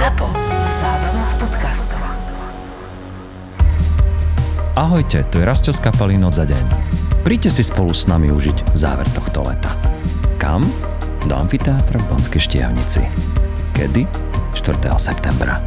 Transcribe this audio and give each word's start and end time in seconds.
ZAPO. 0.00 0.32
Zábrná 0.80 1.24
v 1.28 1.34
podcastov. 1.44 2.00
Ahojte, 4.72 5.28
tu 5.28 5.36
je 5.36 5.44
Rasťo 5.44 5.76
z 5.76 5.80
kapely 5.84 6.16
Noc 6.16 6.40
za 6.40 6.48
deň. 6.48 6.64
Príďte 7.20 7.60
si 7.60 7.68
spolu 7.68 7.92
s 7.92 8.08
nami 8.08 8.32
užiť 8.32 8.72
záver 8.72 9.04
tohto 9.12 9.44
leta. 9.44 9.68
Kam? 10.40 10.64
Do 11.28 11.36
amfiteátra 11.36 12.00
v 12.00 12.16
Banskej 12.16 12.40
štiavnici. 12.40 13.04
Kedy? 13.76 14.08
4. 14.56 14.88
septembra. 14.96 15.60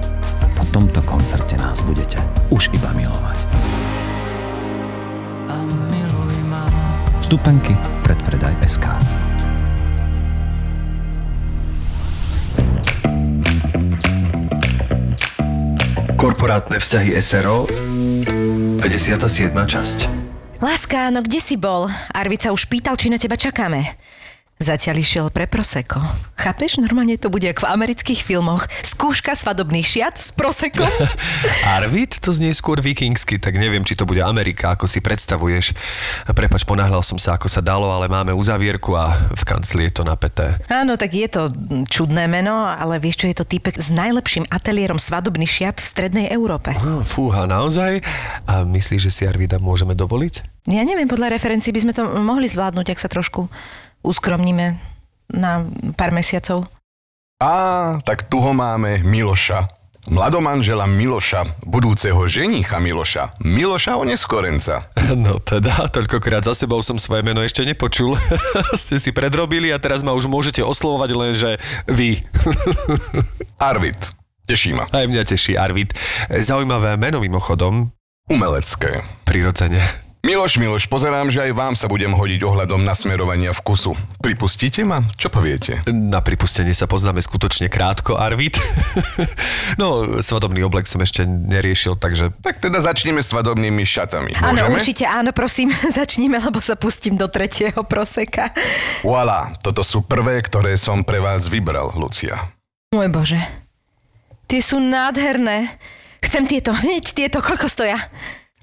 Po 0.58 0.66
tomto 0.74 1.06
koncerte 1.06 1.54
nás 1.62 1.86
budete 1.86 2.18
už 2.50 2.74
iba 2.74 2.90
milovať. 2.98 3.38
Vstupenky 7.22 7.78
predpredaj 8.02 8.58
SK. 8.66 8.98
Korporátne 16.44 16.76
vzťahy 16.76 17.16
SRO 17.24 17.64
57. 18.84 18.84
časť 19.48 19.98
Láska, 20.60 21.08
no 21.08 21.24
kde 21.24 21.40
si 21.40 21.56
bol? 21.56 21.88
Arvica 22.12 22.52
už 22.52 22.68
pýtal, 22.68 23.00
či 23.00 23.08
na 23.08 23.16
teba 23.16 23.40
čakáme. 23.40 23.96
Zatiaľ 24.64 24.96
išiel 25.04 25.26
pre 25.28 25.44
proseko. 25.44 26.00
Chápeš? 26.40 26.80
Normálne 26.80 27.20
to 27.20 27.28
bude 27.28 27.44
ako 27.44 27.68
v 27.68 27.72
amerických 27.76 28.24
filmoch. 28.24 28.64
Skúška 28.80 29.36
svadobných 29.36 29.84
šiat 29.84 30.16
s 30.16 30.32
prosekom. 30.32 30.88
Arvid? 31.76 32.16
To 32.24 32.32
znie 32.32 32.56
skôr 32.56 32.80
vikingsky, 32.80 33.44
tak 33.44 33.60
neviem, 33.60 33.84
či 33.84 34.00
to 34.00 34.08
bude 34.08 34.24
Amerika, 34.24 34.72
ako 34.72 34.88
si 34.88 35.04
predstavuješ. 35.04 35.76
Prepač, 36.32 36.64
ponáhľal 36.64 37.04
som 37.04 37.20
sa, 37.20 37.36
ako 37.36 37.52
sa 37.52 37.60
dalo, 37.60 37.92
ale 37.92 38.08
máme 38.08 38.32
uzavierku 38.32 38.96
a 38.96 39.36
v 39.36 39.44
kancli 39.44 39.92
je 39.92 40.00
to 40.00 40.08
napäté. 40.08 40.56
Áno, 40.72 40.96
tak 40.96 41.12
je 41.12 41.28
to 41.28 41.52
čudné 41.92 42.32
meno, 42.32 42.64
ale 42.64 43.04
vieš 43.04 43.20
čo, 43.20 43.28
je 43.28 43.44
to 43.44 43.44
týpek 43.44 43.76
s 43.76 43.92
najlepším 43.92 44.48
ateliérom 44.48 44.96
svadobných 44.96 45.52
šiat 45.52 45.84
v 45.84 45.92
strednej 45.92 46.26
Európe. 46.32 46.72
No, 46.80 47.04
fúha, 47.04 47.44
naozaj? 47.44 48.00
A 48.48 48.64
myslíš, 48.64 49.12
že 49.12 49.12
si 49.12 49.24
Arvida 49.28 49.60
môžeme 49.60 49.92
dovoliť? 49.92 50.64
Ja 50.72 50.88
neviem, 50.88 51.12
podľa 51.12 51.36
referencií 51.36 51.76
by 51.76 51.84
sme 51.84 51.92
to 51.92 52.08
mohli 52.08 52.48
zvládnuť, 52.48 52.96
ak 52.96 53.00
sa 53.04 53.12
trošku 53.12 53.52
uskromníme 54.04 54.78
na 55.32 55.66
pár 55.96 56.12
mesiacov. 56.12 56.68
Á, 57.42 57.98
tak 58.06 58.30
tu 58.30 58.40
ho 58.40 58.52
máme, 58.54 59.02
Miloša. 59.02 59.66
Mladomanžela 60.04 60.84
Miloša, 60.84 61.64
budúceho 61.64 62.28
ženicha 62.28 62.76
Miloša, 62.76 63.40
Miloša 63.40 63.96
Oneskorenca. 63.96 64.92
No 65.16 65.40
teda, 65.40 65.88
toľkokrát 65.88 66.44
za 66.44 66.52
sebou 66.52 66.84
som 66.84 67.00
svoje 67.00 67.24
meno 67.24 67.40
ešte 67.40 67.64
nepočul. 67.64 68.20
Ste 68.76 69.00
si 69.00 69.16
predrobili 69.16 69.72
a 69.72 69.80
teraz 69.80 70.04
ma 70.04 70.12
už 70.12 70.28
môžete 70.28 70.60
oslovovať 70.60 71.10
len, 71.16 71.32
že 71.32 71.56
vy. 71.88 72.20
Arvid, 73.72 73.96
teší 74.44 74.76
ma. 74.76 74.92
Aj 74.92 75.08
mňa 75.08 75.24
teší 75.24 75.56
Arvid. 75.56 75.96
Zaujímavé 76.28 77.00
meno 77.00 77.24
mimochodom. 77.24 77.96
Umelecké. 78.28 79.08
Prirodzene. 79.24 80.03
Miloš, 80.24 80.56
Miloš, 80.56 80.88
pozerám, 80.88 81.28
že 81.28 81.44
aj 81.44 81.52
vám 81.52 81.76
sa 81.76 81.92
budem 81.92 82.16
hodiť 82.16 82.48
ohľadom 82.48 82.80
nasmerovania 82.80 83.52
vkusu. 83.52 83.92
Pripustíte 84.24 84.88
ma? 84.88 85.04
Čo 85.20 85.28
poviete? 85.28 85.84
Na 85.92 86.24
pripustenie 86.24 86.72
sa 86.72 86.88
poznáme 86.88 87.20
skutočne 87.20 87.68
krátko, 87.68 88.16
Arvid. 88.16 88.56
no, 89.84 90.24
svadobný 90.24 90.64
oblek 90.64 90.88
som 90.88 91.04
ešte 91.04 91.28
neriešil, 91.28 92.00
takže... 92.00 92.32
Tak 92.40 92.64
teda 92.64 92.80
začneme 92.80 93.20
svadobnými 93.20 93.84
šatami. 93.84 94.32
Áno, 94.40 94.72
určite 94.72 95.04
áno, 95.04 95.36
prosím, 95.36 95.76
začníme, 96.00 96.40
lebo 96.40 96.64
sa 96.64 96.80
pustím 96.80 97.20
do 97.20 97.28
tretieho 97.28 97.84
proseka. 97.84 98.56
Voilà, 99.04 99.52
toto 99.60 99.84
sú 99.84 100.08
prvé, 100.08 100.40
ktoré 100.40 100.80
som 100.80 101.04
pre 101.04 101.20
vás 101.20 101.52
vybral, 101.52 101.92
Lucia. 102.00 102.48
Môj 102.96 103.12
Bože, 103.12 103.44
tie 104.48 104.64
sú 104.64 104.80
nádherné. 104.80 105.76
Chcem 106.24 106.48
tieto, 106.48 106.72
hneď 106.72 107.12
tieto, 107.12 107.44
koľko 107.44 107.68
stoja? 107.68 108.00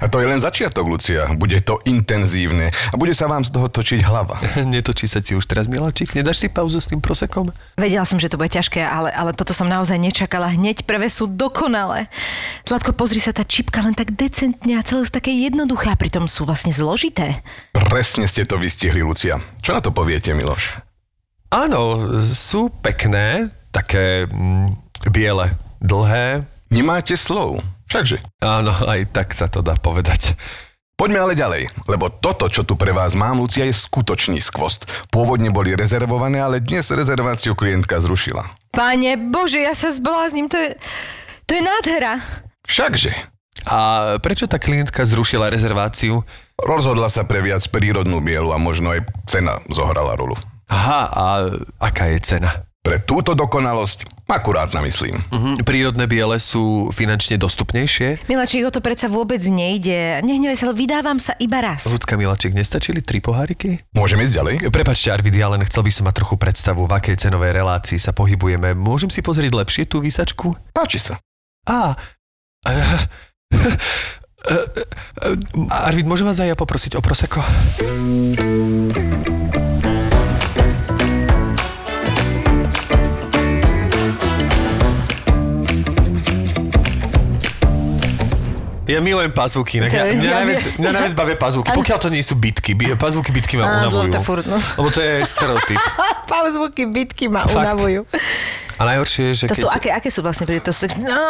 A 0.00 0.08
to 0.08 0.16
je 0.16 0.26
len 0.26 0.40
začiatok, 0.40 0.88
Lucia. 0.88 1.28
Bude 1.36 1.60
to 1.60 1.76
intenzívne 1.84 2.72
a 2.72 2.94
bude 2.96 3.12
sa 3.12 3.28
vám 3.28 3.44
z 3.44 3.52
toho 3.52 3.68
točiť 3.68 4.00
hlava. 4.00 4.40
Netočí 4.64 5.04
sa 5.04 5.20
ti 5.20 5.36
už 5.36 5.44
teraz, 5.44 5.68
Miláčik? 5.68 6.16
Nedáš 6.16 6.40
si 6.40 6.48
pauzu 6.48 6.80
s 6.80 6.88
tým 6.88 7.04
prosekom? 7.04 7.52
Vedela 7.76 8.08
som, 8.08 8.16
že 8.16 8.32
to 8.32 8.40
bude 8.40 8.48
ťažké, 8.48 8.80
ale, 8.80 9.12
ale 9.12 9.36
toto 9.36 9.52
som 9.52 9.68
naozaj 9.68 10.00
nečakala. 10.00 10.56
Hneď 10.56 10.88
prvé 10.88 11.12
sú 11.12 11.28
dokonalé. 11.28 12.08
Zlatko, 12.64 12.96
pozri 12.96 13.20
sa, 13.20 13.36
tá 13.36 13.44
čipka 13.44 13.84
len 13.84 13.92
tak 13.92 14.16
decentne 14.16 14.80
a 14.80 14.86
celé 14.86 15.04
sú 15.04 15.12
také 15.12 15.36
jednoduché 15.36 15.92
a 15.92 16.00
pritom 16.00 16.24
sú 16.24 16.48
vlastne 16.48 16.72
zložité. 16.72 17.44
Presne 17.76 18.24
ste 18.24 18.48
to 18.48 18.56
vystihli, 18.56 19.04
Lucia. 19.04 19.36
Čo 19.60 19.76
na 19.76 19.84
to 19.84 19.92
poviete, 19.92 20.32
Miloš? 20.32 20.80
Áno, 21.52 21.98
sú 22.30 22.72
pekné, 22.80 23.50
také 23.74 24.24
mm, 24.24 24.70
biele, 25.10 25.52
dlhé. 25.82 26.46
Nemáte 26.70 27.18
slov. 27.18 27.58
Všakže. 27.90 28.22
Áno, 28.38 28.70
aj 28.70 29.10
tak 29.10 29.34
sa 29.34 29.50
to 29.50 29.58
dá 29.58 29.74
povedať. 29.74 30.38
Poďme 30.94 31.18
ale 31.18 31.34
ďalej, 31.34 31.72
lebo 31.90 32.12
toto, 32.12 32.46
čo 32.46 32.62
tu 32.62 32.78
pre 32.78 32.94
vás 32.94 33.18
mám, 33.18 33.42
Lucia, 33.42 33.66
je 33.66 33.74
skutočný 33.74 34.38
skvost. 34.38 34.86
Pôvodne 35.10 35.50
boli 35.50 35.74
rezervované, 35.74 36.38
ale 36.38 36.62
dnes 36.62 36.86
rezerváciu 36.92 37.56
klientka 37.56 37.98
zrušila. 37.98 38.46
Pane 38.70 39.18
Bože, 39.18 39.64
ja 39.64 39.74
sa 39.74 39.90
zblázním, 39.90 40.46
to 40.46 40.60
je, 40.60 40.76
to 41.48 41.56
je 41.58 41.62
nádhera. 41.64 42.22
Všakže. 42.68 43.16
A 43.66 43.78
prečo 44.22 44.46
tá 44.46 44.62
klientka 44.62 45.02
zrušila 45.02 45.50
rezerváciu? 45.50 46.22
Rozhodla 46.60 47.10
sa 47.10 47.26
pre 47.26 47.42
viac 47.42 47.64
prírodnú 47.66 48.22
bielu 48.22 48.54
a 48.54 48.62
možno 48.62 48.94
aj 48.94 49.10
cena 49.26 49.58
zohrala 49.72 50.14
rolu. 50.14 50.38
Aha, 50.70 51.02
a 51.10 51.24
aká 51.82 52.12
je 52.14 52.20
cena? 52.22 52.69
Pre 52.80 52.96
túto 53.04 53.36
dokonalosť 53.36 54.24
akurátna 54.24 54.80
myslím. 54.88 55.12
Mhm, 55.28 55.68
prírodné 55.68 56.08
biele 56.08 56.40
sú 56.40 56.88
finančne 56.96 57.36
dostupnejšie. 57.36 58.24
Milačík, 58.24 58.64
o 58.64 58.72
to 58.72 58.80
predsa 58.80 59.04
vôbec 59.04 59.42
nejde. 59.44 60.24
Nehnevaj 60.24 60.56
sa, 60.56 60.72
vydávam 60.72 61.20
sa 61.20 61.36
iba 61.36 61.60
raz. 61.60 61.84
Ľudská 61.84 62.16
Milačík, 62.16 62.56
nestačili 62.56 63.04
tri 63.04 63.20
poháriky? 63.20 63.84
Môžeme 63.92 64.24
ísť 64.24 64.32
ďalej? 64.32 64.54
Prepačte, 64.72 65.12
Arvid, 65.12 65.36
ja 65.36 65.52
len 65.52 65.60
chcel 65.68 65.84
by 65.84 65.92
som 65.92 66.08
mať 66.08 66.24
trochu 66.24 66.40
predstavu, 66.40 66.88
v 66.88 66.92
akej 66.96 67.20
cenovej 67.20 67.52
relácii 67.52 68.00
sa 68.00 68.16
pohybujeme. 68.16 68.72
Môžem 68.72 69.12
si 69.12 69.20
pozrieť 69.20 69.52
lepšie 69.52 69.84
tú 69.84 70.00
výsačku? 70.00 70.56
Páči 70.72 71.04
sa. 71.04 71.20
Á, 71.68 72.00
eh, 72.64 73.04
Arvid, 75.68 76.08
môžem 76.08 76.24
vás 76.24 76.40
aj 76.40 76.48
ja 76.48 76.56
poprosiť 76.56 76.96
o 76.96 77.04
proseko? 77.04 77.44
Ja 88.90 88.98
milujem 88.98 89.30
pazvuky, 89.30 89.78
inak 89.78 89.94
je- 89.94 90.18
mňa, 90.18 90.26
ja 90.26 90.34
najviac, 90.36 90.62
mňa 90.76 90.90
najviac 90.90 91.14
bavia 91.14 91.36
pazvuky, 91.38 91.70
pokiaľ 91.70 91.98
to 92.00 92.08
nie 92.10 92.20
sú 92.20 92.34
bitky. 92.34 92.74
Bi- 92.74 92.98
Pazvuky 92.98 93.30
bitky 93.30 93.54
ma 93.54 93.86
Áno, 93.86 93.86
unavujú. 93.86 94.10
to 94.10 94.20
furt, 94.20 94.44
no. 94.44 94.58
Lebo 94.58 94.88
to 94.90 94.98
je 94.98 95.22
stereotyp. 95.24 95.78
Pauzvuky, 96.30 96.82
bitky 96.84 97.30
ma 97.30 97.46
Fakt. 97.46 97.70
unavujú. 97.70 98.02
A 98.74 98.82
najhoršie 98.82 99.22
je, 99.30 99.34
že 99.34 99.44
To 99.46 99.54
keď... 99.54 99.62
sú, 99.62 99.68
aké, 99.70 99.88
aké 99.92 100.08
sú 100.08 100.20
vlastne? 100.20 100.48
To 100.48 100.72
sú... 100.72 100.88
No. 100.98 101.20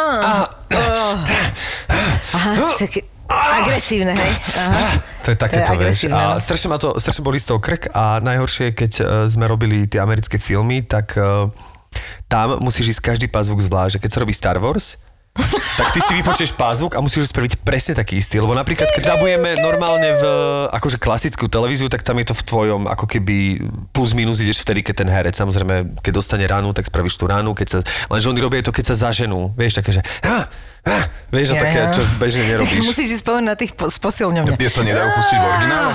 Aha. 2.31 2.53
Také 2.79 3.05
agresívne, 3.29 4.15
hej? 4.15 4.33
Aha. 4.57 4.87
To 5.21 5.27
je 5.31 5.37
takéto, 5.37 5.71
vieš. 5.75 6.07
A 6.09 6.35
no. 6.35 6.39
strašne 6.39 6.67
ma 6.67 6.77
to, 6.79 6.95
strašne 6.97 7.21
boli 7.21 7.37
z 7.37 7.47
toho 7.47 7.59
krk 7.59 7.91
a 7.91 8.19
najhoršie 8.19 8.71
je, 8.71 8.73
keď 8.73 8.91
e, 8.97 9.03
sme 9.29 9.45
robili 9.47 9.85
tie 9.85 10.01
americké 10.01 10.35
filmy, 10.35 10.83
tak 10.83 11.15
e, 11.15 11.47
tam 12.27 12.59
musíš 12.59 12.97
ísť 12.97 13.01
každý 13.05 13.27
pázvuk 13.27 13.59
zvlášť. 13.61 13.99
Keď 13.99 14.09
sa 14.09 14.19
robí 14.19 14.33
Star 14.33 14.57
Wars, 14.57 14.99
tak 15.31 15.95
ty 15.95 16.03
si 16.03 16.11
vypočuješ 16.13 16.51
pázvuk 16.53 16.91
a 16.93 16.99
musíš 16.99 17.31
spraviť 17.31 17.63
presne 17.63 17.95
taký 17.95 18.19
istý. 18.19 18.37
Lebo 18.37 18.51
napríklad, 18.51 18.91
keď 18.91 19.15
dabujeme 19.15 19.55
normálne 19.57 20.11
v 20.13 20.23
akože 20.69 20.99
klasickú 20.99 21.47
televíziu, 21.47 21.87
tak 21.87 22.03
tam 22.03 22.19
je 22.19 22.27
to 22.27 22.35
v 22.35 22.43
tvojom, 22.43 22.81
ako 22.85 23.07
keby 23.07 23.63
plus 23.89 24.11
minus 24.11 24.43
ideš 24.43 24.59
vtedy, 24.59 24.83
keď 24.83 24.95
ten 25.01 25.09
herec, 25.09 25.33
samozrejme, 25.33 26.03
keď 26.03 26.11
dostane 26.11 26.43
ránu, 26.43 26.75
tak 26.75 26.85
spravíš 26.85 27.15
tú 27.15 27.25
ránu, 27.25 27.55
keď 27.55 27.67
sa, 27.67 27.77
lenže 28.11 28.27
oni 28.27 28.39
robia 28.39 28.59
to, 28.59 28.75
keď 28.75 28.91
sa 28.91 29.07
zaženú. 29.07 29.55
Vieš, 29.55 29.79
také, 29.79 29.91
že 29.95 30.01
ha, 30.27 30.51
ha, 30.83 30.99
vieš, 31.31 31.55
a 31.55 31.63
také, 31.63 31.79
Ja. 31.79 31.95
čo 31.95 32.03
bežne 32.19 32.43
nerobíš. 32.51 32.83
Musíš 32.83 33.07
si 33.07 33.17
spomenúť 33.17 33.47
na 33.47 33.55
tých 33.55 33.71
po, 33.71 33.87
z 33.87 33.97
posilňovne. 33.97 34.59
Tie 34.59 34.67
sa 34.67 34.83
nedajú 34.83 35.09
pustiť 35.15 35.37
v 35.39 35.45
originále? 35.47 35.91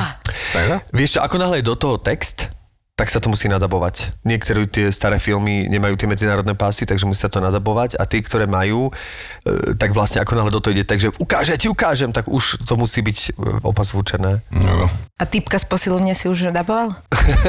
Nedá? 0.56 0.76
Vieš 0.96 1.10
čo, 1.12 1.20
ako 1.20 1.36
náhle 1.36 1.60
je 1.60 1.64
do 1.68 1.76
toho 1.76 2.00
text, 2.00 2.48
tak 2.96 3.12
sa 3.12 3.20
to 3.20 3.28
musí 3.28 3.44
nadabovať. 3.52 4.24
Niektoré 4.24 4.64
tie 4.64 4.88
staré 4.88 5.20
filmy 5.20 5.68
nemajú 5.68 6.00
tie 6.00 6.08
medzinárodné 6.08 6.56
pásy, 6.56 6.88
takže 6.88 7.04
musí 7.04 7.20
sa 7.20 7.28
to 7.28 7.44
nadabovať 7.44 8.00
a 8.00 8.08
tie, 8.08 8.24
ktoré 8.24 8.48
majú, 8.48 8.88
e, 8.88 9.76
tak 9.76 9.92
vlastne 9.92 10.24
ako 10.24 10.32
náhle 10.32 10.48
do 10.48 10.64
toho 10.64 10.72
ide, 10.72 10.88
takže 10.88 11.12
ukáže, 11.20 11.52
ja 11.52 11.60
ti 11.60 11.68
ukážem, 11.68 12.08
tak 12.08 12.24
už 12.24 12.64
to 12.64 12.72
musí 12.80 13.04
byť 13.04 13.18
e, 13.20 13.30
opazvučené. 13.68 14.40
No. 14.48 14.88
A 15.20 15.24
typka 15.28 15.60
z 15.60 15.68
posilovne 15.68 16.16
si 16.16 16.24
už 16.24 16.48
daboval? 16.56 16.96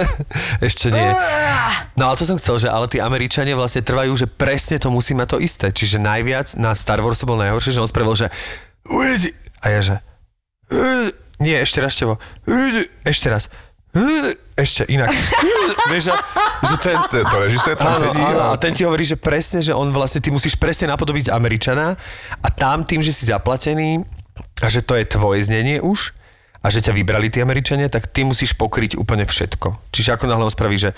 Ešte 0.68 0.92
nie. 0.92 1.16
No 1.96 2.12
ale 2.12 2.20
to 2.20 2.28
som 2.28 2.36
chcel, 2.36 2.60
že 2.60 2.68
ale 2.68 2.92
tí 2.92 3.00
Američania 3.00 3.56
vlastne 3.56 3.88
trvajú, 3.88 4.20
že 4.20 4.28
presne 4.28 4.84
to 4.84 4.92
musí 4.92 5.16
mať 5.16 5.28
to 5.32 5.38
isté. 5.40 5.72
Čiže 5.72 6.04
najviac 6.04 6.60
na 6.60 6.76
Star 6.76 7.00
Wars 7.00 7.24
bol 7.24 7.40
najhoršie, 7.40 7.72
že 7.72 7.80
on 7.80 7.88
spravil, 7.88 8.20
že 8.20 8.28
a 9.64 9.68
ja 9.72 9.80
že 9.80 9.96
nie, 11.38 11.54
ešte 11.54 11.78
raz 11.86 11.94
tevo. 11.94 12.18
Ešte 13.06 13.30
raz. 13.30 13.54
Ešte 14.58 14.90
inak. 14.90 15.14
Vieš, 15.94 16.10
že, 16.10 16.14
že 16.66 16.76
ten, 16.82 16.98
To, 16.98 17.38
režisér 17.46 17.78
tam 17.78 17.94
Áno, 17.94 18.02
sedí 18.10 18.22
áno, 18.22 18.42
a 18.42 18.48
a 18.54 18.58
ten 18.58 18.74
ti 18.74 18.82
hovorí, 18.82 19.06
že 19.06 19.16
presne, 19.16 19.62
že 19.62 19.72
on 19.72 19.94
vlastne, 19.94 20.20
ty 20.20 20.34
musíš 20.34 20.58
presne 20.58 20.90
napodobiť 20.90 21.30
Američana 21.30 21.94
a 22.42 22.48
tam 22.50 22.82
tým, 22.84 23.06
že 23.06 23.14
si 23.14 23.30
zaplatený 23.30 24.02
a 24.62 24.68
že 24.68 24.82
to 24.82 24.98
je 24.98 25.06
tvoje 25.06 25.46
znenie 25.46 25.78
už 25.78 26.18
a 26.66 26.74
že 26.74 26.82
ťa 26.82 26.98
vybrali 26.98 27.30
tí 27.30 27.40
Američania, 27.40 27.88
tak 27.88 28.10
ty 28.10 28.26
musíš 28.26 28.58
pokryť 28.58 28.98
úplne 28.98 29.30
všetko. 29.30 29.94
Čiže 29.94 30.18
ako 30.18 30.26
náhle 30.26 30.50
on 30.50 30.54
spraví, 30.54 30.76
že 30.76 30.98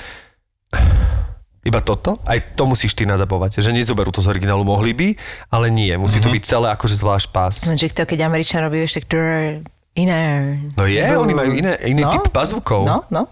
iba 1.67 1.83
toto, 1.83 2.23
aj 2.23 2.55
to 2.55 2.63
musíš 2.63 2.95
ty 2.95 3.03
nadabovať. 3.03 3.59
Že 3.59 3.75
nezoberú 3.75 4.15
to 4.15 4.23
z 4.23 4.31
originálu, 4.31 4.63
mohli 4.63 4.95
by, 4.95 5.07
ale 5.51 5.67
nie. 5.67 5.91
Musí 5.99 6.23
to 6.23 6.31
byť 6.31 6.43
celé 6.47 6.71
akože 6.71 6.95
zvlášť 6.95 7.27
pás. 7.35 7.67
Lenže 7.67 7.91
to, 7.91 8.07
keď 8.07 8.31
Američan 8.31 8.63
robí 8.63 8.79
ešte 8.79 9.03
tak 9.03 9.59
iné. 9.93 10.21
No 10.73 10.85
je, 10.85 10.99
zvuk. 10.99 11.21
oni 11.21 11.33
majú 11.33 11.51
iné, 11.53 11.73
iný 11.83 12.01
No, 12.01 12.11
typ 12.11 12.29
pazvukov. 12.29 12.83
No, 12.83 13.03
no. 13.07 13.25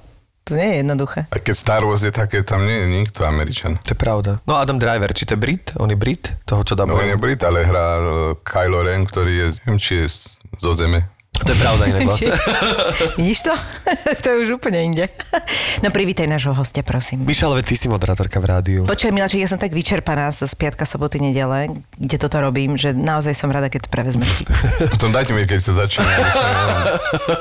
To 0.43 0.55
nie 0.55 0.63
je 0.65 0.75
jednoduché. 0.79 1.19
aj 1.27 1.41
keď 1.41 1.55
Star 1.55 1.81
Wars 1.81 2.01
je 2.01 2.09
také, 2.09 2.39
tam 2.41 2.63
nie 2.63 2.71
je 2.73 2.87
nikto 2.87 3.19
Američan. 3.21 3.75
To 3.79 3.91
je 3.91 3.99
pravda. 3.99 4.39
No 4.43 4.55
Adam 4.55 4.77
Driver, 4.77 5.11
či 5.11 5.23
to 5.23 5.33
je 5.33 5.39
Brit? 5.39 5.75
On 5.75 5.85
je 5.85 5.95
Brit? 5.95 6.31
Toho, 6.43 6.63
čo 6.63 6.73
No 6.73 6.79
dabuje. 6.79 7.03
on 7.03 7.09
je 7.09 7.19
Brit, 7.19 7.41
ale 7.41 7.61
hrá 7.61 7.87
uh, 7.97 8.05
Kylo 8.39 8.79
Ren, 8.81 9.03
ktorý 9.03 9.33
je, 9.33 9.47
neviem, 9.61 9.75
či 9.77 9.93
je 9.97 10.05
z- 10.07 10.23
zo 10.55 10.71
Zeme. 10.71 11.11
To 11.45 11.49
je 11.53 11.57
pravda 11.61 11.83
inak 11.85 12.01
vlastne. 12.09 12.33
Vidíš 13.19 13.39
to? 13.45 13.53
to 14.23 14.27
je 14.29 14.35
už 14.43 14.49
úplne 14.57 14.79
inde. 14.93 15.05
No 15.77 15.93
privítaj 15.93 16.25
nášho 16.25 16.57
hostia, 16.57 16.81
prosím. 16.81 17.21
Mišal, 17.21 17.53
ty 17.61 17.77
si 17.77 17.85
moderátorka 17.85 18.41
v 18.41 18.45
rádiu. 18.49 18.81
Počujem, 18.89 19.13
Milaček, 19.13 19.45
ja 19.45 19.49
som 19.49 19.61
tak 19.61 19.69
vyčerpaná 19.77 20.33
z 20.33 20.49
piatka, 20.57 20.89
soboty, 20.89 21.21
nedele, 21.21 21.69
kde 22.01 22.17
toto 22.17 22.41
robím, 22.41 22.73
že 22.81 22.97
naozaj 22.97 23.37
som 23.37 23.53
rada, 23.53 23.69
keď 23.69 23.85
to 23.85 23.89
prevezmeš. 23.93 24.41
ty. 24.41 24.43
Potom 24.89 25.13
dajte 25.13 25.37
mi, 25.37 25.45
keď 25.45 25.59
sa 25.61 25.85
začína. 25.85 26.01
neviem, 26.01 26.33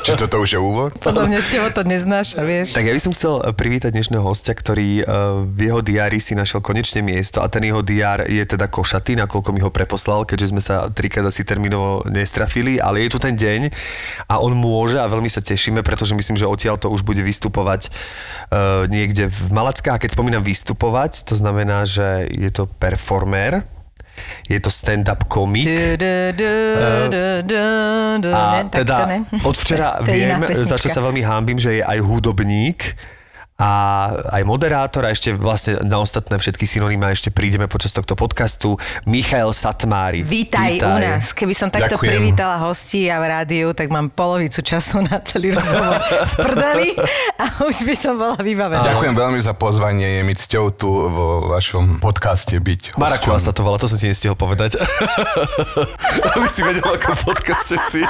Či 0.05 0.21
toto 0.21 0.37
už 0.45 0.53
je 0.53 0.61
úvod? 0.61 0.93
Podľa 1.01 1.33
mňa 1.33 1.39
ešte 1.41 1.57
to 1.73 1.83
neznáša, 1.89 2.41
vieš. 2.45 2.77
Tak 2.77 2.85
ja 2.85 2.93
by 2.93 3.01
som 3.01 3.13
chcel 3.17 3.41
eh, 3.41 3.57
privítať 3.57 3.91
dnešného 3.97 4.21
hostia, 4.21 4.53
ktorý 4.53 5.01
eh, 5.01 5.05
v 5.49 5.61
jeho 5.73 5.81
diári 5.81 6.21
si 6.21 6.37
našiel 6.37 6.61
konečne 6.61 7.01
miesto 7.01 7.41
a 7.41 7.49
ten 7.49 7.65
jeho 7.65 7.81
diár 7.81 8.29
je 8.29 8.45
teda 8.45 8.69
košatý, 8.69 9.17
nakoľko 9.17 9.49
mi 9.57 9.65
ho 9.65 9.73
preposlal, 9.73 10.29
keďže 10.29 10.53
sme 10.53 10.61
sa 10.61 10.93
trikrát 10.93 11.25
asi 11.25 11.41
termínovo 11.41 12.05
nestrafili, 12.05 12.77
ale 12.77 13.09
je 13.09 13.17
tu 13.17 13.19
ten 13.19 13.33
deň 13.33 13.73
a 14.27 14.39
on 14.43 14.53
môže 14.57 14.99
a 14.99 15.07
veľmi 15.07 15.31
sa 15.31 15.41
tešíme, 15.41 15.83
pretože 15.87 16.15
myslím, 16.17 16.37
že 16.37 16.49
odtiaľ 16.49 16.77
to 16.81 16.91
už 16.91 17.03
bude 17.03 17.21
vystupovať 17.21 17.89
uh, 17.89 18.85
niekde 18.91 19.29
v 19.31 19.49
Malackách. 19.53 19.97
A 19.97 20.03
keď 20.03 20.11
spomínam 20.13 20.43
vystupovať, 20.45 21.25
to 21.25 21.35
znamená, 21.39 21.85
že 21.89 22.29
je 22.31 22.51
to 22.53 22.67
performer, 22.67 23.65
je 24.49 24.59
to 24.61 24.71
stand-up 24.73 25.29
komik. 25.29 25.69
A 28.33 28.65
teda 28.69 28.97
od 29.45 29.57
včera 29.57 30.01
viem, 30.09 30.41
za 30.53 30.77
čo 30.81 30.89
sa 30.89 31.01
veľmi 31.05 31.21
hámbim, 31.21 31.59
že 31.61 31.81
je 31.81 31.83
aj 31.85 31.99
hudobník 32.01 32.97
a 33.57 33.73
aj 34.37 34.43
moderátor 34.45 35.09
a 35.09 35.17
ešte 35.17 35.33
vlastne 35.33 35.81
na 35.81 35.97
ostatné 35.97 36.37
všetky 36.37 36.69
synonymá 36.69 37.17
ešte 37.17 37.33
prídeme 37.33 37.65
počas 37.65 37.97
tohto 37.97 38.13
podcastu. 38.13 38.77
Michael 39.09 39.57
Satmári. 39.57 40.21
Vítaj, 40.21 40.77
u 40.85 40.97
nás. 41.01 41.33
Keby 41.33 41.57
som 41.57 41.73
takto 41.73 41.97
Ďakujem. 41.97 42.21
privítala 42.21 42.61
hostí 42.61 43.09
a 43.09 43.17
v 43.17 43.33
rádiu, 43.33 43.73
tak 43.73 43.89
mám 43.89 44.13
polovicu 44.13 44.61
času 44.61 45.01
na 45.09 45.25
celý 45.25 45.57
rozhovor 45.57 45.97
v 45.97 46.33
prdeli 46.37 46.89
a 47.41 47.65
už 47.65 47.89
by 47.89 47.97
som 47.97 48.21
bola 48.21 48.37
vybavená. 48.37 48.93
Ďakujem 48.93 49.15
veľmi 49.17 49.41
za 49.41 49.57
pozvanie, 49.57 50.21
je 50.21 50.23
mi 50.29 50.35
cťou 50.37 50.65
tu 50.77 50.93
vo 50.93 51.49
vašom 51.49 51.97
podcaste 51.97 52.61
byť. 52.61 53.01
Marakua 53.01 53.41
hosťom. 53.41 53.47
sa 53.49 53.53
to 53.57 53.65
volá, 53.65 53.81
to 53.81 53.89
som 53.89 53.97
ti 53.97 54.13
nestihol 54.13 54.37
povedať. 54.37 54.77
Aby 56.37 56.45
si 56.45 56.61
vedel, 56.61 56.85
ako 56.85 57.09
v 57.09 57.23
podcaste 57.25 57.77
si. 57.89 58.05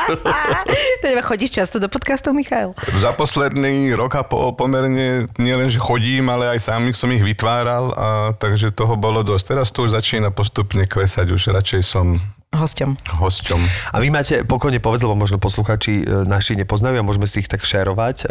Teda 0.98 1.22
chodíš 1.22 1.54
často 1.54 1.78
do 1.78 1.86
podcastov, 1.86 2.34
Michail? 2.34 2.74
Za 2.98 3.14
posledný 3.14 3.94
rok 3.94 4.18
a 4.18 4.26
pol 4.26 4.50
pomerne 4.58 5.30
nielen, 5.38 5.68
že 5.68 5.82
chodím, 5.82 6.28
ale 6.28 6.56
aj 6.56 6.68
sám 6.70 6.88
som 6.96 7.12
ich 7.12 7.24
vytváral, 7.24 7.92
a 7.92 8.06
takže 8.36 8.72
toho 8.72 8.96
bolo 8.96 9.22
dosť. 9.22 9.56
Teraz 9.56 9.72
to 9.72 9.84
už 9.84 9.96
začína 9.96 10.32
postupne 10.32 10.84
klesať, 10.88 11.32
už 11.32 11.52
radšej 11.52 11.82
som 11.84 12.18
Hosťom. 12.56 13.20
hosťom. 13.20 13.60
A 13.92 14.00
vy 14.00 14.08
máte, 14.08 14.46
pokojne 14.46 14.80
povedz, 14.80 15.04
lebo 15.04 15.18
možno 15.18 15.36
posluchači 15.36 16.06
e, 16.06 16.24
naši 16.24 16.56
nepoznajú 16.56 17.02
a 17.02 17.04
môžeme 17.04 17.28
si 17.28 17.44
ich 17.44 17.50
tak 17.50 17.66
šerovať, 17.66 18.16
e, 18.22 18.26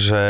že 0.00 0.22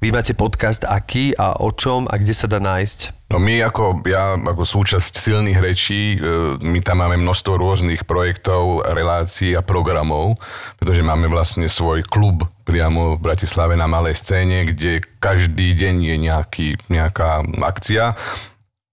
vy 0.00 0.08
máte 0.14 0.32
podcast 0.32 0.86
aký 0.86 1.36
a 1.36 1.58
o 1.58 1.68
čom 1.74 2.08
a 2.08 2.16
kde 2.16 2.32
sa 2.32 2.46
dá 2.48 2.62
nájsť. 2.62 3.17
No 3.28 3.36
my 3.36 3.60
ako, 3.60 4.00
ja 4.08 4.40
ako 4.40 4.64
súčasť 4.64 5.20
silných 5.20 5.60
rečí, 5.60 6.16
e, 6.16 6.18
my 6.64 6.80
tam 6.80 7.04
máme 7.04 7.20
množstvo 7.20 7.60
rôznych 7.60 8.08
projektov, 8.08 8.88
relácií 8.88 9.52
a 9.52 9.60
programov, 9.60 10.40
pretože 10.80 11.04
máme 11.04 11.28
vlastne 11.28 11.68
svoj 11.68 12.08
klub 12.08 12.48
priamo 12.64 13.20
v 13.20 13.22
Bratislave 13.28 13.76
na 13.76 13.84
malej 13.84 14.16
scéne, 14.16 14.64
kde 14.64 15.04
každý 15.20 15.76
deň 15.76 15.94
je 16.08 16.16
nejaký, 16.16 16.68
nejaká 16.88 17.44
akcia 17.60 18.16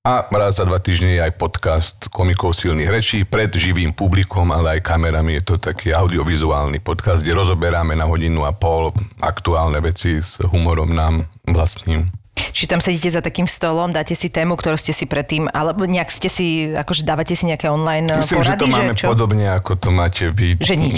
a 0.05 0.29
raz 0.29 0.61
za 0.61 0.69
dva 0.69 0.77
týždne 0.77 1.17
je 1.17 1.21
aj 1.25 1.33
podcast 1.33 1.97
komikov 2.13 2.53
silných 2.53 2.93
rečí 2.93 3.19
pred 3.25 3.49
živým 3.49 3.89
publikom, 3.89 4.53
ale 4.53 4.77
aj 4.77 4.85
kamerami. 4.85 5.41
Je 5.41 5.43
to 5.49 5.55
taký 5.57 5.97
audiovizuálny 5.97 6.77
podcast, 6.77 7.25
kde 7.25 7.33
rozoberáme 7.33 7.97
na 7.97 8.05
hodinu 8.05 8.45
a 8.45 8.53
pol 8.53 8.93
aktuálne 9.17 9.81
veci 9.81 10.21
s 10.21 10.37
humorom 10.45 10.93
nám 10.93 11.25
vlastným. 11.49 12.24
Či 12.35 12.67
tam 12.67 12.79
sedíte 12.83 13.07
za 13.07 13.19
takým 13.23 13.47
stolom, 13.47 13.91
dáte 13.91 14.15
si 14.15 14.27
tému, 14.27 14.55
ktorú 14.59 14.75
ste 14.75 14.91
si 14.91 15.07
predtým, 15.07 15.47
alebo 15.51 15.87
nejak 15.87 16.11
ste 16.11 16.27
si, 16.27 16.71
akože 16.71 17.07
dávate 17.07 17.35
si 17.35 17.47
nejaké 17.47 17.67
online 17.67 18.07
Myslím, 18.19 18.43
porady, 18.43 18.51
že 18.51 18.59
to 18.59 18.67
máme 18.67 18.93
čo? 18.95 19.07
podobne, 19.11 19.45
ako 19.55 19.71
to 19.79 19.89
máte 19.91 20.23
vy. 20.31 20.55
Že 20.59 20.75
nič. 20.75 20.97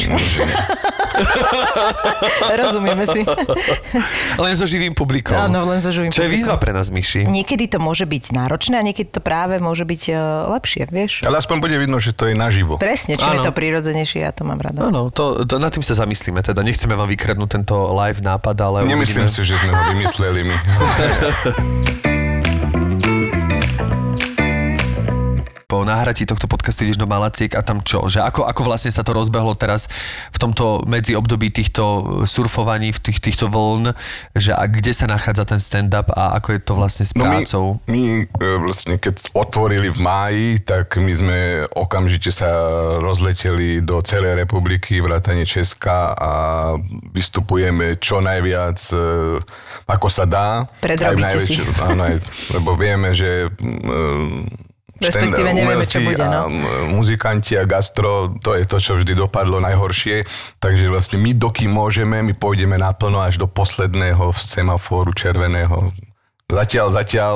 Rozumieme 2.62 3.06
si. 3.10 3.22
Len 4.44 4.54
so 4.56 4.66
živým 4.66 4.94
publikom. 4.94 5.36
Áno, 5.36 5.66
len 5.66 5.82
so 5.82 5.90
živým 5.90 6.12
Čo 6.14 6.26
je 6.26 6.30
publikom. 6.30 6.38
výzva 6.38 6.56
pre 6.62 6.72
nás, 6.74 6.88
Myši? 6.94 7.26
Niekedy 7.26 7.68
to 7.70 7.78
môže 7.82 8.06
byť 8.06 8.34
náročné 8.34 8.78
a 8.80 8.84
niekedy 8.86 9.10
to 9.10 9.22
práve 9.22 9.58
môže 9.58 9.84
byť 9.84 10.04
uh, 10.14 10.18
lepšie, 10.58 10.88
vieš? 10.90 11.26
Ale 11.26 11.38
aspoň 11.42 11.58
bude 11.62 11.76
vidno, 11.78 11.98
že 11.98 12.14
to 12.14 12.30
je 12.30 12.36
naživo. 12.38 12.78
Presne, 12.78 13.18
čím 13.18 13.40
je 13.40 13.46
to 13.46 13.54
prírodzenejšie, 13.54 14.24
ja 14.24 14.32
to 14.34 14.46
mám 14.46 14.62
rada. 14.62 14.88
Áno, 14.88 15.10
to, 15.10 15.46
to, 15.46 15.58
nad 15.58 15.74
tým 15.74 15.84
sa 15.84 15.98
zamyslíme. 15.98 16.42
Teda 16.42 16.62
nechceme 16.62 16.94
vám 16.94 17.10
vykradnúť 17.10 17.50
tento 17.62 17.76
live 17.94 18.22
nápad, 18.22 18.56
ale 18.62 18.78
Nemyslím 18.86 19.28
uvidíme. 19.28 19.34
si, 19.34 19.42
že 19.46 19.56
sme 19.58 19.74
ho 19.74 19.84
vymysleli 19.94 20.42
my. 20.46 20.56
Po 25.68 25.84
nahratí 25.84 26.24
tohto 26.24 26.48
podcastu 26.48 26.88
ideš 26.88 26.96
do 26.96 27.12
Malaciek 27.12 27.52
a 27.52 27.60
tam 27.60 27.84
čo? 27.84 28.08
Že 28.08 28.24
ako, 28.24 28.48
ako 28.48 28.62
vlastne 28.72 28.88
sa 28.88 29.04
to 29.04 29.12
rozbehlo 29.12 29.52
teraz 29.52 29.92
v 30.32 30.40
tomto 30.40 30.88
medzi 30.88 31.12
období 31.12 31.52
týchto 31.52 31.84
surfovaní, 32.24 32.96
v 32.96 33.04
tých, 33.04 33.20
týchto 33.20 33.52
vln, 33.52 33.92
že 34.32 34.56
a 34.56 34.64
kde 34.64 34.96
sa 34.96 35.12
nachádza 35.12 35.44
ten 35.44 35.60
stand-up 35.60 36.08
a 36.16 36.40
ako 36.40 36.56
je 36.56 36.62
to 36.64 36.72
vlastne 36.72 37.04
s 37.04 37.12
No 37.20 37.28
my, 37.28 37.44
prácou? 37.44 37.84
my 37.84 38.04
e, 38.32 38.48
vlastne 38.64 38.96
keď 38.96 39.28
otvorili 39.36 39.92
v 39.92 40.00
máji, 40.00 40.48
tak 40.64 40.96
my 41.04 41.12
sme 41.12 41.40
okamžite 41.76 42.32
sa 42.32 42.48
rozleteli 43.04 43.84
do 43.84 44.00
celej 44.08 44.40
republiky, 44.40 45.04
vrátane 45.04 45.44
Česka 45.44 46.16
a 46.16 46.32
vystupujeme 47.12 48.00
čo 48.00 48.24
najviac, 48.24 48.80
e, 48.96 49.44
ako 49.84 50.08
sa 50.08 50.24
dá. 50.24 50.64
Predrobíte 50.80 51.28
Aj 51.28 51.44
si. 51.44 51.60
Áno, 51.84 52.08
lebo 52.56 52.80
vieme, 52.80 53.12
že 53.12 53.52
mm, 53.52 54.67
Respektíve 54.98 55.50
nevieme, 55.54 55.86
čo 55.86 56.02
bude, 56.02 56.22
no. 56.22 56.46
A 56.46 56.50
muzikanti 56.90 57.54
a 57.58 57.64
gastro, 57.70 58.34
to 58.42 58.58
je 58.58 58.66
to, 58.66 58.78
čo 58.82 58.98
vždy 58.98 59.14
dopadlo 59.14 59.62
najhoršie. 59.62 60.26
Takže 60.58 60.90
vlastne 60.90 61.18
my, 61.22 61.38
dokým 61.38 61.70
môžeme, 61.70 62.20
my 62.26 62.34
pôjdeme 62.34 62.76
naplno 62.76 63.22
až 63.22 63.38
do 63.38 63.46
posledného 63.46 64.34
semaforu 64.34 65.14
červeného. 65.14 65.94
Zatiaľ, 66.48 66.88
zatiaľ 66.96 67.36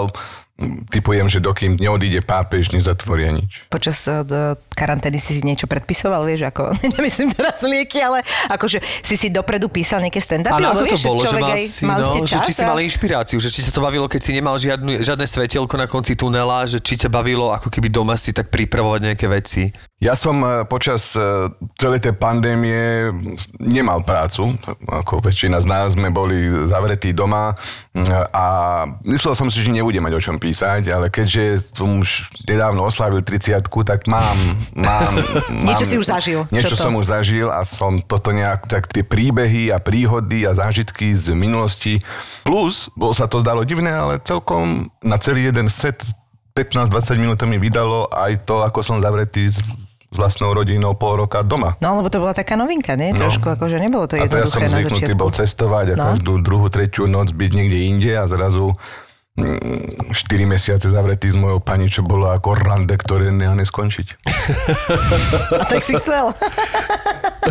typujem, 0.89 1.27
že 1.27 1.41
dokým 1.41 1.77
neodíde 1.77 2.21
pápež, 2.21 2.71
nezatvoria 2.71 3.33
nič. 3.33 3.65
Počas 3.67 3.97
uh, 4.07 4.53
karantény 4.71 5.17
si 5.17 5.37
si 5.37 5.41
niečo 5.41 5.65
predpisoval, 5.65 6.25
vieš, 6.25 6.49
ako, 6.49 6.73
nemyslím 6.97 7.33
teraz 7.33 7.61
lieky, 7.65 8.01
ale 8.01 8.21
akože 8.49 8.81
si 9.01 9.15
si 9.17 9.27
dopredu 9.29 9.67
písal 9.69 10.01
nejaké 10.01 10.21
stand-upy, 10.21 10.61
Ale 10.61 10.73
ako 10.73 10.83
to 10.85 10.95
vieš, 10.97 11.03
bolo, 11.05 11.21
že 11.21 11.37
mal 11.37 11.51
aj, 11.53 11.61
si, 11.65 11.83
mal 11.85 11.99
no, 12.01 12.09
ste 12.09 12.19
že 12.25 12.37
čas 12.37 12.45
či 12.45 12.53
si 12.53 12.63
a- 12.63 12.69
mal 12.69 12.79
inšpiráciu, 12.81 13.37
že 13.41 13.49
či 13.49 13.61
sa 13.65 13.71
to 13.73 13.81
bavilo, 13.81 14.05
keď 14.05 14.21
si 14.21 14.31
nemal 14.35 14.55
žiadnu, 14.57 15.01
žiadne 15.01 15.25
svetielko 15.25 15.75
na 15.77 15.87
konci 15.89 16.13
tunela, 16.13 16.65
že 16.69 16.77
či 16.77 16.97
ťa 16.97 17.09
bavilo 17.09 17.53
ako 17.53 17.69
keby 17.69 17.87
doma 17.89 18.13
si 18.17 18.33
tak 18.35 18.53
pripravovať 18.53 18.99
nejaké 19.13 19.25
veci. 19.31 19.73
Ja 20.01 20.17
som 20.17 20.41
e, 20.41 20.65
počas 20.65 21.13
e, 21.13 21.21
celej 21.77 22.01
tej 22.01 22.17
pandémie 22.17 23.13
nemal 23.61 24.01
prácu, 24.01 24.57
ako 24.89 25.21
väčšina 25.21 25.61
z 25.61 25.67
nás 25.69 25.93
sme 25.93 26.09
boli 26.09 26.65
zavretí 26.65 27.13
doma 27.13 27.53
a 28.33 28.45
myslel 29.05 29.37
som 29.37 29.47
si, 29.53 29.61
že 29.61 29.69
nebudem 29.69 30.01
mať 30.01 30.13
o 30.17 30.21
čom 30.21 30.35
písať, 30.41 30.50
ale 30.91 31.07
keďže 31.07 31.71
som 31.71 32.03
už 32.03 32.27
nedávno 32.43 32.83
oslavil 32.83 33.23
30 33.23 33.63
tak 33.87 34.05
mám, 34.11 34.35
mám, 34.75 35.13
mám... 35.55 35.65
Niečo 35.71 35.85
si 35.87 35.95
už 35.95 36.07
zažil. 36.11 36.43
Niečo 36.51 36.75
som 36.75 36.91
už 36.99 37.07
zažil 37.07 37.47
a 37.47 37.63
som 37.63 38.03
toto 38.03 38.35
nejak, 38.35 38.67
tak 38.67 38.91
tie 38.91 39.07
príbehy 39.07 39.71
a 39.71 39.79
príhody 39.79 40.43
a 40.43 40.51
zážitky 40.51 41.15
z 41.15 41.31
minulosti. 41.31 42.03
Plus, 42.43 42.91
bolo 42.93 43.15
sa 43.15 43.31
to 43.31 43.39
zdalo 43.39 43.63
divné, 43.63 43.91
ale 43.95 44.19
celkom 44.19 44.91
na 44.99 45.15
celý 45.15 45.47
jeden 45.47 45.71
set 45.71 46.03
15-20 46.53 47.21
minút 47.21 47.39
to 47.39 47.47
mi 47.47 47.55
vydalo 47.55 48.11
aj 48.11 48.43
to, 48.43 48.59
ako 48.59 48.83
som 48.83 48.99
zavretý 48.99 49.47
s 49.47 49.63
s 50.11 50.17
vlastnou 50.19 50.51
rodinou 50.51 50.91
pol 50.91 51.23
roka 51.23 51.39
doma. 51.39 51.79
No, 51.79 51.95
lebo 51.95 52.11
to 52.11 52.19
bola 52.19 52.35
taká 52.35 52.59
novinka, 52.59 52.99
nie? 52.99 53.15
No. 53.15 53.23
Trošku, 53.23 53.47
akože 53.47 53.79
nebolo 53.79 54.11
to 54.11 54.19
A 54.19 54.27
to 54.27 54.43
ja 54.43 54.47
som 54.47 54.59
jednoduché 54.59 55.07
zvyknutý 55.07 55.13
bol 55.15 55.31
cestovať 55.31 55.85
a 55.87 55.95
No. 55.95 56.03
každú 56.11 56.43
druhú, 56.43 56.67
tretiu 56.67 57.07
noc 57.07 57.31
byť 57.31 57.51
niekde 57.55 57.79
inde 57.87 58.11
a 58.19 58.27
zrazu 58.27 58.75
4 59.39 60.11
mesiace 60.43 60.91
zavretý 60.91 61.31
s 61.31 61.39
mojou 61.39 61.63
pani, 61.63 61.87
čo 61.87 62.03
bolo 62.03 62.27
ako 62.27 62.51
rande, 62.51 62.91
ktoré 62.99 63.31
ne, 63.31 63.47
neskončiť. 63.63 64.07
A 65.61 65.63
tak 65.71 65.87
si 65.87 65.95
chcel. 65.95 66.35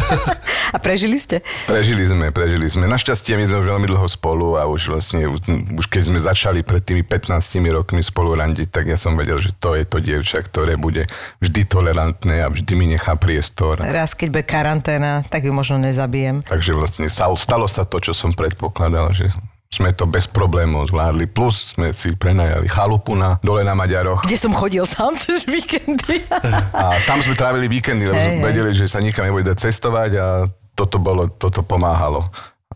a 0.74 0.78
prežili 0.78 1.18
ste? 1.18 1.42
Prežili 1.66 2.04
sme, 2.06 2.30
prežili 2.30 2.68
sme. 2.70 2.86
Našťastie 2.86 3.34
my 3.34 3.44
sme 3.48 3.60
veľmi 3.64 3.86
dlho 3.90 4.06
spolu 4.06 4.54
a 4.54 4.70
už 4.70 4.92
vlastne, 4.92 5.26
už 5.74 5.86
keď 5.90 6.02
sme 6.12 6.18
začali 6.20 6.62
pred 6.62 6.84
tými 6.84 7.02
15 7.02 7.58
rokmi 7.74 8.04
spolu 8.04 8.38
randiť, 8.38 8.68
tak 8.70 8.86
ja 8.86 8.94
som 8.94 9.18
vedel, 9.18 9.42
že 9.42 9.50
to 9.56 9.74
je 9.74 9.82
to 9.82 9.98
dievča, 9.98 10.46
ktoré 10.46 10.78
bude 10.78 11.10
vždy 11.42 11.66
tolerantné 11.66 12.46
a 12.46 12.52
vždy 12.52 12.72
mi 12.78 12.86
nechá 12.86 13.18
priestor. 13.18 13.82
Raz, 13.82 14.14
keď 14.14 14.28
bude 14.30 14.46
karanténa, 14.46 15.26
tak 15.26 15.48
ju 15.48 15.52
možno 15.52 15.82
nezabijem. 15.82 16.46
Takže 16.46 16.76
vlastne 16.76 17.06
stalo 17.10 17.66
sa 17.66 17.82
to, 17.82 17.98
čo 17.98 18.14
som 18.14 18.30
predpokladal, 18.30 19.10
že 19.10 19.34
sme 19.70 19.94
to 19.94 20.02
bez 20.02 20.26
problémov 20.26 20.90
zvládli. 20.90 21.30
Plus 21.30 21.78
sme 21.78 21.94
si 21.94 22.18
prenajali 22.18 22.66
chalupu 22.66 23.14
na 23.14 23.38
dole 23.38 23.62
na 23.62 23.78
Maďaroch. 23.78 24.26
Kde 24.26 24.34
som 24.34 24.50
chodil 24.50 24.82
sám 24.82 25.14
cez 25.14 25.46
víkendy. 25.46 26.26
A 26.74 26.98
tam 27.06 27.22
sme 27.22 27.38
trávili 27.38 27.70
víkendy, 27.70 28.10
lebo 28.10 28.18
sme 28.18 28.42
vedeli, 28.50 28.74
že 28.74 28.90
sa 28.90 28.98
nikam 28.98 29.30
nebude 29.30 29.46
dať 29.46 29.70
cestovať 29.70 30.10
a 30.18 30.26
toto 30.74 30.98
bolo, 30.98 31.30
toto 31.30 31.62
pomáhalo. 31.62 32.26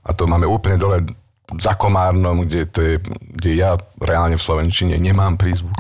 A 0.07 0.15
to 0.15 0.31
máme 0.31 0.47
úplne 0.47 0.79
dole 0.79 1.03
za 1.59 1.75
Komárnom, 1.75 2.47
kde, 2.47 2.63
to 2.71 2.81
je, 2.81 2.95
kde 3.43 3.51
ja 3.59 3.75
reálne 3.99 4.39
v 4.39 4.47
Slovenčine 4.47 4.95
nemám 4.95 5.35
prízvuk. 5.35 5.75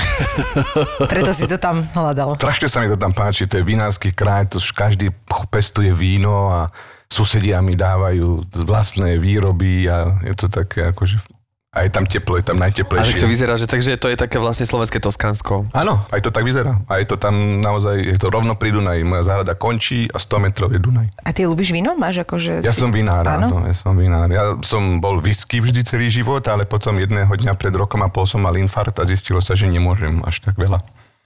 Preto 1.14 1.30
si 1.30 1.46
to 1.46 1.62
tam 1.62 1.86
hľadal. 1.94 2.34
Strašne 2.42 2.66
sa 2.66 2.82
mi 2.82 2.90
to 2.90 2.98
tam 2.98 3.14
páči, 3.14 3.46
to 3.46 3.62
je 3.62 3.64
vinársky 3.64 4.10
kraj, 4.10 4.50
to 4.50 4.58
každý 4.74 5.14
pestuje 5.46 5.94
víno 5.94 6.50
a 6.50 6.74
susedia 7.14 7.58
mi 7.60 7.72
dávajú 7.72 8.42
vlastné 8.60 9.14
výroby 9.16 9.86
a 9.86 10.18
je 10.20 10.34
to 10.34 10.46
také 10.48 10.90
akože... 10.90 11.22
A 11.70 11.82
je 11.82 11.90
tam 11.90 12.06
teplo, 12.06 12.38
je 12.38 12.46
tam 12.46 12.54
A 12.56 12.70
tak 12.70 12.78
to 12.78 12.86
najteplejšie. 12.86 13.26
vyzerá, 13.26 13.54
že 13.54 13.66
takže 13.66 13.98
to 13.98 14.06
je 14.06 14.14
také 14.14 14.38
vlastne 14.38 14.62
slovenské 14.62 15.02
Toskansko. 15.02 15.66
Áno, 15.72 16.06
aj 16.06 16.22
to 16.22 16.30
tak 16.30 16.42
vyzerá. 16.42 16.78
A 16.86 17.02
je 17.02 17.06
to 17.06 17.18
tam 17.18 17.34
naozaj, 17.58 17.98
je 17.98 18.14
to 18.14 18.30
rovno 18.30 18.54
pri 18.54 18.70
Dunaji. 18.70 19.02
Moja 19.02 19.26
záhrada 19.26 19.54
končí 19.54 20.06
a 20.06 20.22
100 20.22 20.38
metrov 20.40 20.70
je 20.70 20.78
Dunaj. 20.78 21.10
A 21.18 21.34
ty 21.34 21.42
ľúbiš 21.42 21.74
víno? 21.74 21.98
Máš 21.98 22.22
akože... 22.22 22.62
Ja 22.62 22.70
si- 22.70 22.78
som 22.78 22.94
vinár, 22.94 23.26
Áno? 23.26 23.50
áno, 23.50 23.58
ja 23.64 23.74
som 23.74 23.90
vinár. 23.92 24.30
Ja 24.30 24.54
som 24.62 25.02
bol 25.02 25.18
whisky 25.18 25.58
vždy 25.58 25.82
celý 25.82 26.06
život, 26.08 26.46
ale 26.46 26.62
potom 26.62 26.94
jedného 26.94 27.26
dňa 27.26 27.54
pred 27.54 27.74
rokom 27.74 27.98
a 28.00 28.08
pol 28.08 28.22
som 28.22 28.38
mal 28.38 28.54
infarkt 28.54 28.94
a 28.94 29.02
zistilo 29.02 29.42
sa, 29.42 29.52
že 29.52 29.66
nemôžem 29.66 30.22
až 30.22 30.38
tak 30.40 30.54
veľa. 30.54 30.78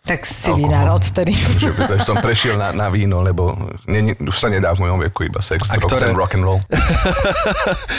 Tak 0.08 0.24
si 0.24 0.48
Alkohol. 0.48 0.60
vinár 0.62 0.86
odtedy. 0.90 1.32
Takže, 1.48 1.68
takže 1.76 2.00
som 2.02 2.16
prešiel 2.24 2.56
na, 2.56 2.72
na 2.72 2.88
víno, 2.88 3.20
lebo 3.20 3.52
ne, 3.84 4.00
ne, 4.02 4.12
už 4.16 4.34
sa 4.34 4.48
nedá 4.48 4.72
v 4.72 4.82
mojom 4.82 4.98
veku 5.02 5.24
iba 5.24 5.38
sex, 5.38 5.68
A 5.68 5.76
drugs 5.76 5.92
ktoré- 5.92 6.08
and 6.08 6.16
rock 6.16 6.32
and 6.32 6.42
roll. 6.42 6.60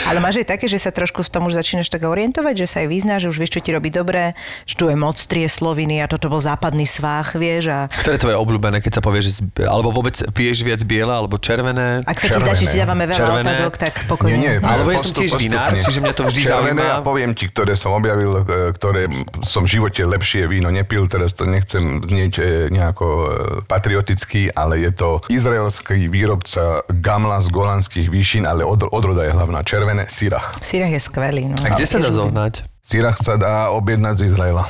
Ale 0.04 0.18
máš 0.18 0.38
aj 0.38 0.50
také, 0.50 0.66
že 0.66 0.76
sa 0.76 0.90
trošku 0.90 1.22
v 1.22 1.30
tom 1.30 1.46
už 1.46 1.54
začínaš 1.54 1.86
tak 1.86 2.02
orientovať, 2.02 2.54
že 2.56 2.66
sa 2.66 2.76
aj 2.80 2.88
vyznáš, 2.88 3.20
že 3.22 3.28
už 3.28 3.38
vieš, 3.38 3.52
čo 3.52 3.62
ti 3.62 3.70
robí 3.70 3.88
dobre, 3.88 4.34
že 4.64 4.74
tu 4.74 4.84
je 4.84 4.96
moc 4.96 5.14
trie 5.16 5.46
sloviny 5.46 6.00
a 6.00 6.06
toto 6.06 6.26
bol 6.26 6.38
západný 6.38 6.82
svách, 6.82 7.36
vieš. 7.36 7.68
A 7.68 7.78
Ktoré 7.86 8.16
to 8.16 8.28
je 8.28 8.36
obľúbené, 8.36 8.78
keď 8.78 8.92
sa 8.92 9.02
povie, 9.02 9.20
že 9.20 9.38
zb- 9.38 9.62
alebo 9.62 9.90
vôbec 9.90 10.18
piješ 10.30 10.62
viac 10.62 10.80
biele 10.82 11.10
alebo 11.10 11.36
červené? 11.36 12.02
ak 12.02 12.16
sa 12.16 12.26
ti 12.28 12.36
zdá, 12.36 12.52
že 12.52 12.58
ti 12.60 12.66
Červené. 12.66 12.80
dávame 12.80 13.04
veľa 13.06 13.18
Červené. 13.20 13.46
otázok, 13.46 13.72
tak 13.76 13.92
pokojne. 14.06 14.32
Nie, 14.32 14.38
nie, 14.40 14.54
Alebo 14.60 14.88
ja 14.88 14.98
som 14.98 15.12
tiež 15.12 15.32
vinár, 15.36 15.70
čiže 15.76 15.98
mňa 16.00 16.12
to 16.12 16.22
vždy 16.24 16.40
Červené 16.42 16.82
zaujíma. 16.82 16.96
a 16.96 17.04
poviem 17.04 17.30
ti, 17.32 17.44
ktoré 17.46 17.72
som 17.74 17.92
objavil, 17.92 18.32
e, 18.40 18.72
ktoré 18.72 19.02
som 19.40 19.62
v 19.62 19.70
živote 19.70 20.02
lepšie 20.02 20.46
víno 20.46 20.68
nepil, 20.68 21.06
teraz 21.06 21.32
to 21.32 21.44
nechcem 21.44 21.99
znieť 22.00 22.32
e, 22.38 22.42
nejako 22.72 23.06
e, 23.06 23.26
patrioticky, 23.68 24.50
ale 24.52 24.80
je 24.80 24.92
to 24.92 25.08
izraelský 25.28 26.08
výrobca 26.08 26.84
gamla 26.88 27.38
z 27.44 27.48
golanských 27.52 28.08
výšin, 28.08 28.44
ale 28.48 28.64
od, 28.64 28.88
odroda 28.90 29.24
je 29.24 29.32
hlavná 29.32 29.60
červené, 29.62 30.08
sirach. 30.08 30.58
Sírach 30.64 30.92
je 30.92 31.00
skvelý. 31.00 31.52
No. 31.52 31.56
A 31.60 31.76
kde 31.76 31.86
sa 31.86 31.98
dá 32.00 32.10
zohnať? 32.10 32.64
Sirach 32.80 33.18
sa 33.20 33.36
dá 33.36 33.68
objednať 33.70 34.24
z 34.24 34.34
Izraela. 34.34 34.64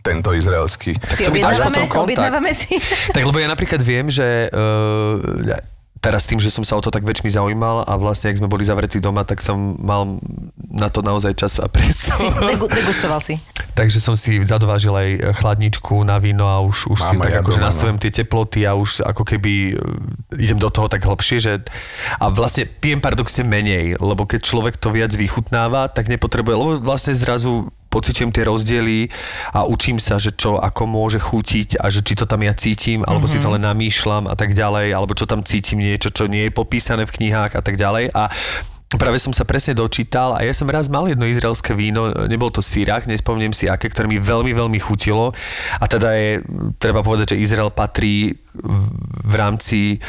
Tento 0.00 0.32
izraelský. 0.32 0.96
Si 0.96 1.28
to 1.28 1.30
mi 1.30 1.44
dáš 1.44 1.60
objednávame, 1.60 1.84
kontakt. 1.84 2.04
objednávame 2.08 2.50
si. 2.56 2.80
Tak 3.12 3.20
lebo 3.20 3.36
ja 3.36 3.52
napríklad 3.52 3.84
viem, 3.84 4.08
že 4.08 4.48
uh, 4.48 5.20
teraz 6.00 6.24
tým, 6.24 6.40
že 6.40 6.48
som 6.48 6.64
sa 6.64 6.80
o 6.80 6.82
to 6.82 6.88
tak 6.88 7.04
väčšmi 7.04 7.28
zaujímal 7.28 7.84
a 7.84 7.92
vlastne, 8.00 8.32
ak 8.32 8.40
sme 8.40 8.48
boli 8.48 8.64
zavretí 8.64 9.04
doma, 9.04 9.28
tak 9.28 9.44
som 9.44 9.76
mal 9.76 10.16
na 10.72 10.88
to 10.88 11.04
naozaj 11.04 11.36
čas 11.36 11.60
a 11.60 11.68
si 11.68 11.72
priestor. 11.76 12.16
degu- 12.40 12.72
degustoval 12.72 13.20
si. 13.20 13.36
Takže 13.78 14.00
som 14.00 14.16
si 14.16 14.40
zadovážil 14.40 14.96
aj 14.96 15.36
chladničku 15.36 16.00
na 16.08 16.16
víno 16.16 16.48
a 16.48 16.64
už, 16.64 16.88
už 16.88 16.98
si 16.98 17.14
Mám 17.20 17.22
aj 17.22 17.24
tak 17.28 17.32
ja 17.36 17.40
akože 17.44 17.60
nastavujem 17.60 17.98
tie 18.00 18.12
teploty 18.24 18.60
a 18.64 18.72
už 18.72 19.04
ako 19.04 19.22
keby 19.28 19.52
e, 19.52 20.40
idem 20.40 20.56
do 20.56 20.72
toho 20.72 20.88
tak 20.88 21.04
hlbšie, 21.04 21.36
že 21.38 21.52
a 22.16 22.32
vlastne 22.32 22.64
pijem 22.64 23.04
paradoxne 23.04 23.44
menej, 23.44 24.00
lebo 24.00 24.24
keď 24.24 24.40
človek 24.40 24.74
to 24.80 24.88
viac 24.88 25.12
vychutnáva, 25.12 25.92
tak 25.92 26.08
nepotrebuje, 26.08 26.54
lebo 26.56 26.72
vlastne 26.80 27.12
zrazu 27.12 27.68
pociťujem 27.90 28.30
tie 28.30 28.46
rozdiely 28.46 29.10
a 29.52 29.66
učím 29.66 29.98
sa, 29.98 30.16
že 30.22 30.32
čo 30.32 30.56
ako 30.56 30.86
môže 30.86 31.18
chutiť 31.18 31.82
a 31.82 31.90
že 31.90 32.06
či 32.06 32.14
to 32.14 32.24
tam 32.24 32.40
ja 32.46 32.54
cítim, 32.54 33.02
alebo 33.02 33.26
mm-hmm. 33.26 33.42
si 33.42 33.44
to 33.44 33.52
len 33.52 33.66
namýšľam 33.66 34.30
a 34.30 34.34
tak 34.38 34.54
ďalej, 34.54 34.94
alebo 34.94 35.18
čo 35.18 35.26
tam 35.26 35.42
cítim 35.42 35.82
niečo, 35.82 36.14
čo 36.14 36.30
nie 36.30 36.48
je 36.48 36.54
popísané 36.54 37.04
v 37.04 37.14
knihách 37.18 37.58
a 37.58 37.62
tak 37.62 37.74
ďalej. 37.74 38.14
A 38.14 38.30
Práve 38.90 39.22
som 39.22 39.30
sa 39.30 39.46
presne 39.46 39.70
dočítal 39.70 40.34
a 40.34 40.42
ja 40.42 40.50
som 40.50 40.66
raz 40.66 40.90
mal 40.90 41.06
jedno 41.06 41.22
izraelské 41.22 41.78
víno, 41.78 42.10
nebol 42.26 42.50
to 42.50 42.58
Sirach, 42.58 43.06
nespomnem 43.06 43.54
si 43.54 43.70
aké, 43.70 43.86
ktoré 43.86 44.10
mi 44.10 44.18
veľmi, 44.18 44.50
veľmi 44.50 44.82
chutilo 44.82 45.30
a 45.78 45.84
teda 45.86 46.10
je, 46.10 46.42
treba 46.74 46.98
povedať, 46.98 47.38
že 47.38 47.38
Izrael 47.38 47.70
patrí 47.70 48.34
v 49.22 49.34
rámci 49.38 50.02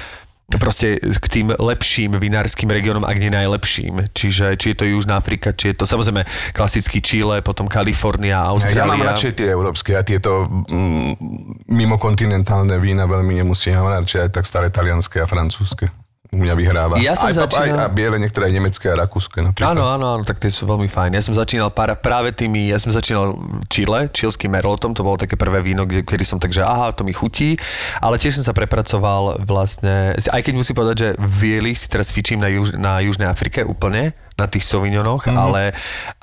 proste 0.57 0.97
k 0.97 1.25
tým 1.29 1.47
lepším 1.53 2.17
vinárskym 2.17 2.67
regiónom, 2.67 3.05
ak 3.05 3.17
nie 3.21 3.29
najlepším. 3.29 4.09
Čiže 4.11 4.57
či 4.57 4.73
je 4.73 4.77
to 4.81 4.85
Južná 4.89 5.21
Afrika, 5.21 5.53
či 5.53 5.71
je 5.71 5.75
to 5.77 5.85
samozrejme 5.85 6.25
klasický 6.55 6.99
Chile, 7.03 7.45
potom 7.45 7.69
Kalifornia, 7.69 8.41
Austrália. 8.41 8.83
Ja 8.83 8.89
mám 8.89 9.05
radšej 9.05 9.31
tie 9.37 9.47
európske 9.53 9.93
a 9.93 10.01
tieto 10.01 10.49
mm, 10.49 11.21
mimokontinentálne 11.69 12.75
vína 12.81 13.05
veľmi 13.05 13.37
nemusím. 13.43 13.77
Ja 13.77 13.85
mám 13.85 14.01
radšej 14.01 14.27
aj 14.27 14.29
tak 14.33 14.45
staré 14.49 14.67
talianské 14.73 15.21
a 15.21 15.27
francúzske. 15.29 16.00
U 16.31 16.39
mňa 16.39 16.55
vyhráva. 16.55 16.95
Ja 17.03 17.11
som 17.11 17.27
aj, 17.27 17.43
začínal- 17.43 17.75
aj, 17.75 17.91
a 17.91 17.91
biele, 17.91 18.15
niektoré 18.15 18.47
aj 18.47 18.53
nemecké 18.55 18.87
a 18.87 18.95
rakúske. 18.95 19.43
Napríklad. 19.43 19.75
Áno, 19.75 19.83
áno, 19.83 20.05
áno, 20.15 20.23
tak 20.23 20.39
tie 20.39 20.47
sú 20.47 20.63
veľmi 20.63 20.87
fajn. 20.87 21.11
Ja 21.11 21.19
som 21.19 21.35
začínal 21.35 21.75
para, 21.75 21.99
práve 21.99 22.31
tými, 22.31 22.71
ja 22.71 22.79
som 22.79 22.87
začínal 22.87 23.35
Chile, 23.67 24.07
čilským 24.07 24.47
merlotom, 24.47 24.95
to 24.95 25.03
bolo 25.03 25.19
také 25.19 25.35
prvé 25.35 25.59
víno, 25.59 25.83
kde, 25.83 26.07
kedy 26.07 26.23
som 26.23 26.39
tak, 26.39 26.55
že 26.55 26.63
aha, 26.63 26.95
to 26.95 27.03
mi 27.03 27.11
chutí, 27.11 27.59
ale 27.99 28.15
tiež 28.15 28.39
som 28.39 28.47
sa 28.47 28.55
prepracoval 28.55 29.43
vlastne, 29.43 30.15
aj 30.15 30.39
keď 30.39 30.53
musím 30.55 30.79
povedať, 30.79 30.95
že 31.03 31.09
vieli 31.19 31.75
si 31.75 31.91
teraz 31.91 32.15
fičím 32.15 32.39
na, 32.39 32.47
juž, 32.47 32.79
na 32.79 33.03
Južnej 33.03 33.27
Afrike 33.27 33.67
úplne, 33.67 34.15
na 34.33 34.45
tých 34.45 34.63
Sauvignonoch, 34.63 35.23
Mhm. 35.23 35.31
mm-hmm. 35.31 35.43
ale, 35.43 35.63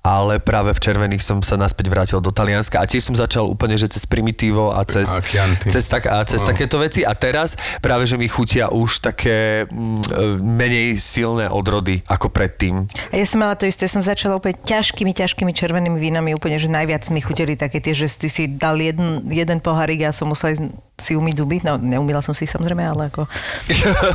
ale 0.01 0.35
práve 0.39 0.71
v 0.71 0.81
červených 0.81 1.21
som 1.21 1.39
sa 1.41 1.55
naspäť 1.55 1.87
vrátil 1.87 2.19
do 2.19 2.29
Talianska 2.29 2.79
a 2.79 2.85
tiež 2.85 3.03
som 3.03 3.15
začal 3.15 3.45
úplne, 3.45 3.75
že 3.75 3.87
cez 3.87 4.05
Primitivo 4.05 4.71
a 4.71 4.83
cez, 4.83 5.09
A 5.09 5.21
Chianti. 5.21 5.69
cez, 5.69 5.85
tak, 5.85 6.05
a 6.05 6.23
cez 6.23 6.41
No. 6.41 6.49
takéto 6.49 6.77
veci 6.77 7.03
a 7.03 7.13
teraz 7.13 7.53
práve, 7.79 8.05
že 8.05 8.15
mi 8.15 8.27
chutia 8.27 8.69
už 8.69 9.03
také 9.03 9.65
mm, 9.65 9.75
e, 10.03 10.17
menej 10.39 10.87
silné 10.97 11.47
odrody 11.47 12.01
ako 12.05 12.29
predtým. 12.29 12.89
A 13.09 13.15
ja 13.15 13.25
som 13.25 13.39
mala 13.39 13.55
to 13.55 13.65
isté, 13.65 13.85
som 13.85 14.01
začala 14.01 14.35
úplne 14.35 14.57
ťažkými, 14.57 15.13
ťažkými 15.13 15.53
červenými 15.53 15.97
vínami, 15.97 16.33
úplne, 16.33 16.57
že 16.57 16.67
najviac 16.67 17.05
mi 17.09 17.19
chutili 17.19 17.55
také 17.55 17.79
tie, 17.79 17.93
že 17.93 18.09
ty 18.09 18.27
si 18.27 18.49
dal 18.49 18.77
jeden, 18.77 19.23
jeden 19.27 19.59
pohárik 19.59 20.01
a 20.01 20.05
ja 20.05 20.13
som 20.13 20.27
musela 20.27 20.53
ísť 20.53 20.65
si 20.99 21.15
umyť 21.15 21.35
zuby. 21.39 21.57
No, 21.63 21.79
neumýla 21.79 22.19
som 22.19 22.35
si 22.35 22.45
samozrejme, 22.45 22.83
ale 22.83 23.15
ako... 23.15 23.31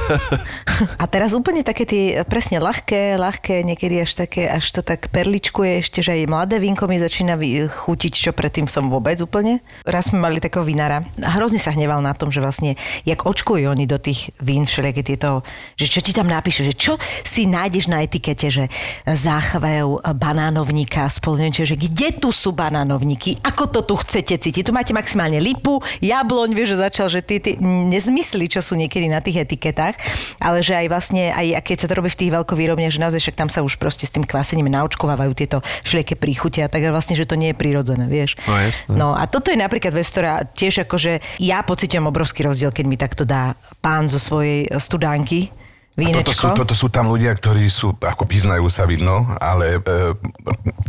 a 1.02 1.06
teraz 1.08 1.32
úplne 1.32 1.64
také 1.64 1.88
tie, 1.88 2.28
presne 2.28 2.60
ľahké, 2.60 3.16
ľahké, 3.16 3.64
niekedy 3.64 4.04
až 4.04 4.28
také, 4.28 4.52
až 4.52 4.68
to 4.68 4.82
tak 4.84 5.08
perličkuje 5.08 5.80
ešte, 5.80 6.04
že 6.04 6.12
aj 6.20 6.28
mladé 6.28 6.60
vínko 6.60 6.92
mi 6.92 7.00
začína 7.00 7.40
chutiť, 7.72 8.14
čo 8.30 8.32
predtým 8.36 8.68
som 8.68 8.92
vôbec 8.92 9.16
úplne. 9.24 9.64
Raz 9.88 10.12
sme 10.12 10.20
mali 10.20 10.44
takého 10.44 10.68
vinára 10.68 11.08
a 11.24 11.30
hrozne 11.40 11.58
sa 11.58 11.72
hneval 11.72 12.04
na 12.04 12.12
tom, 12.12 12.28
že 12.28 12.44
vlastne, 12.44 12.76
jak 13.08 13.24
očkujú 13.24 13.64
oni 13.72 13.88
do 13.88 13.96
tých 13.96 14.36
vín 14.44 14.68
všelijaké 14.68 15.08
tieto, 15.08 15.48
že 15.80 15.88
čo 15.88 16.04
ti 16.04 16.12
tam 16.12 16.28
napíšu, 16.28 16.68
že 16.68 16.76
čo 16.76 17.00
si 17.24 17.48
nájdeš 17.48 17.88
na 17.88 18.04
etikete, 18.04 18.52
že 18.52 18.68
záchvev 19.08 20.04
banánovníka 20.20 21.08
spolu, 21.08 21.48
že 21.48 21.80
kde 21.80 22.20
tu 22.20 22.36
sú 22.36 22.52
banánovníky, 22.52 23.40
ako 23.40 23.72
to 23.72 23.80
tu 23.88 23.96
chcete 24.04 24.36
cítiť. 24.36 24.68
Tu 24.68 24.76
máte 24.76 24.92
maximálne 24.92 25.40
lipu, 25.40 25.80
jabloň, 26.04 26.52
vieš, 26.52 26.73
že 26.74 26.82
začal, 26.82 27.08
že 27.14 27.22
tie, 27.22 27.38
nezmysly, 27.62 28.50
čo 28.50 28.66
sú 28.66 28.74
niekedy 28.74 29.06
na 29.06 29.22
tých 29.22 29.46
etiketách, 29.46 29.94
ale 30.42 30.66
že 30.66 30.74
aj 30.74 30.88
vlastne, 30.90 31.30
aj 31.30 31.62
keď 31.62 31.86
sa 31.86 31.88
to 31.90 31.98
robí 32.02 32.10
v 32.10 32.20
tých 32.26 32.34
veľkovýrobniach, 32.34 32.94
že 32.98 33.04
naozaj 33.04 33.22
však 33.22 33.38
tam 33.38 33.50
sa 33.54 33.62
už 33.62 33.78
proste 33.78 34.10
s 34.10 34.12
tým 34.12 34.26
kvasením 34.26 34.74
naočkovávajú 34.74 35.32
tieto 35.38 35.62
všelijaké 35.86 36.18
príchute 36.18 36.66
a 36.66 36.68
tak 36.68 36.82
vlastne, 36.90 37.14
že 37.14 37.30
to 37.30 37.38
nie 37.38 37.54
je 37.54 37.58
prirodzené, 37.58 38.10
vieš. 38.10 38.42
No, 38.50 38.58
jasné. 38.58 38.94
No 38.98 39.08
a 39.14 39.30
toto 39.30 39.54
je 39.54 39.58
napríklad 39.62 39.94
vec, 39.94 40.10
ktorá 40.10 40.42
tiež 40.50 40.90
akože 40.90 41.22
ja 41.38 41.62
pociťujem 41.62 42.10
obrovský 42.10 42.50
rozdiel, 42.50 42.74
keď 42.74 42.86
mi 42.90 42.98
takto 42.98 43.24
dá 43.24 43.54
pán 43.86 44.10
zo 44.10 44.18
svojej 44.18 44.66
studánky 44.82 45.54
toto 45.94 46.34
sú, 46.34 46.48
toto 46.58 46.74
sú 46.74 46.88
tam 46.90 47.06
ľudia, 47.06 47.30
ktorí 47.38 47.70
sú, 47.70 47.94
ako 47.94 48.26
vyznajú 48.26 48.66
sa 48.66 48.90
vidno, 48.90 49.30
ale 49.38 49.78
e, 49.78 49.80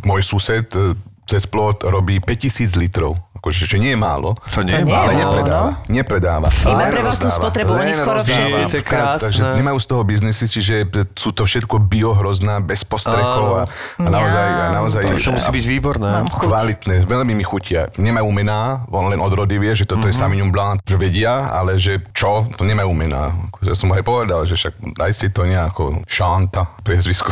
môj 0.01 0.25
sused 0.25 0.65
e, 0.73 0.97
cez 1.25 1.45
plot 1.45 1.83
robí 1.83 2.19
5000 2.19 2.77
litrov. 2.77 3.17
Akože, 3.35 3.67
že 3.67 3.77
nie 3.77 3.93
je 3.93 3.99
málo. 3.99 4.33
To 4.51 4.61
nie 4.61 4.73
To 4.73 4.79
je 4.79 4.85
nie 4.85 4.89
je 4.89 4.97
ale 4.97 5.13
málo. 5.13 5.21
nepredáva. 5.23 5.71
Nepredáva. 5.87 6.49
Iba 6.49 6.85
pre 6.87 7.03
vlastnú 7.03 7.29
spotrebu, 7.29 7.71
oni 7.75 7.93
skoro. 7.93 8.25
To 8.25 8.81
krásne. 8.81 9.21
Takže 9.21 9.43
nemajú 9.55 9.79
z 9.79 9.87
toho 9.87 10.03
biznesy, 10.03 10.45
čiže 10.47 10.75
sú 11.13 11.29
to 11.31 11.45
všetko 11.45 11.77
biohrozná, 11.79 12.59
bez 12.59 12.83
postrekov 12.83 13.45
a, 13.59 13.63
a 13.97 14.09
naozaj, 14.09 14.47
a 14.49 14.67
naozaj 14.73 15.03
To 15.21 15.31
musí 15.31 15.51
byť 15.51 15.65
výborné. 15.67 16.25
Kvalitné, 16.27 17.05
veľmi 17.05 17.33
mi 17.33 17.43
chutia. 17.43 17.93
Nemajú 17.95 18.29
mená, 18.31 18.61
on 18.89 19.07
len 19.07 19.19
od 19.19 19.29
rody 19.31 19.57
vie, 19.59 19.73
že 19.75 19.85
toto 19.85 20.01
Mhm. 20.01 20.09
je 20.09 20.15
Sauvignon 20.15 20.49
Blanc, 20.49 20.81
že 20.81 20.97
vedia, 20.97 21.51
ale 21.51 21.77
že 21.77 22.01
čo, 22.11 22.49
to 22.51 22.63
nemajú 22.63 22.89
mená. 22.91 23.29
Ja 23.61 23.73
som 23.73 23.89
aj 23.91 24.01
povedal, 24.01 24.45
že 24.45 24.57
však 24.57 24.97
daj 24.97 25.13
si 25.13 25.29
to 25.29 25.45
nejako 25.45 26.01
Šanta, 26.07 26.65
priezvisko. 26.81 27.29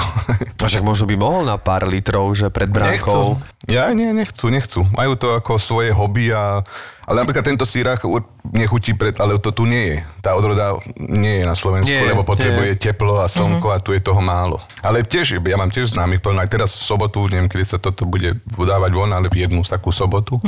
A 0.55 0.65
však 0.65 0.81
možno 0.83 1.05
by 1.05 1.17
mohol 1.17 1.43
na 1.43 1.57
pár 1.57 1.85
litrov, 1.85 2.29
že 2.33 2.49
pred 2.49 2.69
bránkou. 2.69 3.41
Nechcú. 3.41 3.51
Ja 3.83 3.95
nie, 3.97 4.15
nechcú, 4.15 4.47
nechcú. 4.53 4.87
Majú 4.95 5.19
to 5.19 5.35
ako 5.35 5.59
svoje 5.59 5.91
hobby 5.91 6.31
a... 6.31 6.63
Ale 7.03 7.27
napríklad 7.27 7.43
tento 7.43 7.67
sírach 7.67 7.99
nechutí 8.47 8.95
pred, 8.95 9.19
ale 9.19 9.35
to 9.43 9.51
tu 9.51 9.67
nie 9.67 9.91
je. 9.91 9.99
Tá 10.23 10.39
odroda 10.39 10.79
nie 10.95 11.43
je 11.43 11.45
na 11.51 11.59
Slovensku, 11.59 11.91
Nie, 11.91 12.07
lebo 12.07 12.23
potrebuje 12.23 12.79
nie. 12.79 12.79
teplo 12.79 13.19
a 13.19 13.27
slnko 13.27 13.75
a 13.75 13.83
tu 13.83 13.91
je 13.91 13.99
toho 13.99 14.23
málo. 14.23 14.63
Ale 14.87 15.03
tiež, 15.03 15.43
ja 15.43 15.57
mám 15.59 15.75
tiež 15.75 15.99
známych 15.99 16.23
plno, 16.23 16.39
aj 16.39 16.55
teraz 16.55 16.79
v 16.79 16.87
sobotu, 16.87 17.27
neviem, 17.27 17.51
kedy 17.51 17.65
sa 17.67 17.83
toto 17.83 18.07
bude 18.07 18.39
udávať 18.55 18.95
von, 18.95 19.11
ale 19.11 19.27
v 19.27 19.51
jednu 19.51 19.67
takú 19.67 19.91
sobotu. 19.91 20.39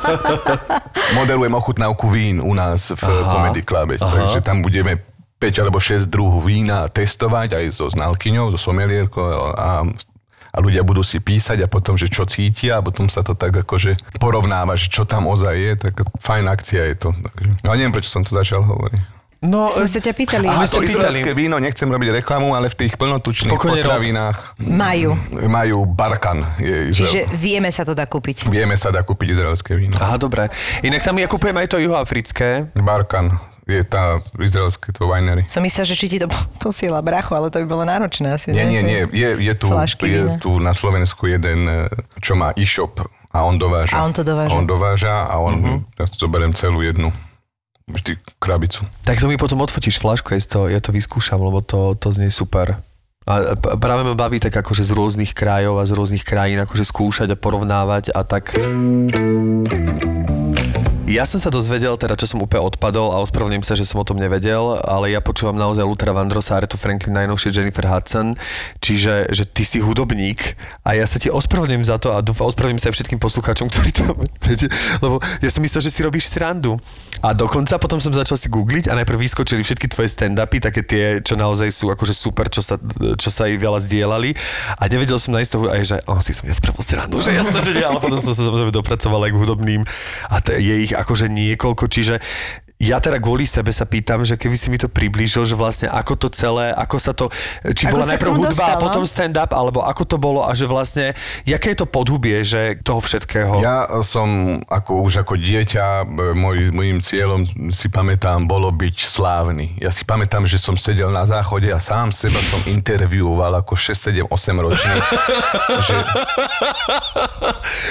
Moderujem 1.18 1.52
ochutnávku 1.52 2.08
vín 2.08 2.40
u 2.40 2.56
nás 2.56 2.96
v 2.96 3.04
Aha. 3.04 3.36
Comedy 3.36 3.60
Clube, 3.60 4.00
takže 4.00 4.40
tam 4.40 4.64
budeme 4.64 5.04
5 5.40 5.60
alebo 5.64 5.80
6 5.80 6.08
druhov 6.12 6.44
vína 6.44 6.88
testovať 6.88 7.56
aj 7.56 7.64
so 7.72 7.88
znalkyňou, 7.88 8.52
so 8.52 8.60
somelierkou 8.60 9.24
a, 9.56 9.88
a 10.50 10.56
ľudia 10.58 10.82
budú 10.82 11.06
si 11.06 11.22
písať 11.22 11.64
a 11.64 11.68
potom, 11.70 11.94
že 11.94 12.10
čo 12.10 12.26
cítia 12.26 12.78
a 12.78 12.84
potom 12.84 13.06
sa 13.06 13.22
to 13.22 13.38
tak 13.38 13.54
akože 13.54 14.18
porovnáva, 14.18 14.74
že 14.74 14.90
čo 14.90 15.06
tam 15.06 15.30
ozaj 15.30 15.54
je, 15.56 15.72
tak 15.78 15.94
fajn 16.20 16.44
akcia 16.50 16.82
je 16.90 16.96
to. 16.98 17.10
Takže, 17.14 17.50
ale 17.64 17.74
neviem, 17.78 17.94
prečo 17.94 18.10
som 18.10 18.22
to 18.26 18.34
začal 18.34 18.66
hovoriť. 18.66 19.22
No, 19.40 19.72
Sme 19.72 19.88
sa 19.88 20.04
ťa 20.04 20.12
pýtali. 20.12 20.44
A 20.44 20.60
my 20.60 20.64
A 20.64 20.68
ste 20.68 20.84
to 20.84 20.84
izraelské 20.84 21.32
víno, 21.32 21.56
nechcem 21.56 21.88
robiť 21.88 22.20
reklamu, 22.20 22.52
ale 22.52 22.68
v 22.68 22.76
tých 22.76 23.00
plnotučných 23.00 23.56
Pokojne 23.56 23.80
potravinách 23.80 24.36
Majú. 24.60 25.16
majú 25.48 25.88
Barkan. 25.88 26.44
Je 26.60 26.92
Čiže 26.92 27.24
vieme 27.40 27.72
sa 27.72 27.88
to 27.88 27.96
dá 27.96 28.04
kúpiť. 28.04 28.52
Vieme 28.52 28.76
sa 28.76 28.92
dá 28.92 29.00
kúpiť 29.00 29.40
izraelské 29.40 29.80
víno. 29.80 29.96
Aha, 29.96 30.20
dobre. 30.20 30.52
Inak 30.84 31.00
tam 31.00 31.16
ja 31.16 31.24
kúpujem 31.24 31.56
aj 31.56 31.72
to 31.72 31.80
juhoafrické. 31.80 32.68
Barkan 32.76 33.49
je 33.70 33.84
tá 33.86 34.18
izraelské 34.36 34.90
to 34.90 35.06
winery. 35.06 35.46
Som 35.46 35.62
myslela, 35.62 35.86
že 35.86 35.94
či 35.94 36.06
ti 36.10 36.18
to 36.18 36.26
posiela 36.58 36.98
bracho, 37.00 37.38
ale 37.38 37.48
to 37.54 37.62
by 37.62 37.66
bolo 37.70 37.84
náročné 37.86 38.34
asi. 38.34 38.50
Nie, 38.50 38.66
ne? 38.66 38.70
nie, 38.74 38.82
nie. 38.82 39.00
Je, 39.14 39.28
je, 39.38 39.54
tu, 39.54 39.70
je 40.02 40.22
tu 40.42 40.50
na 40.58 40.74
Slovensku 40.74 41.30
jeden, 41.30 41.66
e, 41.66 41.76
čo 42.18 42.34
má 42.34 42.50
e-shop 42.58 43.06
a 43.30 43.46
on 43.46 43.56
dováža. 43.56 43.94
A 43.94 44.02
on 44.02 44.12
to 44.12 44.26
dováža. 44.26 44.50
On 44.52 44.66
dováža 44.66 45.30
a 45.30 45.38
on, 45.38 45.54
uh-huh. 45.54 45.78
ja 45.96 46.04
si 46.10 46.18
zoberiem 46.18 46.50
celú 46.50 46.82
jednu 46.82 47.14
vždy 47.90 48.18
krabicu. 48.38 48.86
Tak 49.06 49.18
to 49.18 49.26
mi 49.26 49.38
potom 49.38 49.62
odfotíš 49.62 49.98
flašku, 49.98 50.34
ja, 50.34 50.40
to, 50.42 50.60
ja 50.70 50.78
to 50.82 50.90
vyskúšam, 50.94 51.38
lebo 51.42 51.62
to, 51.62 51.94
to 51.98 52.14
znie 52.14 52.30
super. 52.30 52.78
A 53.28 53.54
práve 53.54 54.02
ma 54.02 54.16
baví 54.16 54.42
tak 54.42 54.56
akože 54.56 54.82
z 54.82 54.90
rôznych 54.96 55.36
krajov 55.36 55.78
a 55.78 55.86
z 55.86 55.92
rôznych 55.94 56.24
krajín 56.26 56.58
akože 56.64 56.82
skúšať 56.88 57.28
a 57.34 57.36
porovnávať 57.38 58.10
a 58.10 58.26
tak... 58.26 58.56
Ja 61.10 61.26
som 61.26 61.42
sa 61.42 61.50
dozvedel, 61.50 61.90
teda 61.98 62.14
čo 62.14 62.30
som 62.30 62.38
úplne 62.38 62.62
odpadol 62.62 63.10
a 63.10 63.18
ospravedlňujem 63.18 63.66
sa, 63.66 63.74
že 63.74 63.82
som 63.82 63.98
o 63.98 64.06
tom 64.06 64.14
nevedel, 64.14 64.78
ale 64.86 65.10
ja 65.10 65.18
počúvam 65.18 65.58
naozaj 65.58 65.82
Luthera 65.82 66.14
Vandrosa, 66.14 66.54
Aretu 66.54 66.78
Franklin, 66.78 67.18
najnovšie 67.18 67.50
Jennifer 67.50 67.82
Hudson, 67.82 68.38
čiže 68.78 69.26
že 69.34 69.42
ty 69.42 69.66
si 69.66 69.82
hudobník 69.82 70.54
a 70.86 70.94
ja 70.94 71.02
sa 71.10 71.18
ti 71.18 71.26
ospravedlňujem 71.26 71.82
za 71.82 71.98
to 71.98 72.14
a 72.14 72.22
ospravedlňujem 72.22 72.78
sa 72.78 72.94
aj 72.94 72.96
všetkým 73.02 73.18
poslucháčom, 73.18 73.66
ktorí 73.74 73.90
to 73.90 74.06
viete, 74.46 74.70
lebo 75.02 75.18
ja 75.42 75.50
som 75.50 75.66
myslel, 75.66 75.82
že 75.82 75.90
si 75.90 76.06
robíš 76.06 76.30
srandu. 76.30 76.78
A 77.20 77.36
dokonca 77.36 77.76
potom 77.76 78.00
som 78.00 78.14
začal 78.16 78.40
si 78.40 78.48
googliť 78.48 78.88
a 78.88 78.96
najprv 78.96 79.20
vyskočili 79.20 79.60
všetky 79.60 79.92
tvoje 79.92 80.08
stand-upy, 80.08 80.56
také 80.56 80.80
tie, 80.80 81.20
čo 81.20 81.36
naozaj 81.36 81.68
sú 81.68 81.92
akože 81.92 82.16
super, 82.16 82.48
čo 82.48 82.64
sa, 82.64 82.80
čo 83.20 83.28
sa 83.28 83.44
aj 83.44 83.60
veľa 83.60 83.82
zdieľali. 83.84 84.32
A 84.80 84.88
nevedel 84.88 85.20
som 85.20 85.36
nájsť 85.36 85.50
toho 85.52 85.68
aj, 85.68 85.82
že 85.84 85.96
oh, 86.08 86.16
si 86.24 86.32
som 86.32 86.48
nespravil 86.48 86.80
srandu, 86.80 87.20
že 87.20 87.36
jasné, 87.36 87.60
že 87.60 87.76
nie, 87.76 87.84
ale 87.84 88.00
potom 88.00 88.16
som 88.24 88.32
sa 88.32 88.48
dopracoval 88.72 89.28
aj 89.28 89.36
k 89.36 89.40
hudobným. 89.42 89.82
A 90.32 90.40
t- 90.40 90.56
je 90.56 90.74
ich 90.80 90.96
akože 91.00 91.26
niekoľko, 91.32 91.84
čiže 91.88 92.20
ja 92.80 92.96
teda 92.96 93.20
kvôli 93.20 93.44
sebe 93.44 93.68
sa 93.76 93.84
pýtam, 93.84 94.24
že 94.24 94.40
keby 94.40 94.56
si 94.56 94.72
mi 94.72 94.80
to 94.80 94.88
priblížil, 94.88 95.44
že 95.44 95.52
vlastne 95.52 95.92
ako 95.92 96.16
to 96.16 96.28
celé, 96.32 96.72
ako 96.72 96.96
sa 96.96 97.12
to, 97.12 97.28
či 97.76 97.84
Ako 97.84 97.92
bola 97.92 98.08
najprv 98.08 98.32
hudba 98.32 98.48
dostal, 98.56 98.72
a 98.72 98.80
potom 98.80 99.04
stand-up, 99.04 99.52
alebo 99.52 99.84
ako 99.84 100.02
to 100.08 100.16
bolo 100.16 100.40
a 100.48 100.56
že 100.56 100.64
vlastne, 100.64 101.12
jaké 101.44 101.76
je 101.76 101.84
to 101.84 101.86
podhubie, 101.86 102.40
že 102.40 102.80
toho 102.80 103.04
všetkého? 103.04 103.60
Ja 103.60 103.84
som 104.00 104.60
ako, 104.64 105.04
už 105.04 105.28
ako 105.28 105.36
dieťa, 105.36 106.08
e, 106.08 106.32
môj, 106.32 106.72
môjim 106.72 107.04
cieľom 107.04 107.44
si 107.68 107.92
pamätám, 107.92 108.48
bolo 108.48 108.72
byť 108.72 108.96
slávny. 108.96 109.76
Ja 109.76 109.92
si 109.92 110.08
pamätám, 110.08 110.48
že 110.48 110.56
som 110.56 110.80
sedel 110.80 111.12
na 111.12 111.28
záchode 111.28 111.68
a 111.68 111.76
sám 111.76 112.16
seba 112.16 112.40
som 112.40 112.64
intervjuoval 112.64 113.60
ako 113.60 113.76
6, 113.76 114.24
7, 114.24 114.32
8 114.32 114.56
ročný. 114.56 114.94
že... 115.84 115.94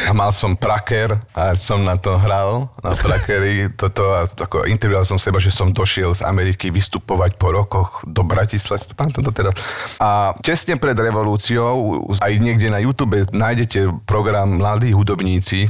A 0.09 0.11
mal 0.15 0.33
som 0.33 0.57
praker 0.57 1.21
a 1.35 1.53
som 1.53 1.83
na 1.83 1.99
to 1.99 2.17
hral, 2.17 2.71
na 2.81 2.97
prakeri 2.97 3.69
toto 3.73 4.15
a 4.15 4.25
ako 4.25 4.65
intervjuoval 4.65 5.05
som 5.05 5.21
seba, 5.21 5.37
že 5.37 5.53
som 5.53 5.69
došiel 5.69 6.15
z 6.15 6.25
Ameriky 6.25 6.73
vystupovať 6.73 7.37
po 7.37 7.53
rokoch 7.53 8.01
do 8.07 8.25
Bratislavy, 8.25 8.89
to 8.89 8.93
pamätám 8.97 9.25
doteraz. 9.25 9.53
A 10.01 10.33
tesne 10.41 10.79
pred 10.79 10.97
revolúciou, 10.97 12.01
aj 12.17 12.33
niekde 12.41 12.71
na 12.71 12.81
YouTube 12.81 13.21
nájdete 13.29 13.91
program 14.07 14.57
Mladí 14.57 14.95
hudobníci, 14.95 15.67
e, 15.67 15.69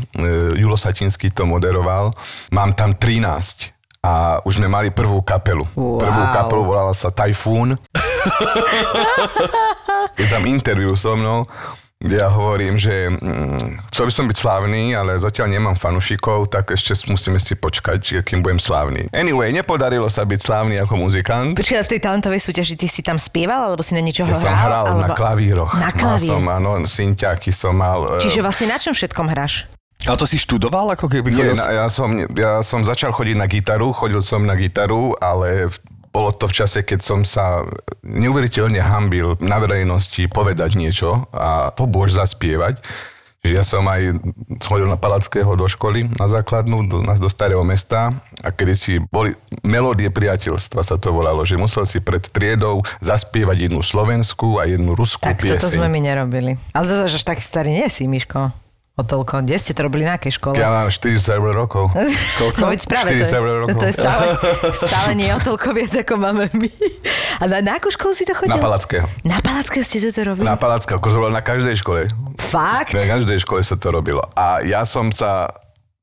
Julo 0.56 0.80
Satinský 0.80 1.34
to 1.34 1.44
moderoval, 1.44 2.14
mám 2.54 2.72
tam 2.78 2.96
13 2.96 3.76
a 4.00 4.40
už 4.48 4.64
sme 4.64 4.72
mali 4.72 4.96
prvú 4.96 5.20
kapelu. 5.20 5.68
Wow. 5.76 6.00
Prvú 6.00 6.24
kapelu 6.32 6.64
volala 6.64 6.96
sa 6.96 7.12
Typhoon. 7.12 7.76
Je 10.20 10.28
tam 10.28 10.44
interview 10.48 10.96
so 10.96 11.16
mnou, 11.16 11.46
ja 12.00 12.32
hovorím, 12.32 12.80
že 12.80 13.12
mm, 13.12 13.92
chcel 13.92 14.08
by 14.08 14.14
som 14.16 14.26
byť 14.32 14.38
slávny, 14.40 14.96
ale 14.96 15.20
zatiaľ 15.20 15.52
nemám 15.52 15.76
fanušikov, 15.76 16.48
tak 16.48 16.72
ešte 16.72 16.96
musíme 17.12 17.44
si 17.44 17.60
počkať, 17.60 18.24
kým 18.24 18.40
budem 18.40 18.56
slávny. 18.56 19.12
Anyway, 19.12 19.52
nepodarilo 19.52 20.08
sa 20.08 20.24
byť 20.24 20.40
slávny 20.40 20.80
ako 20.80 20.96
muzikant. 20.96 21.60
Počkaj, 21.60 21.84
v 21.84 21.92
tej 21.92 22.00
talentovej 22.00 22.40
súťaži 22.40 22.80
ty 22.80 22.88
si 22.88 23.04
tam 23.04 23.20
spieval, 23.20 23.68
alebo 23.68 23.84
si 23.84 23.92
na 23.92 24.00
niečoho 24.00 24.32
Ja 24.32 24.40
som 24.40 24.48
hral? 24.48 24.64
hral 24.64 24.86
alebo... 24.96 25.04
na 25.04 25.10
klavíroch. 25.12 25.72
Na 25.76 25.92
Mal 25.92 26.00
klavír. 26.00 26.32
som, 26.32 26.44
áno, 26.48 26.72
synťáky 26.88 27.52
som 27.52 27.76
mal. 27.76 28.16
e, 28.16 28.24
Čiže 28.24 28.40
vlastne 28.40 28.72
na 28.72 28.80
čom 28.80 28.96
všetkom 28.96 29.28
hráš? 29.28 29.68
A 30.08 30.16
to 30.16 30.24
si 30.24 30.40
študoval, 30.40 30.96
ako 30.96 31.12
keby 31.12 31.28
Nie, 31.28 31.52
chodil 31.52 31.56
na, 31.60 31.84
ja, 31.84 31.88
som, 31.92 32.08
ja 32.32 32.64
som 32.64 32.80
začal 32.80 33.12
chodiť 33.12 33.36
na 33.36 33.52
gitaru, 33.52 33.92
chodil 33.92 34.24
som 34.24 34.40
na 34.48 34.56
gitaru, 34.56 35.20
ale 35.20 35.68
bolo 36.10 36.32
to 36.32 36.46
v 36.46 36.56
čase, 36.56 36.82
keď 36.82 37.00
som 37.00 37.20
sa 37.22 37.62
neuveriteľne 38.04 38.80
hambil 38.80 39.38
na 39.40 39.58
verejnosti 39.58 40.26
povedať 40.26 40.74
niečo 40.74 41.30
a 41.30 41.70
to 41.70 41.86
bož 41.86 42.12
zaspievať. 42.12 42.82
Čiže 43.40 43.56
ja 43.56 43.64
som 43.64 43.88
aj 43.88 44.20
chodil 44.60 44.84
na 44.84 45.00
Palackého 45.00 45.48
do 45.54 45.64
školy, 45.64 46.12
na 46.12 46.28
základnú, 46.28 46.84
do, 46.84 47.00
na- 47.00 47.16
do 47.16 47.32
starého 47.32 47.64
mesta 47.64 48.12
a 48.38 48.52
kedy 48.52 48.74
si 48.76 48.94
boli 49.00 49.32
melódie 49.64 50.12
priateľstva 50.12 50.84
sa 50.84 51.00
to 51.00 51.10
volalo, 51.10 51.40
že 51.42 51.56
musel 51.56 51.88
si 51.88 52.04
pred 52.04 52.20
triedou 52.22 52.84
zaspievať 53.00 53.72
jednu 53.72 53.80
slovenskú 53.80 54.60
a 54.60 54.68
jednu 54.68 54.92
ruskú 54.92 55.24
Tak 55.24 55.40
pieseň. 55.40 55.56
toto 55.56 55.72
sme 55.72 55.88
my 55.88 56.00
nerobili. 56.04 56.60
Ale 56.76 56.84
zase 56.84 57.16
až 57.16 57.24
taký 57.24 57.40
starý 57.40 57.72
nie 57.72 57.88
si, 57.88 58.04
Miško. 58.04 58.52
O 59.00 59.02
toľko. 59.02 59.48
Kde 59.48 59.56
ste 59.56 59.72
to 59.72 59.88
robili 59.88 60.04
na 60.04 60.20
akej 60.20 60.36
škole? 60.36 60.60
Ja 60.60 60.68
mám 60.68 60.92
40 60.92 61.24
rokov. 61.56 61.88
No 62.60 62.68
veď 62.68 62.82
práve, 62.84 63.16
to 63.16 63.24
40 63.24 63.32
je, 63.32 63.40
rokov. 63.40 63.80
to 63.80 63.88
je 63.88 63.96
stále, 63.96 64.26
stále 64.84 65.12
nie 65.16 65.32
o 65.32 65.40
toľko 65.40 65.72
viac, 65.72 65.94
ako 66.04 66.14
máme 66.20 66.52
my. 66.52 66.70
A 67.40 67.44
na, 67.48 67.58
na 67.64 67.72
akú 67.80 67.88
školu 67.88 68.12
si 68.12 68.28
to 68.28 68.36
chodil? 68.36 68.52
Na 68.52 68.60
Palackého. 68.60 69.08
Na 69.24 69.40
Palackého 69.40 69.84
ste 69.88 70.04
toto 70.04 70.20
robili? 70.28 70.44
Na 70.44 70.60
Palackého, 70.60 71.00
ako 71.00 71.08
som 71.08 71.20
bol 71.24 71.32
na 71.32 71.40
každej 71.40 71.80
škole. 71.80 72.12
Fakt? 72.36 72.92
Na 72.92 73.08
každej 73.08 73.40
škole 73.40 73.64
sa 73.64 73.80
to 73.80 73.88
robilo. 73.88 74.20
A 74.36 74.60
ja 74.68 74.84
som 74.84 75.16
sa 75.16 75.48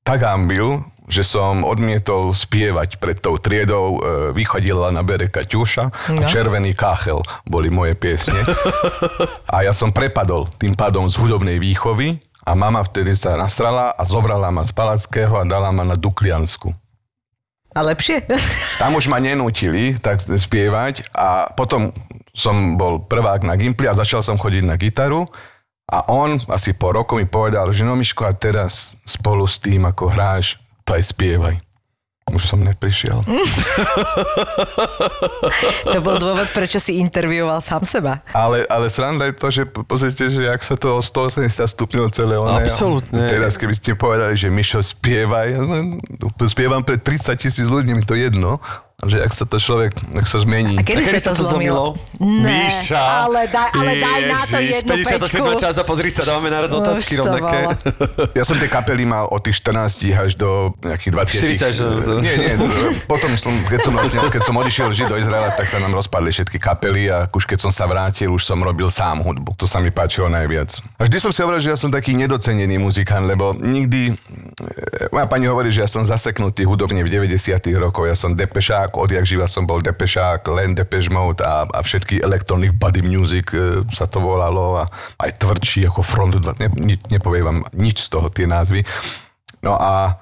tak 0.00 0.24
hambil, 0.24 0.80
že 1.06 1.22
som 1.22 1.62
odmietol 1.62 2.32
spievať 2.32 2.98
pred 2.98 3.18
tou 3.20 3.36
triedou. 3.38 3.98
E, 3.98 4.00
Vychodila 4.34 4.90
na 4.90 5.04
bere 5.04 5.28
Kaťuša 5.28 5.84
a 5.86 6.12
No. 6.16 6.26
Červený 6.26 6.72
káchel 6.72 7.20
boli 7.44 7.68
moje 7.70 7.94
piesne. 7.94 8.38
A 9.54 9.62
ja 9.62 9.70
som 9.70 9.94
prepadol 9.94 10.46
tým 10.58 10.74
pádom 10.74 11.06
z 11.06 11.14
hudobnej 11.18 11.58
výchovy 11.62 12.18
a 12.46 12.54
mama 12.54 12.78
vtedy 12.86 13.18
sa 13.18 13.34
nasrala 13.34 13.90
a 13.90 14.02
zobrala 14.06 14.54
ma 14.54 14.62
z 14.62 14.70
Palackého 14.70 15.34
a 15.34 15.42
dala 15.42 15.74
ma 15.74 15.82
na 15.82 15.98
Dukliansku. 15.98 16.70
A 17.74 17.82
lepšie? 17.82 18.22
Tam 18.80 18.94
už 18.94 19.10
ma 19.10 19.18
nenútili 19.18 19.98
tak 19.98 20.22
spievať 20.22 21.10
a 21.12 21.50
potom 21.52 21.90
som 22.30 22.78
bol 22.78 23.02
prvák 23.02 23.42
na 23.42 23.58
Gimply 23.58 23.90
a 23.90 23.98
začal 23.98 24.22
som 24.22 24.38
chodiť 24.38 24.62
na 24.62 24.78
gitaru 24.78 25.26
a 25.90 26.06
on 26.06 26.38
asi 26.46 26.72
po 26.72 26.94
roku 26.94 27.18
mi 27.18 27.26
povedal, 27.26 27.70
že 27.74 27.82
no 27.82 27.98
Miško 27.98 28.26
a 28.26 28.32
teraz 28.34 28.94
spolu 29.02 29.46
s 29.46 29.58
tým, 29.58 29.86
ako 29.86 30.10
hráš, 30.10 30.58
to 30.86 30.94
aj 30.94 31.02
spievaj. 31.02 31.65
Už 32.26 32.42
som 32.44 32.58
neprišiel. 32.58 33.22
To 35.86 36.00
bol 36.02 36.18
dôvod, 36.18 36.42
prečo 36.50 36.76
si 36.76 36.98
intervjuoval 36.98 37.62
sám 37.62 37.86
seba. 37.86 38.18
Ale, 38.34 38.66
ale 38.66 38.90
sranda 38.90 39.24
je 39.24 39.34
to, 39.34 39.48
že 39.48 39.62
po- 39.64 39.86
pozrite, 39.86 40.26
že 40.26 40.42
ak 40.44 40.58
sa 40.60 40.74
to 40.74 40.98
o 40.98 41.00
180 41.00 41.46
stupňov 41.54 42.06
celé 42.10 42.34
one. 42.34 42.60
Absolútne. 42.60 43.30
Teraz 43.30 43.54
keby 43.54 43.72
ste 43.72 43.94
povedali, 43.94 44.34
že 44.34 44.50
Mišo 44.50 44.82
spieva, 44.82 45.46
ja 45.46 45.62
len 45.62 46.02
spievam 46.44 46.82
pre 46.82 46.98
30 46.98 47.38
tisíc 47.38 47.64
ľudí, 47.64 47.94
mi 47.94 48.02
to 48.02 48.12
jedno. 48.12 48.58
Že 48.96 49.20
ak 49.20 49.28
sa 49.30 49.44
to 49.44 49.60
človek, 49.60 49.92
ak 50.10 50.24
sa 50.24 50.40
zmení. 50.40 50.72
A 50.72 50.80
kedy, 50.80 51.04
A 51.04 51.06
kedy 51.06 51.20
sa 51.20 51.36
to 51.36 51.44
zlomilo? 51.44 52.00
Ne, 52.16 52.64
Míša. 52.64 53.28
ale 53.28 53.44
daj, 53.44 53.68
ale 53.70 53.92
daj 53.94 54.20
na 54.24 54.40
to 54.40 54.56
Ježiš, 54.56 54.76
jednu 54.80 54.92
57 55.04 55.20
pečku. 55.36 55.60
čas 55.60 55.74
a 55.76 55.84
pozri 55.84 56.08
sa, 56.08 56.24
dávame 56.24 56.48
naraz 56.48 56.72
otázky 56.72 57.20
rovnaké. 57.20 57.76
Ja 58.32 58.40
som 58.42 58.56
tie 58.56 58.64
kapely 58.64 59.04
mal 59.04 59.28
od 59.28 59.44
tých 59.44 59.60
14 59.60 60.00
až 60.16 60.32
do 60.34 60.72
nejakých 60.80 61.12
20. 61.12 61.28
40, 61.28 61.76
že- 61.76 61.84
Nie, 62.18 62.34
nie. 62.40 62.52
Potom 63.12 63.28
som, 63.36 63.52
keď 63.68 63.84
som, 63.84 63.92
vlastne, 63.92 64.16
keď 64.22 64.42
som 64.42 64.56
odišiel 64.56 64.88
žiť 64.90 65.06
do 65.06 65.20
Izraela, 65.20 65.52
tak 65.52 65.68
sa 65.68 65.76
nám 65.76 65.92
rozpadli 65.92 66.32
všetky 66.32 66.56
kapely 66.56 67.12
a 67.12 67.28
už 67.28 67.44
keď 67.44 67.58
som 67.60 67.70
sa 67.70 67.84
vrátil, 67.84 68.32
už 68.32 68.42
som 68.42 68.56
robil 68.58 68.88
sám 68.88 69.20
hudbu. 69.20 69.60
To 69.60 69.68
sa 69.68 69.76
mi 69.76 69.92
páčilo 69.92 70.26
najviac. 70.26 70.72
A 70.96 71.04
vždy 71.04 71.20
som 71.20 71.28
si 71.28 71.44
hovoril, 71.44 71.60
že 71.60 71.68
ja 71.68 71.76
som 71.76 71.92
taký 71.92 72.16
nedocenený 72.16 72.80
muzikant, 72.80 73.22
lebo 73.22 73.52
nikdy... 73.52 74.16
e, 74.56 75.12
Moja 75.12 75.28
pani 75.28 75.44
hovorí, 75.44 75.68
že 75.68 75.84
ja 75.84 75.90
som 75.90 76.00
zaseknutý 76.00 76.64
hudobne 76.64 77.00
v 77.00 77.12
90 77.12 77.36
rokoch. 77.76 78.04
Ja 78.04 78.16
som 78.16 78.32
depešák, 78.32 78.85
odjak 78.88 79.24
živa 79.24 79.44
som 79.44 79.62
bol 79.62 79.80
depešák, 79.80 80.46
len 80.48 80.72
Depeche 80.72 81.08
Mode 81.08 81.40
a, 81.40 81.64
a 81.64 81.78
všetky 81.78 82.18
electronic 82.18 82.72
body 82.72 83.00
music 83.00 83.50
e, 83.50 83.82
sa 83.90 84.04
to 84.04 84.18
volalo 84.18 84.78
a 84.78 84.84
aj 85.18 85.34
tvrdší 85.36 85.86
ako 85.86 86.00
Front 86.00 86.34
2. 86.36 86.56
Ne, 86.56 86.68
ni, 86.76 86.94
nepoviem 87.08 87.42
vám 87.42 87.58
nič 87.72 88.00
z 88.00 88.08
toho, 88.08 88.28
tie 88.28 88.44
názvy. 88.44 88.86
No 89.58 89.74
a 89.74 90.20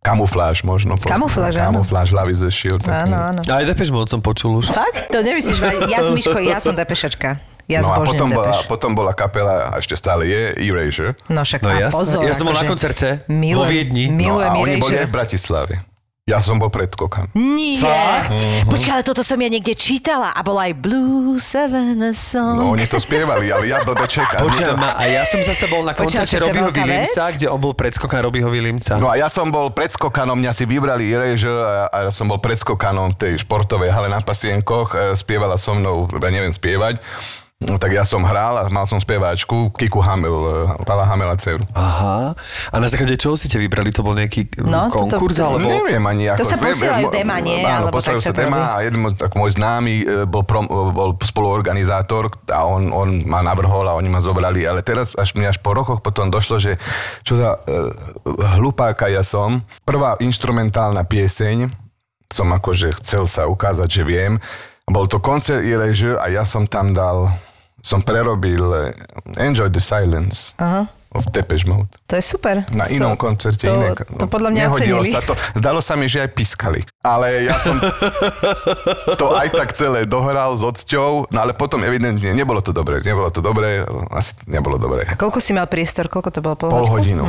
kamufláž 0.00 0.62
možno. 0.62 0.98
Kamufláž, 0.98 1.54
áno. 1.56 1.78
Kamufláž, 1.78 2.10
Love 2.10 2.30
is 2.30 2.38
the 2.38 2.50
Shield. 2.50 2.82
taký. 2.82 3.06
Áno, 3.06 3.16
áno. 3.28 3.40
Aj 3.40 3.62
Depeche 3.62 3.90
Mode 3.90 4.08
som 4.08 4.18
počul 4.18 4.58
už. 4.58 4.68
Fakt? 4.68 5.06
To 5.08 5.20
nemyslíš, 5.20 5.58
ja, 5.86 6.02
Miško, 6.04 6.38
ja 6.38 6.58
som 6.58 6.74
depešačka. 6.74 7.38
Ja 7.70 7.78
no 7.78 7.94
a 7.94 8.02
potom 8.02 8.26
bola, 8.28 8.50
Depeš. 8.52 8.66
potom 8.66 8.90
bola 8.92 9.12
kapela, 9.12 9.70
a 9.70 9.78
ešte 9.78 9.94
stále 9.94 10.26
je, 10.26 10.50
Erasure. 10.60 11.14
No 11.30 11.40
však 11.40 11.62
No 11.62 11.70
a 11.70 11.78
jasné. 11.80 11.94
pozor. 11.94 12.20
Ja 12.20 12.34
som 12.34 12.44
bol 12.44 12.58
na 12.58 12.66
koncerte 12.66 13.22
milujem- 13.30 13.54
vo 13.54 13.64
Viedni. 13.64 14.04
No 14.08 14.18
Milujem 14.18 14.50
a 14.50 14.58
oni 14.58 14.74
boli 14.76 14.92
aj 14.92 14.98
Erasure. 14.98 15.06
v 15.06 15.14
Bratislave. 15.14 15.74
Ja 16.22 16.38
som 16.38 16.54
bol 16.62 16.70
predskokan. 16.70 17.34
Nie. 17.34 17.82
Fakt? 17.82 18.38
Počkaj, 18.70 18.92
ale 18.94 19.02
toto 19.02 19.26
som 19.26 19.34
ja 19.42 19.50
niekde 19.50 19.74
čítala 19.74 20.30
a 20.30 20.38
bola 20.46 20.70
aj 20.70 20.78
Blue 20.78 21.34
Seven 21.42 21.98
a 21.98 22.14
Song. 22.14 22.62
No 22.62 22.78
oni 22.78 22.86
to 22.86 23.02
spievali, 23.02 23.50
ale 23.50 23.66
ja 23.66 23.82
blbe 23.82 24.06
čekám. 24.06 24.46
Počujem 24.46 24.78
ma, 24.78 24.94
a 24.94 25.02
ja 25.10 25.26
som 25.26 25.42
zase 25.42 25.66
bol 25.66 25.82
na 25.82 25.98
koncerte 25.98 26.38
to 26.38 26.46
veľká 26.46 26.78
Williamsa, 26.78 27.34
kde 27.34 27.50
on 27.50 27.58
bol 27.58 27.74
predskokan 27.74 28.22
Robbieho 28.22 28.46
Williamsa. 28.54 29.02
No 29.02 29.10
a 29.10 29.18
ja 29.18 29.26
som 29.26 29.50
bol 29.50 29.74
predskokanom, 29.74 30.38
mňa 30.38 30.54
si 30.54 30.62
vybrali 30.62 31.10
Erasure 31.10 31.58
a, 31.58 31.90
a 31.90 31.98
ja 32.06 32.12
som 32.14 32.30
bol 32.30 32.38
predskokanom 32.38 33.18
v 33.18 33.26
tej 33.26 33.32
športovej 33.42 33.90
hale 33.90 34.06
na 34.06 34.22
Pasienkoch. 34.22 34.94
E, 34.94 35.18
Spievala 35.18 35.58
so 35.58 35.74
mnou, 35.74 36.06
ja 36.06 36.30
neviem 36.30 36.54
spievať. 36.54 37.02
No, 37.62 37.76
tak 37.76 37.90
ja 37.90 38.02
som 38.02 38.20
hral 38.20 38.56
a 38.56 38.66
mal 38.66 38.82
som 38.84 38.96
speváčku 38.96 39.70
Kiku 39.72 39.98
Hamel, 39.98 40.32
e, 40.32 40.52
Pala 40.82 41.04
Hamela 41.04 41.34
dceru. 41.34 41.62
Aha. 41.72 42.34
A 42.68 42.74
na 42.76 42.86
základe 42.86 43.14
čoho 43.14 43.34
si 43.34 43.46
ťa 43.46 43.58
vybrali? 43.58 43.90
To 43.90 44.00
bol 44.00 44.12
nejaký 44.12 44.50
No, 44.60 44.86
no, 44.86 44.90
konkurs? 44.90 45.34
to- 45.34 45.46
alebo... 45.46 45.64
Neviem 45.64 46.02
ani 46.02 46.24
ako. 46.28 46.38
To 46.38 46.48
sa 46.48 46.56
posielajú 46.56 47.06
dema, 47.08 47.38
nie? 47.38 47.60
Áno, 47.60 47.86
Alebo 47.86 47.98
tak 47.98 48.18
sa 48.18 48.30
to 48.30 48.40
robí? 48.40 48.54
a 48.54 48.80
jeden 48.80 48.98
môj- 49.00 49.14
tak 49.14 49.32
môj 49.32 49.50
známy 49.52 49.94
e, 49.98 50.24
bol, 50.24 50.42
prom, 50.42 50.66
bol 50.66 51.14
spoluorganizátor 51.16 52.34
a 52.48 52.62
on, 52.62 52.88
on 52.88 53.22
ma 53.22 53.40
navrhol 53.40 53.84
a 53.84 53.94
oni 53.94 54.08
ma 54.08 54.18
zobrali, 54.18 54.62
ale 54.62 54.80
teraz 54.80 55.14
až 55.14 55.32
mi 55.32 55.44
až 55.44 55.56
po 55.56 55.70
rokoch 55.70 56.00
potom 56.00 56.26
došlo, 56.26 56.56
že 56.56 56.76
čo 57.20 57.36
za 57.36 57.54
uh, 57.54 57.90
hlupáka 58.56 59.06
ja 59.06 59.22
som. 59.22 59.60
Prvá 59.82 60.18
instrumentálna 60.18 61.02
pieseň 61.02 61.70
som 62.26 62.48
akože 62.48 62.96
chcel 62.98 63.24
sa 63.24 63.44
ukázať, 63.44 63.88
že 63.88 64.02
viem. 64.02 64.40
Bol 64.82 65.04
to 65.04 65.18
koncert 65.18 65.62
Erasure 65.62 66.16
a 66.16 66.26
ja 66.26 66.42
som 66.42 66.64
tam 66.64 66.90
dal, 66.90 67.30
som 67.82 67.98
prerobil 67.98 68.62
eh, 68.88 68.94
Enjoy 69.38 69.66
the 69.66 69.78
Silence 69.78 70.54
Aha. 70.56 70.86
of 71.10 71.26
Depeche 71.28 71.66
Mode. 71.66 71.90
To 72.06 72.14
je 72.14 72.22
super. 72.22 72.62
Na 72.70 72.86
So- 72.86 72.94
inom 72.94 73.14
koncerte 73.14 73.60
to, 73.60 73.74
iné. 73.74 73.92
To 73.92 74.24
podľa 74.24 74.48
mňa 74.48 74.62
Nehodilo 74.64 75.02
ocenili. 75.02 75.10
sa 75.10 75.20
to. 75.20 75.34
Zdalo 75.52 75.78
sa 75.78 75.92
mi, 75.92 76.06
že 76.06 76.22
aj 76.22 76.30
piskali. 76.30 76.80
Ale 77.00 77.42
ja 77.42 77.58
som 77.58 77.74
to 79.20 79.26
aj 79.32 79.50
tak 79.50 79.72
celé 79.72 80.04
dohral 80.04 80.54
s 80.54 80.62
odsťou, 80.62 81.26
no 81.28 81.38
ale 81.38 81.52
potom 81.52 81.82
evidentne 81.82 82.30
nebolo 82.30 82.58
to 82.58 82.70
dobré. 82.70 83.00
Nebolo 83.00 83.28
to 83.28 83.40
dobré, 83.40 83.82
asi 84.08 84.38
nebolo 84.46 84.78
dobré. 84.78 85.04
A 85.04 85.12
koľko 85.12 85.36
si 85.36 85.50
mal 85.50 85.66
priestor? 85.66 86.06
Koľko 86.06 86.30
to 86.30 86.40
bolo? 86.40 86.54
Pol, 86.54 86.70
Pol 86.70 86.86
hodinu. 86.88 87.26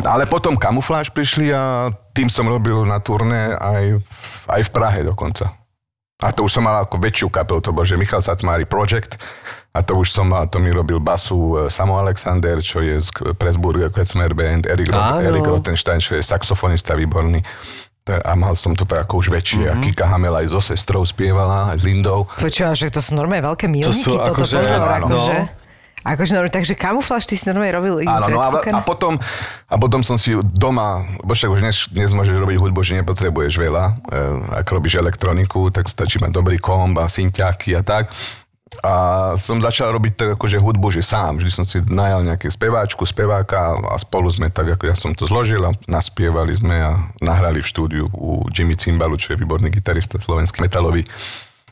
Ale 0.00 0.24
potom 0.24 0.56
kamufláž 0.56 1.12
prišli 1.12 1.52
a 1.52 1.92
tým 2.10 2.26
som 2.26 2.48
robil 2.48 2.88
na 2.88 2.96
turné 2.98 3.52
aj, 3.52 4.00
aj 4.48 4.60
v 4.64 4.70
Prahe 4.72 5.04
dokonca. 5.04 5.59
A 6.20 6.30
to 6.30 6.44
už 6.44 6.52
som 6.52 6.62
mal 6.62 6.80
ako 6.80 6.96
väčšiu 6.96 7.28
kapelu, 7.28 7.58
to 7.58 7.70
bol, 7.70 7.82
že 7.82 7.94
Michal 7.94 8.20
Satmári 8.20 8.64
Project 8.64 9.16
a 9.70 9.80
to 9.80 9.96
už 9.96 10.10
som 10.10 10.26
mal, 10.26 10.44
to 10.44 10.56
mi 10.56 10.68
robil 10.68 10.98
basu 10.98 11.34
e, 11.56 11.68
Samo 11.68 11.96
Alexander, 11.96 12.58
čo 12.58 12.78
je 12.78 12.98
z 12.98 13.08
Pressburg 13.34 13.88
Klezmer 13.88 14.30
Band, 14.30 14.64
Erik, 14.64 14.90
Rot. 14.90 15.18
Erik 15.18 15.40
Rottenstein, 15.42 15.96
čo 15.96 16.14
je 16.14 16.22
saxofonista 16.22 16.92
výborný. 16.92 17.40
To- 18.02 18.16
A 18.18 18.32
mal 18.34 18.52
som 18.52 18.72
to 18.72 18.82
tak 18.82 19.04
ako 19.04 19.20
už 19.20 19.28
väčšie. 19.30 19.62
Mhm. 19.62 19.68
Mm-hmm. 19.70 19.82
A 19.82 19.86
Kika 19.86 20.06
Hamel 20.06 20.34
aj 20.34 20.46
so 20.48 20.60
sestrou 20.60 21.00
spievala, 21.02 21.70
aj 21.70 21.78
s 21.78 21.84
Lindou. 21.84 22.26
Počúva, 22.26 22.72
že 22.72 22.88
to 22.88 22.98
sú 22.98 23.14
normálne 23.14 23.46
veľké 23.46 23.64
milníky, 23.64 23.94
sú 23.96 24.14
toto 24.14 24.34
akože- 24.34 24.56
pozor, 24.58 24.80
áno. 24.82 25.06
akože. 25.06 25.36
No. 25.38 25.59
Akože 26.00 26.32
normálne, 26.32 26.56
takže 26.56 26.72
kamufláž 26.72 27.28
ty 27.28 27.36
si 27.36 27.44
normálne 27.44 27.76
robil 27.76 28.08
Áno, 28.08 28.32
no 28.32 28.40
a, 28.40 28.48
a, 28.56 28.80
potom, 28.80 29.20
a 29.68 29.74
potom 29.76 30.00
som 30.00 30.16
si 30.16 30.32
doma, 30.56 31.04
bo 31.20 31.36
však 31.36 31.50
už 31.52 31.60
dnes, 31.60 31.76
dnes 31.92 32.10
môžeš 32.16 32.40
robiť 32.40 32.56
hudbu, 32.56 32.80
že 32.80 32.96
nepotrebuješ 33.04 33.60
veľa. 33.60 33.84
E, 33.84 33.92
ak 34.64 34.66
robíš 34.72 34.96
elektroniku, 34.96 35.68
tak 35.68 35.92
stačí 35.92 36.16
mať 36.16 36.32
dobrý 36.32 36.56
komb 36.56 36.96
a 36.96 37.04
synťáky 37.04 37.76
a 37.76 37.84
tak. 37.84 38.08
A 38.80 38.94
som 39.36 39.60
začal 39.60 39.92
robiť 39.92 40.12
tak 40.14 40.28
akože 40.38 40.56
hudbu, 40.56 40.88
že 40.94 41.04
sám. 41.04 41.42
Vždy 41.42 41.50
som 41.52 41.66
si 41.66 41.82
najal 41.84 42.24
nejaké 42.24 42.48
speváčku, 42.48 43.02
speváka 43.04 43.76
a 43.76 43.98
spolu 44.00 44.30
sme 44.30 44.48
tak, 44.48 44.72
ako 44.78 44.84
ja 44.88 44.96
som 44.96 45.12
to 45.12 45.28
zložil 45.28 45.60
a 45.68 45.74
naspievali 45.84 46.54
sme 46.54 46.80
a 46.80 47.12
nahrali 47.20 47.60
v 47.60 47.66
štúdiu 47.66 48.06
u 48.14 48.46
Jimmy 48.48 48.78
Cimbalu, 48.78 49.20
čo 49.20 49.34
je 49.34 49.42
výborný 49.42 49.68
gitarista 49.68 50.16
slovenský 50.16 50.64
metalový 50.64 51.04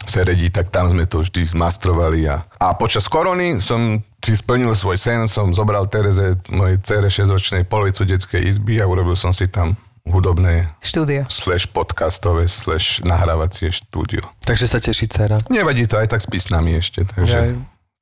Seredí, 0.07 0.49
tak 0.53 0.71
tam 0.71 0.87
sme 0.87 1.09
to 1.09 1.25
vždy 1.25 1.53
mastrovali 1.59 2.29
a, 2.31 2.45
a 2.61 2.77
počas 2.79 3.11
korony 3.11 3.59
som 3.59 4.01
si 4.23 4.35
splnil 4.35 4.75
svoj 4.75 4.99
sen, 4.99 5.21
som 5.31 5.51
zobral 5.55 5.87
Tereze, 5.87 6.39
mojej 6.51 6.79
cere 6.83 7.09
6-ročnej 7.09 7.67
polovicu 7.67 8.03
detskej 8.07 8.47
izby 8.47 8.83
a 8.83 8.87
urobil 8.87 9.15
som 9.15 9.31
si 9.31 9.47
tam 9.47 9.79
hudobné 10.09 10.73
Štúdio. 10.81 11.29
slash 11.29 11.69
podcastové 11.69 12.49
slash 12.49 13.05
nahrávacie 13.05 13.69
štúdio. 13.69 14.25
Takže 14.43 14.67
sa 14.67 14.81
teší 14.81 15.07
dcera. 15.07 15.37
Nevadí 15.53 15.85
to 15.85 16.01
aj 16.01 16.09
tak 16.17 16.21
s 16.25 16.29
písnami 16.29 16.81
ešte, 16.81 17.05
takže 17.05 17.53
Jaj. 17.53 17.57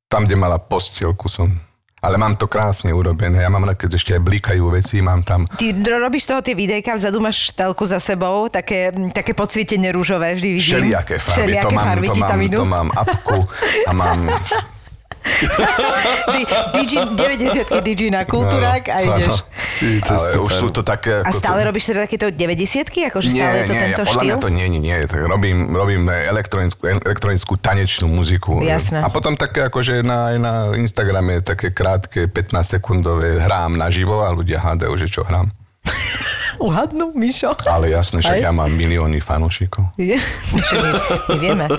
tam, 0.07 0.25
kde 0.25 0.39
mala 0.39 0.63
postielku 0.63 1.27
som 1.27 1.59
ale 2.07 2.17
mám 2.17 2.39
to 2.39 2.47
krásne 2.47 2.89
urobené. 2.89 3.43
Ja 3.43 3.51
mám, 3.51 3.67
rád, 3.67 3.77
keď 3.77 3.99
ešte 3.99 4.15
aj 4.15 4.23
blikajú 4.23 4.63
veci, 4.71 5.03
mám 5.03 5.21
tam 5.21 5.43
Ty 5.51 5.75
ro- 5.83 5.99
robíš 6.01 6.23
z 6.23 6.29
toho 6.31 6.41
tie 6.41 6.55
videjka, 6.55 6.95
vzadu 6.95 7.19
máš 7.19 7.51
telku 7.51 7.83
za 7.83 7.99
sebou, 7.99 8.47
také, 8.47 8.95
také 9.11 9.35
podsvietenie 9.35 9.91
rúžové, 9.91 10.35
vždy 10.35 10.49
vidím. 10.55 10.71
všelijaké 10.79 11.19
farby. 11.19 11.33
Všelijaké 11.35 11.67
to 11.67 11.75
mám, 11.75 11.85
farby 11.85 12.07
to 12.07 12.15
mám, 12.15 12.39
to 12.49 12.65
mám 12.65 12.89
apku 12.95 13.39
a 13.83 13.91
mám 13.91 14.19
DJ, 16.73 16.93
90 17.13 17.83
DJ 17.83 18.09
na 18.09 18.23
kultúrak 18.25 18.89
a 18.89 19.03
ideš. 19.03 19.43
To 20.07 20.15
ale 20.17 20.27
super. 20.33 20.45
už 20.47 20.53
sú 20.53 20.67
to 20.71 20.81
také... 20.81 21.21
A 21.21 21.31
stále 21.31 21.61
to- 21.63 21.69
robíš 21.69 21.85
teda 21.91 22.07
takéto 22.07 22.27
90 22.31 22.89
Akože 23.11 23.29
nie, 23.31 23.41
stále 23.41 23.57
je 23.57 23.67
to 23.67 23.75
nie, 23.75 23.83
tento 23.83 24.03
ja, 24.03 24.09
štýl? 24.09 24.25
mňa 24.25 24.37
to 24.41 24.49
nie, 24.49 24.67
nie, 24.69 24.81
nie. 24.81 24.97
Tak 25.05 25.21
robím, 25.21 25.59
robím 25.71 26.09
elektronickú, 26.09 26.83
elektronickú 26.87 27.55
tanečnú 27.61 28.09
muziku. 28.09 28.63
Jasné. 28.63 29.05
A 29.05 29.09
potom 29.11 29.37
také 29.37 29.69
akože 29.69 30.01
na, 30.01 30.33
aj 30.33 30.37
na 30.41 30.53
Instagrame 30.75 31.45
také 31.45 31.71
krátke 31.71 32.27
15 32.31 32.81
sekundové 32.81 33.37
hrám 33.39 33.77
naživo 33.77 34.25
a 34.25 34.33
ľudia 34.33 34.63
hádajú, 34.63 34.97
že 34.97 35.13
čo 35.13 35.27
hrám. 35.27 35.53
Uhadnú, 36.57 37.13
Mišo. 37.13 37.53
Ale 37.69 37.93
jasne, 37.93 38.25
však 38.25 38.41
Aj? 38.41 38.49
ja 38.49 38.53
mám 38.53 38.73
milióny 38.73 39.21
fanúšikov. 39.21 39.93
Je- 40.01 40.17
my, 40.57 40.61
my 41.29 41.37
vieme. 41.37 41.67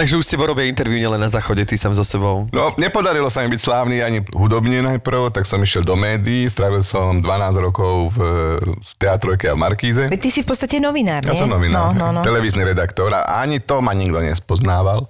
Takže 0.00 0.16
už 0.16 0.24
ste 0.24 0.40
robia 0.40 0.64
interviu 0.64 0.96
nielen 0.96 1.20
na 1.20 1.28
záchode, 1.28 1.60
ty 1.60 1.76
sám 1.76 1.92
so 1.92 2.00
sebou. 2.00 2.48
No, 2.48 2.72
nepodarilo 2.80 3.28
sa 3.28 3.44
mi 3.44 3.52
byť 3.52 3.60
slávny 3.60 4.00
ani 4.00 4.24
hudobne 4.32 4.80
najprv, 4.80 5.28
tak 5.28 5.44
som 5.44 5.60
išiel 5.60 5.84
do 5.84 5.92
médií, 5.92 6.48
strávil 6.48 6.80
som 6.80 7.20
12 7.20 7.28
rokov 7.60 8.08
v, 8.10 8.18
v 8.64 8.90
teatrojke 8.96 9.44
a 9.44 9.54
v 9.54 9.60
Markíze. 9.60 10.08
Veď 10.08 10.20
ty 10.24 10.30
si 10.32 10.40
v 10.40 10.48
podstate 10.48 10.80
novinár, 10.80 11.20
Ja 11.20 11.36
nie? 11.36 11.36
som 11.36 11.52
novinár, 11.52 11.92
No, 11.92 12.08
no, 12.08 12.16
no. 12.16 12.20
televízny 12.24 12.64
redaktor 12.64 13.12
a 13.12 13.44
ani 13.44 13.60
to 13.60 13.84
ma 13.84 13.92
nikto 13.92 14.24
nespoznával. 14.24 15.04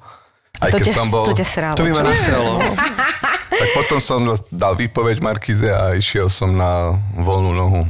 Aj 0.59 0.69
To 0.69 0.77
keď 0.77 0.91
ťa, 0.91 0.93
som 0.93 1.07
bol... 1.07 1.23
to 1.25 1.39
sralo. 1.39 1.79
To 1.79 1.87
by 1.87 1.91
ma 1.95 2.03
čo? 2.03 2.09
nastrelo. 2.11 2.53
Tak 3.51 3.77
potom 3.77 4.01
som 4.01 4.25
dal 4.49 4.73
výpoveď 4.73 5.21
Markize 5.21 5.69
a 5.69 5.93
išiel 5.93 6.33
som 6.33 6.49
na 6.49 6.97
voľnú 7.13 7.53
nohu 7.53 7.81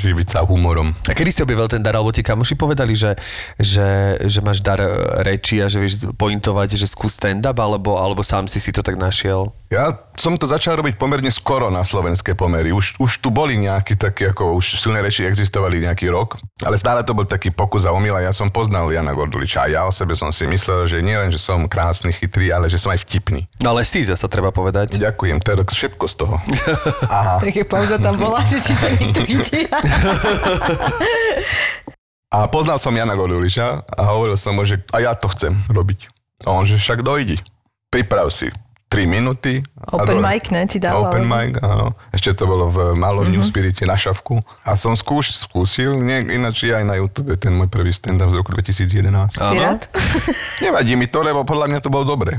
živiť 0.00 0.26
sa 0.32 0.40
humorom. 0.42 0.96
A 1.04 1.12
kedy 1.12 1.30
si 1.30 1.40
objavil 1.44 1.68
ten 1.68 1.84
dar, 1.84 1.94
alebo 1.94 2.10
ti 2.10 2.24
kamoši 2.24 2.56
povedali, 2.56 2.96
že, 2.96 3.14
že, 3.60 4.16
že 4.24 4.40
máš 4.40 4.64
dar 4.64 4.80
e, 4.80 4.88
reči 5.20 5.60
a 5.60 5.68
že 5.68 5.78
vieš 5.78 6.08
pointovať, 6.16 6.80
že 6.80 6.88
skús 6.88 7.20
stand-up, 7.20 7.60
alebo, 7.60 8.00
alebo 8.00 8.24
sám 8.24 8.48
si 8.48 8.56
si 8.56 8.72
to 8.72 8.80
tak 8.80 8.96
našiel? 8.96 9.52
Ja 9.70 9.94
som 10.18 10.34
to 10.34 10.50
začal 10.50 10.74
robiť 10.82 10.98
pomerne 10.98 11.30
skoro 11.30 11.70
na 11.70 11.86
slovenské 11.86 12.34
pomery. 12.34 12.74
Už, 12.74 12.98
už 12.98 13.22
tu 13.22 13.30
boli 13.30 13.54
nejakí 13.54 13.94
takí, 13.94 14.26
ako 14.26 14.58
už 14.58 14.82
silné 14.82 14.98
reči 14.98 15.22
existovali 15.22 15.86
nejaký 15.86 16.10
rok, 16.10 16.42
ale 16.66 16.74
stále 16.74 17.06
to 17.06 17.14
bol 17.14 17.22
taký 17.22 17.54
pokus 17.54 17.86
a 17.86 17.94
omyl 17.94 18.18
a 18.18 18.26
ja 18.26 18.32
som 18.34 18.50
poznal 18.50 18.90
Jana 18.90 19.14
Gorduliča 19.14 19.64
a 19.64 19.70
ja 19.70 19.80
o 19.86 19.94
sebe 19.94 20.18
som 20.18 20.34
si 20.34 20.50
myslel, 20.50 20.90
že 20.90 20.98
nie 21.06 21.14
len, 21.14 21.30
že 21.30 21.38
som 21.38 21.70
krásny, 21.70 22.10
chytrý, 22.10 22.50
ale 22.50 22.66
že 22.66 22.82
som 22.82 22.90
aj 22.90 23.06
vtipný. 23.06 23.46
No 23.62 23.72
ale 23.72 23.86
si 23.86 24.02
zase 24.02 24.26
treba 24.26 24.50
povedať. 24.50 24.98
Ďakujem, 24.98 25.38
teraz 25.38 25.70
všetko 25.70 26.04
z 26.10 26.14
toho. 26.18 26.36
Aha. 27.08 27.38
Také 27.38 27.62
pauza 27.62 27.96
tam 27.96 28.18
bola, 28.18 28.42
že 28.42 28.58
či 28.58 28.74
sa 28.74 28.90
niekto 28.90 29.22
chytí. 29.28 29.70
A 32.30 32.46
poznal 32.46 32.78
som 32.78 32.94
Jana 32.94 33.18
Gorduliča 33.18 33.82
a 33.82 34.00
hovoril 34.14 34.38
som 34.38 34.54
mu, 34.54 34.62
že 34.62 34.78
a 34.94 35.02
ja 35.02 35.18
to 35.18 35.26
chcem 35.34 35.50
robiť. 35.66 36.06
A 36.46 36.54
on, 36.54 36.62
že 36.62 36.78
však 36.78 37.02
dojdi. 37.02 37.42
Priprav 37.90 38.30
si 38.30 38.54
3 38.86 39.02
minúty. 39.02 39.66
Open 39.90 40.22
do- 40.22 40.22
mic, 40.22 40.46
ne, 40.54 40.62
ti 40.70 40.78
dával? 40.78 41.10
Open 41.10 41.26
mic, 41.26 41.58
áno. 41.58 41.98
Ešte 42.14 42.38
to 42.38 42.46
bolo 42.46 42.70
v 42.70 42.78
malom 42.94 43.26
mm-hmm. 43.26 43.34
New 43.34 43.42
Spirite 43.42 43.82
na 43.82 43.98
šavku. 43.98 44.46
A 44.62 44.78
som 44.78 44.94
skúš, 44.94 45.42
skúsil, 45.42 45.98
nie, 45.98 46.22
ináč 46.30 46.70
je 46.70 46.74
aj 46.74 46.86
na 46.86 47.02
YouTube 47.02 47.34
ten 47.34 47.50
môj 47.50 47.66
prvý 47.66 47.90
stand-up 47.90 48.30
z 48.30 48.38
roku 48.38 48.54
2011. 48.54 49.34
Si 49.34 49.58
rád? 49.58 49.90
Nevadí 50.62 50.94
mi 50.94 51.10
to, 51.10 51.26
lebo 51.26 51.42
podľa 51.42 51.66
mňa 51.66 51.80
to 51.82 51.90
bolo 51.90 52.06
dobré. 52.06 52.38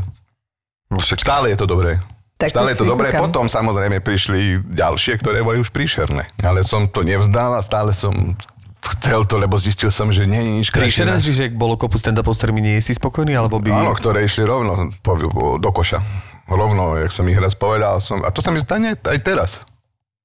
No 0.87 1.03
však 1.03 1.19
Stále 1.19 1.51
je 1.51 1.59
to 1.59 1.67
dobré. 1.67 1.99
Tak 2.41 2.49
to 2.49 2.57
Stále 2.57 2.73
je 2.73 2.77
to 2.81 2.85
si 2.85 2.89
dobré. 2.89 3.07
kúkam. 3.13 3.29
Potom 3.29 3.45
samozrejme 3.45 4.01
prišli 4.01 4.65
ďalšie, 4.65 5.21
ktoré 5.21 5.45
boli 5.45 5.61
už 5.61 5.69
príšerné. 5.69 6.25
Ale 6.41 6.65
som 6.65 6.89
to 6.89 7.05
nevzdal 7.05 7.53
a 7.53 7.61
stále 7.61 7.93
som 7.93 8.33
chcel 8.81 9.29
to, 9.29 9.37
lebo 9.37 9.61
zistil 9.61 9.93
som, 9.93 10.09
že 10.09 10.25
nie 10.25 10.41
je 10.41 10.51
nič 10.57 10.67
krajšie. 10.73 11.05
Príšerné, 11.05 11.15
na- 11.15 11.21
že 11.21 11.53
bolo 11.53 11.77
kopu 11.77 12.01
stand-upov, 12.01 12.33
s 12.33 12.41
ktorými 12.41 12.59
nie 12.59 12.81
si 12.81 12.91
spokojný, 12.91 13.37
alebo 13.37 13.61
by... 13.61 13.69
Áno, 13.69 13.93
ktoré 13.93 14.25
išli 14.25 14.41
rovno 14.41 14.89
po, 14.99 15.21
po, 15.21 15.61
do 15.61 15.69
koša. 15.69 16.01
Rovno, 16.49 16.97
jak 16.97 17.13
som 17.13 17.23
ich 17.29 17.37
raz 17.37 17.53
povedal. 17.53 18.01
Som, 18.01 18.25
a 18.25 18.33
to 18.33 18.41
sa 18.41 18.49
mi 18.49 18.57
stane 18.57 18.97
aj 18.97 19.19
teraz. 19.21 19.63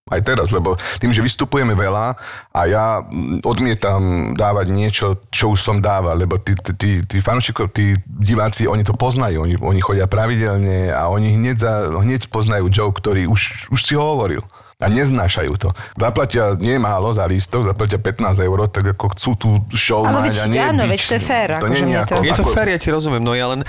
Aj 0.06 0.22
teraz, 0.22 0.54
lebo 0.54 0.78
tým, 1.02 1.10
že 1.10 1.18
vystupujeme 1.18 1.74
veľa 1.74 2.14
a 2.54 2.60
ja 2.70 3.02
mm, 3.02 3.42
odmietam 3.42 4.32
dávať 4.38 4.66
niečo, 4.70 5.06
čo 5.34 5.50
už 5.50 5.58
som 5.58 5.82
dával, 5.82 6.14
lebo 6.14 6.38
tí, 6.38 6.54
tí, 6.78 7.02
tí, 7.02 7.18
fanúšikov, 7.18 7.74
tí 7.74 7.98
diváci, 8.06 8.70
oni 8.70 8.86
to 8.86 8.94
poznajú, 8.94 9.42
oni, 9.42 9.58
oni 9.58 9.82
chodia 9.82 10.06
pravidelne 10.06 10.94
a 10.94 11.10
oni 11.10 11.34
hneď, 11.34 11.56
za, 11.58 11.90
hneď 11.90 12.30
poznajú 12.30 12.70
joke, 12.70 13.02
ktorý 13.02 13.26
už, 13.26 13.66
už 13.74 13.80
si 13.82 13.98
ho 13.98 14.14
hovoril. 14.14 14.46
A 14.76 14.92
neznášajú 14.92 15.56
to. 15.56 15.72
Zaplatia 15.96 16.52
nie 16.60 16.76
málo 16.76 17.08
za 17.08 17.24
lístok, 17.24 17.64
zaplatia 17.64 17.96
15 17.96 18.44
eur, 18.44 18.68
tak 18.68 18.92
ako 18.92 19.16
chcú 19.16 19.30
tú 19.32 19.48
show 19.72 20.04
Ale 20.04 20.20
mať 20.20 20.24
veď 20.28 20.36
a 20.36 20.44
nie 20.44 20.60
áno, 20.60 20.82
byť- 20.84 20.92
veď 20.92 21.00
to 21.00 21.14
je 21.16 21.22
fér, 21.24 21.48
To 21.48 21.56
akože 21.56 21.72
nie 21.72 21.80
je 21.80 21.86
mne 21.88 21.96
ako, 21.96 22.12
to- 22.12 22.20
Je 22.20 22.32
to 22.36 22.44
ako, 22.44 22.52
fér, 22.52 22.66
ja 22.68 22.78
ti 22.78 22.88
rozumiem, 22.92 23.22
no 23.24 23.32
ja 23.32 23.46
len, 23.48 23.60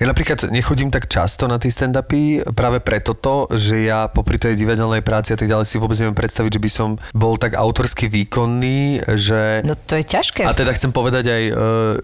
ja 0.00 0.06
napríklad 0.08 0.48
nechodím 0.48 0.88
tak 0.88 1.04
často 1.06 1.44
na 1.44 1.60
tie 1.60 1.68
stand-upy 1.68 2.22
práve 2.56 2.80
preto 2.80 3.12
to, 3.12 3.52
že 3.52 3.84
ja 3.84 4.08
popri 4.08 4.40
tej 4.40 4.56
divadelnej 4.56 5.04
práci 5.04 5.32
a 5.32 5.38
tak 5.38 5.52
ďalej 5.52 5.68
si 5.68 5.76
vôbec 5.76 6.00
neviem 6.00 6.16
predstaviť, 6.16 6.56
že 6.56 6.62
by 6.62 6.70
som 6.72 6.88
bol 7.12 7.36
tak 7.36 7.60
autorsky 7.60 8.08
výkonný, 8.08 9.04
že... 9.20 9.60
No 9.62 9.76
to 9.76 10.00
je 10.00 10.04
ťažké. 10.06 10.48
A 10.48 10.56
teda 10.56 10.72
chcem 10.72 10.88
povedať 10.90 11.28
aj, 11.28 11.42
e, 11.44 11.52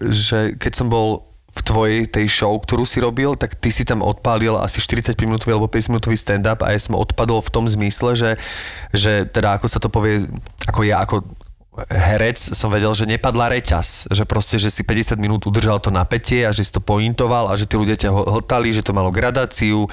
že 0.05 0.39
keď 0.55 0.73
som 0.75 0.93
bol 0.93 1.25
v 1.51 1.61
tvojej 1.67 2.01
tej 2.07 2.27
show, 2.31 2.55
ktorú 2.55 2.87
si 2.87 3.03
robil, 3.03 3.35
tak 3.35 3.59
ty 3.59 3.75
si 3.75 3.83
tam 3.83 4.07
odpálil 4.07 4.55
asi 4.59 4.79
45 4.79 5.19
minútový 5.27 5.59
alebo 5.59 5.67
50 5.67 5.91
minútový 5.91 6.17
stand-up 6.17 6.63
a 6.63 6.71
ja 6.71 6.81
som 6.81 6.95
odpadol 6.95 7.43
v 7.43 7.53
tom 7.53 7.65
zmysle, 7.67 8.15
že, 8.15 8.31
že 8.95 9.27
teda 9.27 9.59
ako 9.59 9.67
sa 9.67 9.83
to 9.83 9.91
povie, 9.91 10.31
ako 10.71 10.81
ja 10.87 11.03
ako 11.03 11.27
herec 11.89 12.37
som 12.37 12.67
vedel, 12.67 12.91
že 12.93 13.07
nepadla 13.07 13.47
reťaz, 13.55 14.11
že 14.11 14.27
proste, 14.27 14.59
že 14.59 14.75
si 14.75 14.83
50 14.83 15.15
minút 15.23 15.47
udržal 15.47 15.79
to 15.79 15.95
napätie 15.95 16.43
a 16.43 16.51
že 16.51 16.67
si 16.67 16.73
to 16.75 16.83
pointoval 16.83 17.47
a 17.47 17.55
že 17.55 17.71
tí 17.71 17.79
ľudia 17.79 17.95
ťa 17.95 18.11
hltali, 18.11 18.75
že 18.75 18.83
to 18.83 18.91
malo 18.91 19.15
gradáciu, 19.15 19.87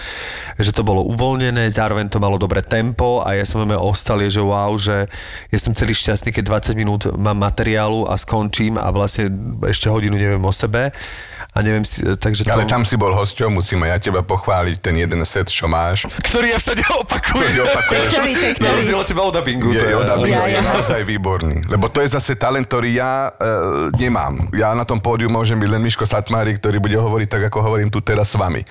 že 0.58 0.72
to 0.74 0.82
bolo 0.82 1.06
uvoľnené, 1.06 1.70
zároveň 1.70 2.10
to 2.10 2.18
malo 2.18 2.42
dobré 2.42 2.66
tempo 2.66 3.22
a 3.22 3.38
ja 3.38 3.46
som 3.46 3.62
sme 3.62 3.78
ostali, 3.78 4.26
že 4.28 4.42
wow, 4.42 4.74
že 4.76 5.06
ja 5.54 5.60
som 5.62 5.78
celý 5.78 5.94
šťastný, 5.94 6.34
keď 6.34 6.74
20 6.74 6.82
minút 6.82 7.02
mám 7.14 7.38
materiálu 7.38 8.10
a 8.10 8.18
skončím 8.18 8.82
a 8.82 8.90
vlastne 8.90 9.30
ešte 9.70 9.88
hodinu 9.88 10.18
neviem 10.18 10.42
o 10.42 10.54
sebe 10.54 10.92
a 11.54 11.58
neviem 11.62 11.86
si, 11.88 12.04
takže 12.04 12.46
to... 12.46 12.54
Ale 12.54 12.70
tam 12.70 12.84
si 12.84 12.96
bol 12.96 13.14
hosťom, 13.14 13.58
musím 13.58 13.86
aj 13.86 13.90
ja 13.90 13.98
teba 14.10 14.22
pochváliť, 14.22 14.78
ten 14.82 14.96
jeden 14.98 15.22
set, 15.24 15.50
čo 15.50 15.66
máš. 15.70 16.06
Ktorý 16.22 16.54
ja 16.54 16.60
všade 16.60 16.84
opakujem. 17.04 17.44
Ktorý 17.44 17.60
opakuješ. 17.66 18.06
Ktorý, 18.12 18.32
Na 18.62 18.70
rozdiel 18.74 18.98
od 18.98 19.08
teba 19.08 19.22
o 19.26 19.32
dubbingu. 19.32 19.70
Je, 19.74 19.80
to 19.80 19.86
je, 19.88 19.96
je, 19.96 20.30
Ja, 20.32 20.44
je 20.50 20.60
ja. 20.60 20.62
naozaj 20.62 21.02
výborný. 21.06 21.66
Lebo 21.70 21.88
to 21.88 22.02
je 22.02 22.10
zase 22.12 22.36
talent, 22.36 22.68
ktorý 22.68 22.90
ja 22.94 23.32
e, 23.34 23.92
nemám. 23.98 24.52
Ja 24.54 24.74
na 24.74 24.84
tom 24.84 25.02
pódiu 25.02 25.32
môžem 25.32 25.58
byť 25.58 25.70
len 25.70 25.82
Miško 25.82 26.06
Satmári, 26.06 26.58
ktorý 26.58 26.78
bude 26.82 26.98
hovoriť 26.98 27.28
tak, 27.28 27.44
ako 27.50 27.64
hovorím 27.64 27.90
tu 27.90 28.04
teraz 28.04 28.34
s 28.34 28.36
vami. 28.38 28.62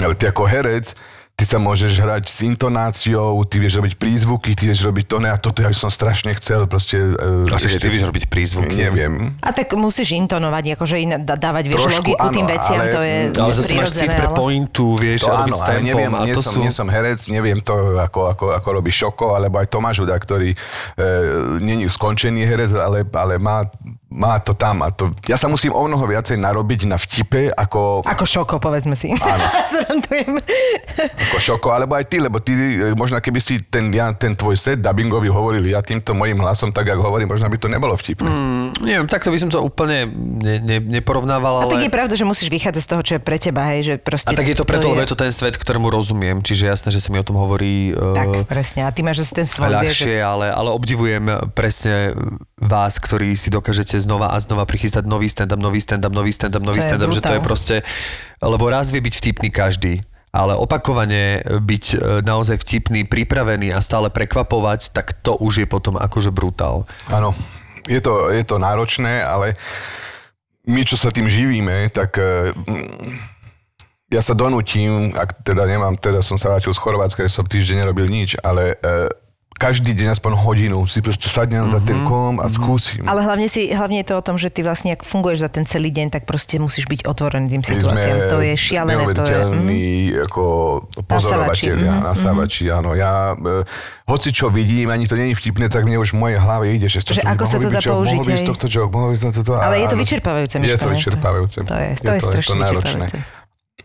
Ale 0.00 0.16
ty 0.16 0.26
ako 0.28 0.48
herec, 0.48 0.96
ty 1.40 1.48
sa 1.48 1.56
môžeš 1.56 2.04
hrať 2.04 2.28
s 2.28 2.44
intonáciou, 2.44 3.40
ty 3.48 3.56
vieš 3.56 3.80
robiť 3.80 3.96
prízvuky, 3.96 4.52
ty 4.52 4.68
vieš 4.68 4.84
robiť 4.84 5.04
to 5.08 5.16
ne, 5.24 5.32
a 5.32 5.40
toto 5.40 5.64
ja 5.64 5.72
by 5.72 5.76
som 5.76 5.88
strašne 5.88 6.36
chcel 6.36 6.68
proste... 6.68 7.16
E, 7.16 7.48
A 7.48 7.56
však 7.56 7.80
ty 7.80 7.88
vieš 7.88 8.12
robiť 8.12 8.28
prízvuky. 8.28 8.76
Neviem. 8.76 9.40
A 9.40 9.48
tak 9.56 9.72
musíš 9.72 10.12
intonovať, 10.20 10.76
akože 10.76 11.00
in, 11.00 11.16
dávať 11.24 11.64
vieš, 11.72 11.80
Trošku 11.88 12.12
logiku 12.12 12.26
tým 12.28 12.44
áno, 12.44 12.52
veciam, 12.52 12.80
ale- 12.84 12.92
to 12.92 13.00
je 13.00 13.16
Ale 13.40 13.52
zase 13.56 13.72
máš 13.72 13.90
cit 13.96 14.12
pre 14.12 14.28
pointu, 14.36 14.86
vieš, 15.00 15.24
To 15.24 15.32
robiť 15.32 15.48
áno, 15.48 15.56
s 15.56 15.62
ale 15.64 15.72
tempom 15.72 15.88
neviem, 15.88 16.12
a 16.12 16.20
nie, 16.28 16.34
to 16.36 16.42
som, 16.44 16.52
sú... 16.52 16.58
nie 16.60 16.72
som 16.76 16.86
herec, 16.92 17.20
neviem 17.32 17.58
to, 17.64 17.74
ako, 17.96 18.20
ako, 18.36 18.44
ako 18.60 18.68
robí 18.76 18.92
Šoko, 18.92 19.32
alebo 19.32 19.56
aj 19.64 19.66
Tomáš 19.72 20.04
Huda, 20.04 20.20
ktorý 20.20 20.52
e, 20.52 20.56
není 21.56 21.88
skončený 21.88 22.44
herec, 22.44 22.76
ale, 22.76 23.08
ale 23.16 23.40
má, 23.40 23.64
má 24.10 24.42
to 24.42 24.58
tam. 24.58 24.82
A 24.82 24.90
to, 24.90 25.14
ja 25.30 25.38
sa 25.38 25.46
musím 25.46 25.70
o 25.70 25.82
mnoho 25.86 26.02
viacej 26.10 26.34
narobiť 26.34 26.90
na 26.90 26.98
vtipe, 26.98 27.54
ako, 27.54 28.02
Ako 28.02 28.26
šoko, 28.26 28.58
povedzme 28.58 28.98
si. 28.98 29.14
Áno. 29.14 29.46
Ako 31.00 31.38
Šoko, 31.38 31.70
alebo 31.70 31.94
aj 31.94 32.04
ty, 32.10 32.18
lebo 32.18 32.42
ty, 32.42 32.52
e, 32.52 32.92
možno 32.98 33.16
keby 33.22 33.40
si 33.40 33.62
ten, 33.62 33.88
ja, 33.94 34.10
ten 34.12 34.34
tvoj 34.34 34.58
set 34.58 34.82
dubbingový 34.82 35.30
hovoril 35.30 35.62
ja 35.64 35.80
týmto 35.80 36.12
mojim 36.12 36.36
hlasom, 36.42 36.74
tak 36.74 36.90
ako 36.90 37.06
hovorím, 37.06 37.30
možno 37.30 37.46
by 37.46 37.56
to 37.56 37.68
nebolo 37.70 37.94
vtipné. 37.94 38.26
Mm. 38.26 38.66
Neviem, 38.82 39.06
takto 39.06 39.30
by 39.30 39.38
som 39.38 39.48
to 39.48 39.62
úplne 39.62 40.10
ne, 40.42 40.58
ne, 40.60 40.76
neporovnával, 40.82 41.64
A 41.64 41.70
tak 41.70 41.80
ale... 41.80 41.86
je 41.86 41.92
pravda, 41.92 42.14
že 42.18 42.26
musíš 42.26 42.50
vychádzať 42.50 42.82
z 42.82 42.88
toho, 42.88 43.02
čo 43.06 43.12
je 43.16 43.20
pre 43.22 43.38
teba, 43.38 43.62
hej, 43.72 43.80
že 43.86 43.94
proste... 44.02 44.34
A 44.34 44.36
tak 44.36 44.50
je 44.50 44.56
to 44.58 44.66
preto, 44.66 44.90
lebo 44.90 45.00
je 45.00 45.10
to 45.14 45.18
ten 45.18 45.32
svet, 45.32 45.54
ktorému 45.56 45.88
rozumiem, 45.88 46.42
čiže 46.42 46.68
jasné, 46.68 46.88
že 46.90 47.00
sa 47.00 47.08
mi 47.14 47.22
o 47.22 47.24
tom 47.24 47.38
hovorí 47.38 47.94
Tak, 47.94 48.28
uh, 48.28 48.44
presne. 48.44 48.84
A 48.84 48.90
ty 48.90 49.06
máš 49.06 49.22
ten 49.30 49.46
svoj, 49.46 49.70
ľahšie, 49.70 50.18
ale, 50.20 50.50
ale 50.50 50.68
obdivujem 50.74 51.52
presne 51.54 52.12
vás, 52.60 53.00
ktorí 53.00 53.32
si 53.38 53.48
dokážete 53.48 53.99
znova 54.00 54.32
a 54.32 54.36
znova 54.40 54.64
prichystať 54.64 55.04
nový 55.04 55.28
stand-up, 55.28 55.60
nový 55.60 55.80
stand-up, 55.80 56.12
nový 56.12 56.32
stand-up, 56.32 56.64
nový 56.64 56.80
stand-up, 56.80 57.12
že 57.12 57.22
to 57.22 57.36
je 57.36 57.42
proste... 57.42 57.76
Lebo 58.40 58.72
raz 58.72 58.88
vie 58.88 59.04
byť 59.04 59.14
vtipný 59.20 59.48
každý, 59.52 60.00
ale 60.32 60.56
opakovane 60.56 61.44
byť 61.44 61.84
e, 61.92 61.96
naozaj 62.24 62.56
vtipný, 62.64 63.04
pripravený 63.04 63.76
a 63.76 63.84
stále 63.84 64.08
prekvapovať, 64.08 64.96
tak 64.96 65.12
to 65.20 65.36
už 65.36 65.62
je 65.62 65.66
potom 65.68 66.00
akože 66.00 66.32
brutál. 66.32 66.88
Áno, 67.12 67.36
je 67.84 68.00
to, 68.00 68.32
je 68.32 68.42
to 68.42 68.56
náročné, 68.56 69.20
ale 69.20 69.54
my, 70.64 70.82
čo 70.88 70.96
sa 70.96 71.12
tým 71.12 71.28
živíme, 71.28 71.90
tak 71.92 72.16
mm, 72.16 73.40
ja 74.10 74.20
sa 74.20 74.34
donútim, 74.34 75.14
ak 75.14 75.46
teda 75.46 75.70
nemám, 75.70 75.94
teda 75.94 76.18
som 76.18 76.34
sa 76.34 76.50
vrátil 76.50 76.74
z 76.74 76.82
Chorvátska, 76.82 77.22
že 77.22 77.30
som 77.30 77.46
týždeň 77.46 77.86
nerobil 77.86 78.10
nič, 78.10 78.34
ale 78.42 78.74
eh, 78.74 79.06
každý 79.60 79.92
deň 79.92 80.16
aspoň 80.16 80.32
hodinu 80.40 80.88
si 80.88 81.04
proste 81.04 81.28
sadnem 81.28 81.68
za 81.68 81.84
ten 81.84 82.00
kom 82.08 82.40
a 82.40 82.48
skúsim. 82.48 83.04
Ale 83.04 83.20
hlavne, 83.20 83.44
si, 83.44 83.68
hlavne 83.68 84.00
je 84.00 84.08
to 84.08 84.14
o 84.16 84.24
tom, 84.24 84.40
že 84.40 84.48
ty 84.48 84.64
vlastne, 84.64 84.96
ak 84.96 85.04
funguješ 85.04 85.44
za 85.44 85.50
ten 85.52 85.68
celý 85.68 85.92
deň, 85.92 86.08
tak 86.08 86.24
proste 86.24 86.56
musíš 86.56 86.88
byť 86.88 87.04
otvorený 87.04 87.60
tým 87.60 87.62
situáciám. 87.68 88.32
To 88.32 88.40
je 88.40 88.56
šialené. 88.56 89.04
To 89.12 89.20
je, 89.20 89.36
mm, 89.36 89.52
neuveriteľní 89.52 89.84
ako 90.24 90.42
pozorovatelia, 91.04 92.00
mhm, 92.00 92.04
nasávači, 92.08 92.72
áno. 92.72 92.96
Ja, 92.96 93.36
e, 93.36 93.68
hoci 94.08 94.32
čo 94.32 94.48
vidím, 94.48 94.88
ani 94.88 95.04
to 95.04 95.20
není 95.20 95.36
vtipné, 95.36 95.68
tak 95.68 95.84
mne 95.84 96.00
už 96.00 96.16
v 96.16 96.18
mojej 96.24 96.38
hlave 96.40 96.64
ide, 96.72 96.88
že, 96.88 97.04
Že 97.04 97.20
ako 97.28 97.44
sa 97.44 97.56
to 97.60 97.68
dá 97.68 97.84
použiť, 97.84 98.16
Mohol 98.16 98.32
by 98.32 98.40
z 98.40 98.48
tohto 98.48 98.66
joke, 98.66 98.90
mohol 98.96 99.12
by 99.12 99.16
z 99.20 99.22
tohto... 99.28 99.52
Ale 99.60 99.84
je 99.84 99.86
to 99.92 99.96
áno. 99.98 100.02
vyčerpávajúce, 100.02 100.54
Je 100.56 100.78
to 100.80 100.88
vyčerpávajúce. 100.88 101.58
To 101.68 101.74
je- 101.76 101.94
to 102.00 102.10
je 102.16 102.20
strašne 102.24 102.56
náročné. 102.64 103.06
vyčerpávajúce. 103.12 103.39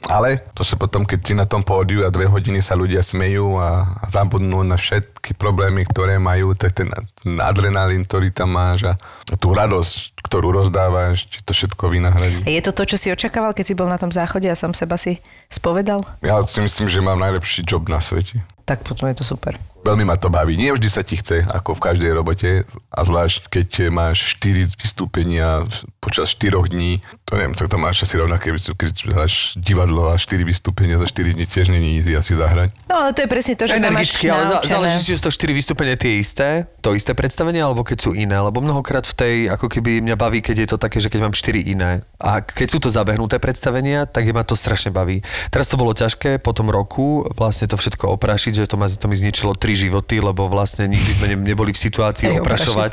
Ale 0.05 0.43
to 0.53 0.61
sa 0.61 0.77
potom, 0.77 1.03
keď 1.03 1.19
si 1.21 1.33
na 1.33 1.49
tom 1.49 1.65
pódiu 1.65 2.05
a 2.05 2.13
dve 2.13 2.29
hodiny 2.29 2.61
sa 2.61 2.77
ľudia 2.77 3.01
smejú 3.01 3.57
a, 3.57 3.99
a 4.01 4.05
zabudnú 4.09 4.61
na 4.61 4.77
všetky 4.77 5.33
problémy, 5.35 5.85
ktoré 5.87 6.21
majú, 6.21 6.53
tak 6.53 6.77
ten, 6.77 6.89
ten 6.93 7.33
adrenalín, 7.41 8.05
ktorý 8.05 8.29
tam 8.29 8.53
máš 8.53 8.85
a 8.85 8.93
tú 9.37 9.53
radosť, 9.55 10.21
ktorú 10.25 10.53
rozdávaš, 10.53 11.27
či 11.29 11.39
to 11.41 11.51
všetko 11.53 11.89
vynahradí. 11.89 12.45
Je 12.45 12.61
to 12.61 12.73
to, 12.73 12.95
čo 12.95 12.97
si 12.97 13.07
očakával, 13.13 13.53
keď 13.53 13.65
si 13.65 13.77
bol 13.77 13.89
na 13.89 13.97
tom 13.99 14.13
záchode 14.13 14.49
a 14.49 14.55
sám 14.57 14.73
seba 14.73 14.97
si 14.97 15.21
spovedal? 15.49 16.05
Ja 16.21 16.41
si 16.45 16.61
myslím, 16.61 16.89
že 16.89 17.03
mám 17.03 17.21
najlepší 17.21 17.65
job 17.65 17.85
na 17.89 18.01
svete. 18.01 18.54
Tak 18.65 18.83
potom 18.83 19.07
je 19.09 19.21
to 19.21 19.25
super. 19.25 19.55
Veľmi 19.85 20.01
ma 20.01 20.17
to 20.17 20.33
baví. 20.33 20.57
Nie 20.57 20.73
vždy 20.73 20.89
sa 20.89 21.05
ti 21.05 21.13
chce, 21.13 21.45
ako 21.45 21.77
v 21.77 21.83
každej 21.93 22.11
robote. 22.17 22.65
A 22.89 22.99
zvlášť, 23.05 23.53
keď 23.53 23.93
máš 23.93 24.33
4 24.41 24.81
vystúpenia 24.81 25.61
počas 26.01 26.33
4 26.33 26.57
dní. 26.73 27.05
To 27.29 27.37
neviem, 27.37 27.53
tak 27.53 27.69
to 27.69 27.77
máš 27.77 28.01
asi 28.01 28.17
rovnaké, 28.17 28.49
keď 28.49 29.13
hráš 29.13 29.53
divadlo 29.53 29.85
divadlo 29.85 30.09
a 30.09 30.17
4 30.17 30.41
vystúpenia 30.41 30.97
za 30.97 31.05
4 31.05 31.37
dní 31.37 31.45
tiež 31.45 31.69
není 31.69 32.01
easy 32.01 32.17
asi 32.17 32.33
zahrať. 32.33 32.73
No 32.89 33.05
ale 33.05 33.13
to 33.13 33.21
je 33.21 33.29
presne 33.29 33.53
to, 33.53 33.69
že 33.69 33.77
tam 33.77 33.93
máš 33.93 34.17
ale 34.25 34.45
naučené. 34.49 34.71
záleží, 34.73 34.99
či 35.05 35.13
sú 35.15 35.21
to 35.29 35.31
4 35.31 35.53
vystúpenia 35.53 35.95
tie 35.95 36.17
isté, 36.17 36.65
to 36.81 36.97
isté 36.97 37.13
predstavenie, 37.13 37.61
alebo 37.61 37.85
keď 37.85 37.97
sú 38.01 38.11
iné. 38.17 38.35
Lebo 38.41 38.59
mnohokrát 38.59 39.05
v 39.05 39.15
tej, 39.15 39.35
ako 39.53 39.69
keby 39.69 40.01
mňa 40.01 40.15
baví, 40.17 40.41
keď 40.41 40.55
je 40.65 40.67
to 40.73 40.77
také, 40.81 40.97
že 40.97 41.13
keď 41.13 41.29
mám 41.29 41.33
4 41.37 41.61
iné. 41.61 42.01
A 42.17 42.41
keď 42.41 42.67
sú 42.67 42.79
to 42.81 42.89
zabehnuté 42.89 43.37
predstavenia, 43.37 44.09
tak 44.09 44.25
je 44.25 44.33
ma 44.33 44.41
to 44.41 44.57
strašne 44.57 44.89
baví. 44.89 45.21
Teraz 45.53 45.69
to 45.69 45.77
bolo 45.77 45.93
ťažké 45.93 46.41
po 46.41 46.51
tom 46.51 46.73
roku 46.73 47.27
vlastne 47.37 47.69
to 47.69 47.77
všetko 47.77 48.17
oprašiť, 48.17 48.53
že 48.55 48.65
to, 48.65 48.75
ma, 48.75 48.87
to 48.87 49.05
mi 49.05 49.13
zničilo 49.13 49.51
3 49.51 49.61
životy, 49.77 50.17
lebo 50.17 50.45
vlastne 50.45 50.85
nikdy 50.85 51.11
sme 51.11 51.27
ne, 51.27 51.37
neboli 51.45 51.69
v 51.69 51.79
situácii 51.81 52.27
Hej, 52.29 52.39
oprašovať. 52.39 52.91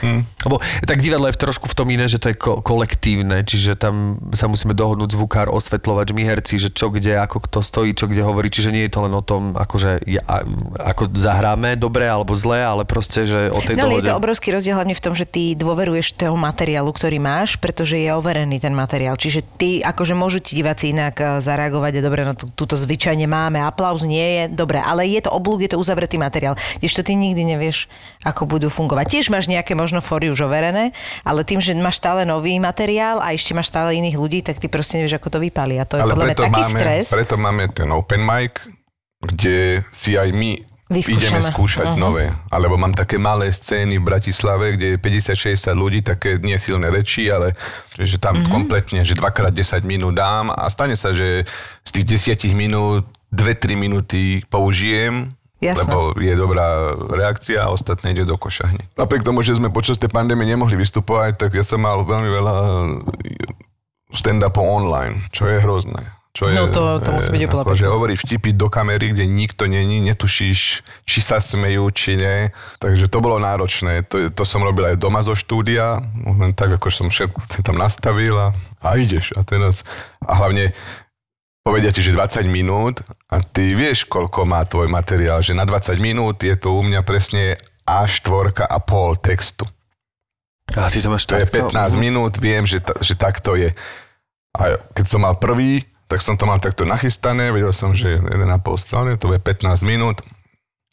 Hm. 0.00 0.20
Lebo 0.42 0.56
tak 0.82 0.98
divadlo 0.98 1.26
je 1.26 1.34
v 1.34 1.40
trošku 1.40 1.66
v 1.66 1.74
tom 1.74 1.88
iné, 1.88 2.04
že 2.04 2.16
to 2.16 2.28
je 2.28 2.36
ko- 2.36 2.58
kolektívne, 2.58 3.40
čiže 3.40 3.74
tam 3.74 3.94
sa 4.30 4.44
musíme 4.44 4.72
dohodnúť 4.72 5.10
zvukár, 5.10 5.48
osvetľovač, 5.48 6.10
my 6.10 6.22
herci, 6.22 6.58
že 6.58 6.68
čo 6.68 6.88
kde, 6.88 7.16
ako 7.16 7.38
kto 7.40 7.58
stojí, 7.60 7.90
čo 7.92 8.04
kde 8.04 8.20
hovorí, 8.20 8.48
čiže 8.48 8.68
nie 8.68 8.84
je 8.84 8.92
to 8.92 9.00
len 9.00 9.12
o 9.12 9.22
tom, 9.22 9.54
akože 9.54 10.02
ja, 10.04 10.20
a- 10.24 10.44
ako 10.84 11.08
zahráme 11.10 11.74
dobre 11.74 12.04
alebo 12.04 12.34
zle, 12.34 12.58
ale 12.58 12.82
proste, 12.82 13.24
že 13.24 13.48
o 13.48 13.60
tej 13.60 13.76
No 13.76 13.86
ale 13.86 13.92
dohode. 13.94 14.00
je 14.00 14.10
to 14.10 14.16
obrovský 14.16 14.48
rozdiel 14.50 14.74
hlavne 14.74 14.92
v 14.92 15.00
tom, 15.00 15.12
že 15.12 15.24
ty 15.24 15.54
dôveruješ 15.54 16.16
toho 16.16 16.34
materiálu, 16.34 16.90
ktorý 16.90 17.16
máš, 17.16 17.54
pretože 17.54 17.94
je 17.94 18.10
overený 18.10 18.58
ten 18.58 18.72
materiál. 18.72 19.14
Čiže 19.14 19.40
ty, 19.54 19.70
akože 19.78 20.12
môžu 20.12 20.38
ti 20.38 20.54
diváci 20.54 20.90
inak 20.90 21.14
eh, 21.16 21.26
zareagovať, 21.38 21.92
je 21.94 22.02
dobre, 22.02 22.20
no 22.22 22.32
tú- 22.32 22.50
túto 22.50 22.74
zvyčajne 22.74 23.24
máme, 23.24 23.60
aplauz 23.60 24.02
nie 24.02 24.24
je, 24.24 24.42
dobre, 24.50 24.78
ale 24.78 25.03
je 25.06 25.20
to 25.20 25.30
oblúk, 25.30 25.60
je 25.60 25.68
to 25.68 25.76
uzavretý 25.76 26.16
materiál. 26.16 26.52
Kdežto 26.76 27.00
ty 27.00 27.12
nikdy 27.12 27.44
nevieš, 27.46 27.86
ako 28.22 28.46
budú 28.46 28.66
fungovať. 28.66 29.06
Tiež 29.10 29.26
máš 29.28 29.46
nejaké 29.46 29.72
možno 29.72 29.98
fóry 29.98 30.28
už 30.28 30.42
overené, 30.42 30.90
ale 31.20 31.42
tým, 31.42 31.58
že 31.58 31.74
máš 31.74 31.96
stále 31.96 32.22
nový 32.22 32.56
materiál 32.56 33.18
a 33.18 33.30
ešte 33.30 33.52
máš 33.52 33.68
stále 33.68 33.94
iných 33.94 34.14
ľudí, 34.14 34.40
tak 34.40 34.56
ty 34.56 34.66
proste 34.66 34.96
nevieš, 34.96 35.16
ako 35.16 35.28
to 35.28 35.38
vypálí. 35.40 35.76
A 35.76 35.84
to 35.84 35.96
je 35.96 36.02
Ale 36.02 36.12
podľa 36.12 36.26
mňa 36.26 36.36
taký 36.38 36.62
máme, 36.62 36.78
stres. 36.78 37.04
preto 37.08 37.34
máme 37.34 37.64
ten 37.68 37.88
open 37.88 38.20
mic, 38.20 38.54
kde 39.20 39.82
si 39.88 40.14
aj 40.14 40.30
my 40.30 40.60
Vyskúšame. 40.84 41.16
ideme 41.16 41.40
skúšať 41.40 41.86
Mhm. 41.90 41.98
nové. 41.98 42.28
Alebo 42.46 42.76
mám 42.76 42.92
také 42.92 43.16
malé 43.16 43.48
scény 43.48 43.96
v 43.96 44.04
Bratislave, 44.04 44.76
kde 44.76 44.86
je 44.86 44.96
50-60 44.98 45.72
ľudí, 45.72 46.04
také 46.04 46.36
nie 46.38 46.54
silné 46.54 46.92
reči, 46.92 47.32
ale 47.32 47.56
že 47.96 48.20
tam 48.20 48.44
Mhm. 48.44 48.52
kompletne, 48.52 49.00
že 49.00 49.16
dvakrát 49.16 49.48
10 49.50 49.80
minút 49.82 50.12
dám 50.12 50.52
a 50.52 50.68
stane 50.68 50.92
sa, 50.92 51.10
že 51.10 51.48
z 51.80 51.90
tých 51.90 52.06
10 52.36 52.52
minút 52.52 53.08
2-3 53.34 53.74
minúty 53.74 54.20
použijem, 54.46 55.34
Jasné. 55.58 55.82
lebo 55.84 55.98
je 56.14 56.34
dobrá 56.34 56.66
reakcia 57.10 57.64
a 57.64 57.72
ostatné 57.72 58.12
ide 58.12 58.22
do 58.22 58.36
koša 58.36 58.68
hneď. 58.68 58.86
Napriek 58.94 59.22
tomu, 59.22 59.40
že 59.40 59.54
sme 59.54 59.68
počas 59.68 59.98
tej 59.98 60.08
pandémie 60.08 60.46
nemohli 60.46 60.76
vystupovať, 60.76 61.36
tak 61.36 61.50
ja 61.52 61.62
som 61.62 61.80
mal 61.80 62.00
veľmi 62.00 62.30
veľa 62.30 62.54
stand-upov 64.10 64.62
online, 64.62 65.26
čo 65.30 65.46
je 65.46 65.58
hrozné. 65.58 66.02
Čo 66.34 66.50
je, 66.50 66.58
No 66.58 66.66
to- 66.66 66.98
to 66.98 67.14
musí 67.14 67.30
byť 67.30 67.46
úplne 67.46 67.62
akože 67.62 67.86
hovorí 67.86 68.14
vtipy 68.18 68.50
do 68.52 68.66
kamery, 68.66 69.14
kde 69.14 69.22
nikto 69.22 69.70
není, 69.70 70.02
netušíš, 70.02 70.82
či 71.06 71.18
sa 71.22 71.38
smejú, 71.38 71.86
či 71.94 72.18
nie. 72.18 72.50
Takže 72.82 73.06
to 73.06 73.22
bolo 73.22 73.38
náročné. 73.38 74.02
To, 74.10 74.34
to 74.34 74.42
som 74.42 74.66
robil 74.66 74.82
aj 74.90 74.98
doma 74.98 75.22
zo 75.22 75.38
štúdia, 75.38 76.02
len 76.26 76.50
tak, 76.50 76.74
ako 76.74 76.90
som 76.90 77.06
všetko 77.06 77.38
si 77.46 77.62
tam 77.62 77.78
nastavil 77.78 78.34
a, 78.34 78.50
a 78.82 78.98
ideš. 78.98 79.30
A 79.38 79.46
teraz, 79.46 79.86
a 80.26 80.34
hlavne 80.34 80.74
povedia 81.64 81.90
ti, 81.90 82.04
že 82.04 82.12
20 82.12 82.44
minút 82.44 83.00
a 83.32 83.40
ty 83.40 83.72
vieš, 83.72 84.04
koľko 84.04 84.44
má 84.44 84.60
tvoj 84.68 84.92
materiál, 84.92 85.40
že 85.40 85.56
na 85.56 85.64
20 85.64 85.96
minút 85.96 86.44
je 86.44 86.52
to 86.60 86.76
u 86.76 86.84
mňa 86.84 87.00
presne 87.00 87.56
A4 87.88 88.68
a 88.68 88.78
pol 88.84 89.16
textu. 89.16 89.64
A 90.76 90.92
ty 90.92 91.00
to 91.00 91.08
máš 91.08 91.24
To 91.24 91.40
je 91.40 91.48
takto? 91.48 91.72
15 91.72 91.96
minút, 91.96 92.36
viem, 92.36 92.68
že, 92.68 92.84
ta, 92.84 92.92
že 93.00 93.16
takto 93.16 93.56
je. 93.56 93.72
A 94.54 94.76
keď 94.92 95.04
som 95.08 95.24
mal 95.24 95.40
prvý, 95.40 95.88
tak 96.04 96.20
som 96.20 96.36
to 96.36 96.44
mal 96.44 96.60
takto 96.60 96.84
nachystané, 96.84 97.48
vedel 97.48 97.72
som, 97.72 97.96
že 97.96 98.20
1,5 98.20 98.60
strany, 98.76 99.16
to 99.16 99.32
je 99.32 99.40
15 99.40 99.88
minút. 99.88 100.20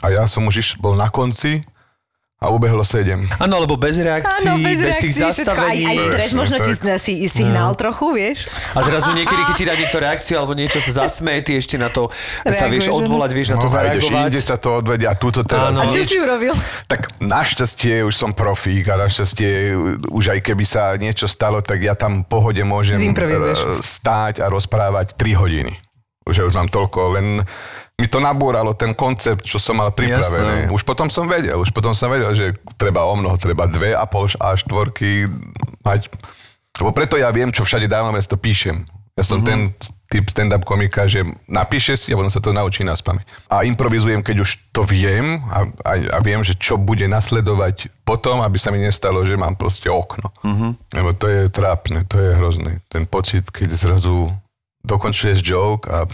A 0.02 0.10
ja 0.10 0.24
som 0.26 0.48
už 0.48 0.56
iš, 0.56 0.70
bol 0.80 0.96
na 0.96 1.12
konci 1.12 1.62
a 2.42 2.50
ubehlo 2.50 2.82
7. 2.82 3.38
Áno, 3.38 3.62
lebo 3.62 3.78
bez 3.78 4.02
reakcií, 4.02 4.50
Áno, 4.50 4.66
bez, 4.66 4.82
bez, 4.82 4.98
tých 4.98 5.14
reakcií, 5.14 5.46
všetko, 5.46 5.46
zastavení. 5.54 5.86
Aj, 5.86 5.94
aj 5.94 5.98
stres, 6.02 6.18
Presne, 6.18 6.38
možno 6.42 6.56
ti 6.58 6.72
si, 6.98 7.14
signál 7.30 7.72
trochu, 7.78 8.06
vieš? 8.18 8.50
A 8.74 8.82
zrazu 8.82 9.14
niekedy, 9.14 9.42
keď 9.46 9.54
ti 9.54 9.66
dá 9.70 9.74
niekto 9.78 9.98
reakciu 10.02 10.36
alebo 10.42 10.58
niečo 10.58 10.82
sa 10.82 11.06
zasmeje, 11.06 11.46
ty 11.46 11.52
ešte 11.62 11.78
na 11.78 11.94
to 11.94 12.10
sa 12.42 12.66
vieš 12.66 12.90
Reaguješ, 12.90 12.98
odvolať, 12.98 13.30
vieš 13.38 13.48
na 13.54 13.58
to 13.62 13.68
No, 13.70 13.78
a 13.78 13.94
ideš 13.94 14.10
zareagovať. 14.10 14.26
inde, 14.26 14.40
ťa 14.42 14.58
to 14.58 14.70
odvedia 14.74 15.10
a 15.14 15.16
túto 15.22 15.40
teraz. 15.46 15.78
Áno. 15.78 15.86
A 15.86 15.94
čo 15.94 16.02
si 16.02 16.18
urobil? 16.18 16.54
Tak 16.90 17.02
našťastie 17.22 18.02
už 18.10 18.14
som 18.18 18.34
profík 18.34 18.90
a 18.90 18.98
našťastie 18.98 19.78
už 20.10 20.26
aj 20.34 20.40
keby 20.42 20.66
sa 20.66 20.98
niečo 20.98 21.30
stalo, 21.30 21.62
tak 21.62 21.78
ja 21.86 21.94
tam 21.94 22.26
pohode 22.26 22.66
môžem 22.66 22.98
eh, 22.98 23.54
stáť 23.86 24.42
a 24.42 24.50
rozprávať 24.50 25.14
3 25.14 25.38
hodiny. 25.38 25.78
Už 26.26 26.50
už 26.50 26.58
mám 26.58 26.74
toľko, 26.74 27.22
len 27.22 27.46
mi 28.02 28.10
to 28.10 28.18
nabúralo 28.18 28.74
ten 28.74 28.98
koncept, 28.98 29.46
čo 29.46 29.62
som 29.62 29.78
mal 29.78 29.94
pripravené. 29.94 30.66
Jasné. 30.66 30.74
Už 30.74 30.82
potom 30.82 31.06
som 31.14 31.30
vedel, 31.30 31.62
už 31.62 31.70
potom 31.70 31.94
som 31.94 32.10
vedel, 32.10 32.34
že 32.34 32.58
treba 32.74 33.06
o 33.06 33.14
mnoho, 33.14 33.38
treba 33.38 33.70
dve 33.70 33.94
a 33.94 34.10
pol 34.10 34.26
a 34.42 34.58
štvorky 34.58 35.30
mať. 35.86 36.10
Lebo 36.82 36.90
preto 36.98 37.22
ja 37.22 37.30
viem, 37.30 37.54
čo 37.54 37.62
všade 37.62 37.86
dávam, 37.86 38.18
ja 38.18 38.26
to 38.26 38.42
píšem. 38.42 38.90
Ja 39.14 39.28
som 39.28 39.46
ten 39.46 39.76
typ 40.10 40.28
stand-up 40.32 40.64
komika, 40.66 41.06
že 41.06 41.22
napíše 41.46 42.00
si 42.00 42.10
a 42.10 42.18
potom 42.18 42.32
sa 42.32 42.42
to 42.42 42.56
naučí 42.56 42.82
na 42.82 42.96
spameť. 42.96 43.52
A 43.54 43.68
improvizujem, 43.68 44.24
keď 44.24 44.44
už 44.44 44.72
to 44.74 44.82
viem 44.82 45.46
a, 45.52 45.68
a, 45.84 45.92
a 46.16 46.18
viem, 46.24 46.42
že 46.42 46.56
čo 46.58 46.80
bude 46.80 47.06
nasledovať 47.06 47.92
potom, 48.08 48.40
aby 48.42 48.58
sa 48.58 48.74
mi 48.74 48.82
nestalo, 48.82 49.22
že 49.28 49.38
mám 49.38 49.60
proste 49.60 49.92
okno. 49.92 50.32
Lebo 50.96 51.14
to 51.14 51.28
je 51.28 51.42
trápne, 51.52 52.08
to 52.08 52.18
je 52.18 52.40
hrozné. 52.40 52.72
Ten 52.88 53.06
pocit, 53.06 53.46
keď 53.52 53.76
zrazu 53.76 54.32
dokončuješ 54.82 55.44
joke 55.44 55.86
a 55.92 56.08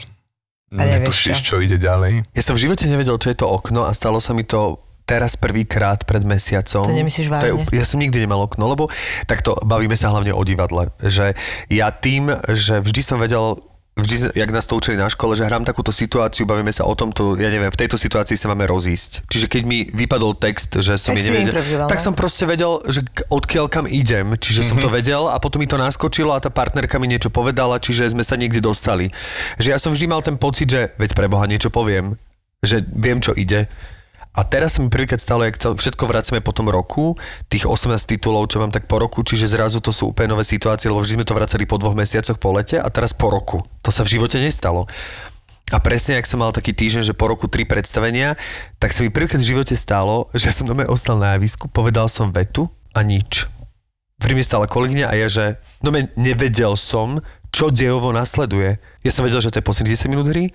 A 0.76 0.84
nevieš 0.84 1.00
netušíš, 1.00 1.38
čo. 1.44 1.56
čo 1.56 1.64
ide 1.64 1.80
ďalej. 1.80 2.28
Ja 2.36 2.44
som 2.44 2.60
v 2.60 2.68
živote 2.68 2.92
nevedel, 2.92 3.16
čo 3.16 3.32
je 3.32 3.38
to 3.40 3.48
okno 3.48 3.88
a 3.88 3.92
stalo 3.96 4.20
sa 4.20 4.36
mi 4.36 4.44
to 4.44 4.84
teraz 5.08 5.40
prvýkrát 5.40 6.04
pred 6.04 6.20
mesiacom. 6.28 6.84
To 6.84 6.92
nemyslíš 6.92 7.32
To 7.32 7.48
je, 7.48 7.56
vážne? 7.56 7.72
ja 7.72 7.86
som 7.88 8.04
nikdy 8.04 8.28
nemal 8.28 8.44
okno, 8.44 8.68
lebo 8.68 8.92
takto 9.24 9.56
bavíme 9.64 9.96
sa 9.96 10.12
hlavne 10.12 10.36
o 10.36 10.44
divadle. 10.44 10.92
Že 11.00 11.40
ja 11.72 11.88
tým, 11.96 12.36
že 12.52 12.84
vždy 12.84 13.02
som 13.02 13.18
vedel 13.24 13.64
vždy, 13.98 14.38
jak 14.38 14.50
nás 14.54 14.70
to 14.70 14.78
učili 14.78 14.96
na 14.96 15.10
škole, 15.10 15.34
že 15.34 15.44
hrám 15.44 15.66
takúto 15.66 15.90
situáciu, 15.90 16.46
bavíme 16.46 16.70
sa 16.70 16.86
o 16.86 16.94
tomto, 16.94 17.34
ja 17.36 17.50
neviem, 17.50 17.74
v 17.74 17.80
tejto 17.80 17.98
situácii 17.98 18.38
sa 18.38 18.48
máme 18.54 18.70
rozísť. 18.70 19.26
Čiže 19.28 19.50
keď 19.50 19.62
mi 19.66 19.80
vypadol 19.90 20.38
text, 20.38 20.78
že 20.80 20.96
som 20.96 21.18
Tak 21.18 21.26
nevedel, 21.26 21.54
tak 21.90 22.00
no? 22.00 22.06
som 22.06 22.14
proste 22.14 22.46
vedel, 22.46 22.80
že 22.88 23.02
odkiaľ 23.28 23.66
kam 23.68 23.86
idem. 23.90 24.38
Čiže 24.38 24.62
som 24.64 24.78
to 24.78 24.88
vedel 24.88 25.28
a 25.28 25.42
potom 25.42 25.60
mi 25.60 25.68
to 25.68 25.76
naskočilo 25.82 26.32
a 26.32 26.40
tá 26.40 26.54
partnerka 26.54 27.02
mi 27.02 27.10
niečo 27.10 27.34
povedala, 27.34 27.82
čiže 27.82 28.14
sme 28.14 28.22
sa 28.22 28.38
niekde 28.38 28.62
dostali. 28.62 29.10
Že 29.58 29.68
ja 29.74 29.78
som 29.82 29.92
vždy 29.92 30.06
mal 30.06 30.22
ten 30.22 30.38
pocit, 30.38 30.70
že 30.70 30.94
veď 31.02 31.18
preboha 31.18 31.50
niečo 31.50 31.74
poviem, 31.74 32.16
že 32.62 32.86
viem, 32.86 33.18
čo 33.20 33.34
ide. 33.34 33.66
A 34.38 34.46
teraz 34.46 34.78
sa 34.78 34.86
mi 34.86 34.94
prvýkrát 34.94 35.18
stalo, 35.18 35.42
jak 35.50 35.58
to 35.58 35.74
všetko 35.74 36.06
vracame 36.06 36.46
po 36.46 36.54
tom 36.54 36.70
roku, 36.70 37.18
tých 37.50 37.66
18 37.66 37.98
titulov, 38.06 38.54
čo 38.54 38.62
mám 38.62 38.70
tak 38.70 38.86
po 38.86 39.02
roku, 39.02 39.26
čiže 39.26 39.50
zrazu 39.50 39.82
to 39.82 39.90
sú 39.90 40.14
úplne 40.14 40.38
nové 40.38 40.46
situácie, 40.46 40.94
lebo 40.94 41.02
vždy 41.02 41.18
sme 41.18 41.26
to 41.26 41.34
vracali 41.34 41.66
po 41.66 41.82
dvoch 41.82 41.98
mesiacoch 41.98 42.38
po 42.38 42.54
lete 42.54 42.78
a 42.78 42.86
teraz 42.94 43.18
po 43.18 43.34
roku. 43.34 43.66
To 43.82 43.90
sa 43.90 44.06
v 44.06 44.14
živote 44.14 44.38
nestalo. 44.38 44.86
A 45.74 45.82
presne, 45.82 46.22
ak 46.22 46.30
som 46.30 46.40
mal 46.40 46.54
taký 46.54 46.72
týždeň, 46.72 47.12
že 47.12 47.18
po 47.18 47.26
roku 47.28 47.50
tri 47.50 47.66
predstavenia, 47.66 48.38
tak 48.78 48.94
sa 48.94 49.02
mi 49.02 49.10
prvýkrát 49.10 49.42
v 49.42 49.52
živote 49.58 49.74
stalo, 49.74 50.30
že 50.38 50.54
som 50.54 50.70
doma 50.70 50.86
ostal 50.86 51.18
na 51.18 51.34
javisku, 51.36 51.66
povedal 51.68 52.06
som 52.06 52.30
vetu 52.30 52.70
a 52.94 53.02
nič. 53.02 53.50
Pri 54.22 54.38
mne 54.38 54.46
stála 54.46 54.70
kolegyňa 54.70 55.06
a 55.10 55.14
ja, 55.18 55.28
že 55.28 55.46
no 55.82 55.90
nevedel 56.14 56.78
som, 56.78 57.26
čo 57.50 57.74
dejovo 57.74 58.14
nasleduje. 58.14 58.78
Ja 59.02 59.12
som 59.12 59.26
vedel, 59.26 59.42
že 59.42 59.50
to 59.50 59.60
je 59.60 59.68
posledných 59.68 59.98
10 59.98 60.14
minút 60.14 60.30
hry, 60.30 60.54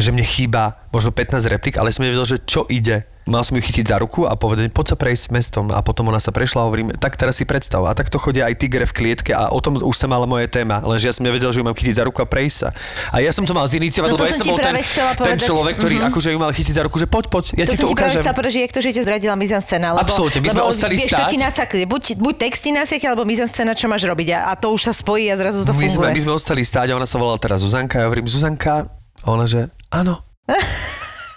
že 0.00 0.10
mne 0.10 0.24
chýba 0.24 0.62
možno 0.88 1.10
15 1.10 1.44
replik, 1.46 1.76
ale 1.76 1.88
som 1.88 2.02
nevedel, 2.02 2.24
že 2.24 2.40
čo 2.40 2.64
ide. 2.66 3.04
Mal 3.24 3.46
som 3.46 3.54
ju 3.54 3.62
chytiť 3.62 3.86
za 3.86 3.96
ruku 3.96 4.24
a 4.24 4.34
povedať, 4.34 4.72
poď 4.72 4.86
sa 4.90 4.96
prejsť 4.96 5.30
mestom 5.30 5.70
a 5.70 5.78
potom 5.80 6.02
ona 6.04 6.18
sa 6.18 6.32
prešla 6.32 6.64
a 6.64 6.66
hovorím, 6.66 6.90
tak 6.90 7.14
teraz 7.14 7.38
si 7.38 7.44
predstav. 7.44 7.78
A 7.84 7.92
takto 7.92 8.16
chodia 8.16 8.44
aj 8.44 8.58
tigre 8.58 8.82
v 8.82 8.90
klietke 8.90 9.30
a 9.30 9.48
o 9.48 9.60
tom 9.60 9.78
už 9.78 9.92
sa 9.92 10.08
mala 10.08 10.24
moje 10.24 10.48
téma, 10.48 10.82
lenže 10.82 11.06
ja 11.06 11.14
som 11.14 11.22
nevedel, 11.22 11.46
že 11.48 11.60
ju 11.60 11.64
mám 11.64 11.72
chytiť 11.72 11.94
za 11.94 12.02
ruku 12.02 12.18
a 12.18 12.26
prejsť 12.26 12.56
sa. 12.58 12.68
A 13.12 13.20
ja 13.20 13.30
som 13.30 13.44
to 13.44 13.52
mal 13.52 13.62
ziniciovať, 13.64 14.08
No 14.08 14.16
to 14.16 14.18
lebo 14.18 14.26
ja 14.26 14.34
som 14.34 14.42
som 14.42 14.50
bol 14.50 14.58
ten, 14.58 14.74
ten 15.22 15.38
človek, 15.38 15.74
ktorý 15.78 15.94
Mhm. 16.00 16.06
akože 16.10 16.28
ju 16.32 16.38
mal 16.40 16.50
chytiť 16.50 16.74
za 16.74 16.82
ruku, 16.82 16.96
že 16.96 17.06
poď, 17.06 17.24
poď, 17.28 17.44
ja 17.54 17.64
to 17.64 17.70
ti 17.70 17.76
som 17.76 17.86
to 17.86 17.90
ti 17.92 17.94
práve 17.94 18.10
ukážem. 18.10 18.20
chcela 18.24 18.34
povedať, 18.34 18.52
že 18.52 18.60
to, 18.66 18.80
ťa 18.82 19.02
zradila 19.04 19.34
mizanscéna. 19.36 19.86
Absolútne, 19.94 20.38
my 20.40 20.48
sme 20.50 20.62
lebo 20.64 20.72
ostali 20.72 20.94
vieš, 20.96 21.06
stáť. 21.06 21.20
to 21.20 21.30
ti 21.30 21.38
nasákne. 21.38 21.84
Buď, 21.86 22.02
buď 22.18 22.34
text 22.40 22.60
ti 22.60 22.70
nasiekne, 22.72 23.06
alebo 23.06 23.22
mizanscéna, 23.22 23.72
čo 23.76 23.86
máš 23.86 24.02
robiť. 24.02 24.28
A, 24.32 24.50
a 24.50 24.58
to 24.58 24.72
už 24.72 24.90
sa 24.90 24.94
spojí 24.96 25.30
a 25.30 25.38
zrazu 25.38 25.62
to 25.62 25.70
my 25.70 25.86
sme, 25.86 26.10
funguje. 26.10 26.16
my 26.16 26.22
sme 26.24 26.32
ostali 26.34 26.62
stáť 26.62 26.90
a 26.90 26.98
ona 26.98 27.06
sa 27.06 27.14
volala 27.14 27.38
teraz 27.38 27.62
Zuzanka. 27.62 28.00
Ja 28.00 28.10
hovorím, 28.10 28.26
Zuzanka. 28.26 28.99
A 29.20 29.30
ona, 29.30 29.44
že 29.44 29.60
áno. 29.88 30.20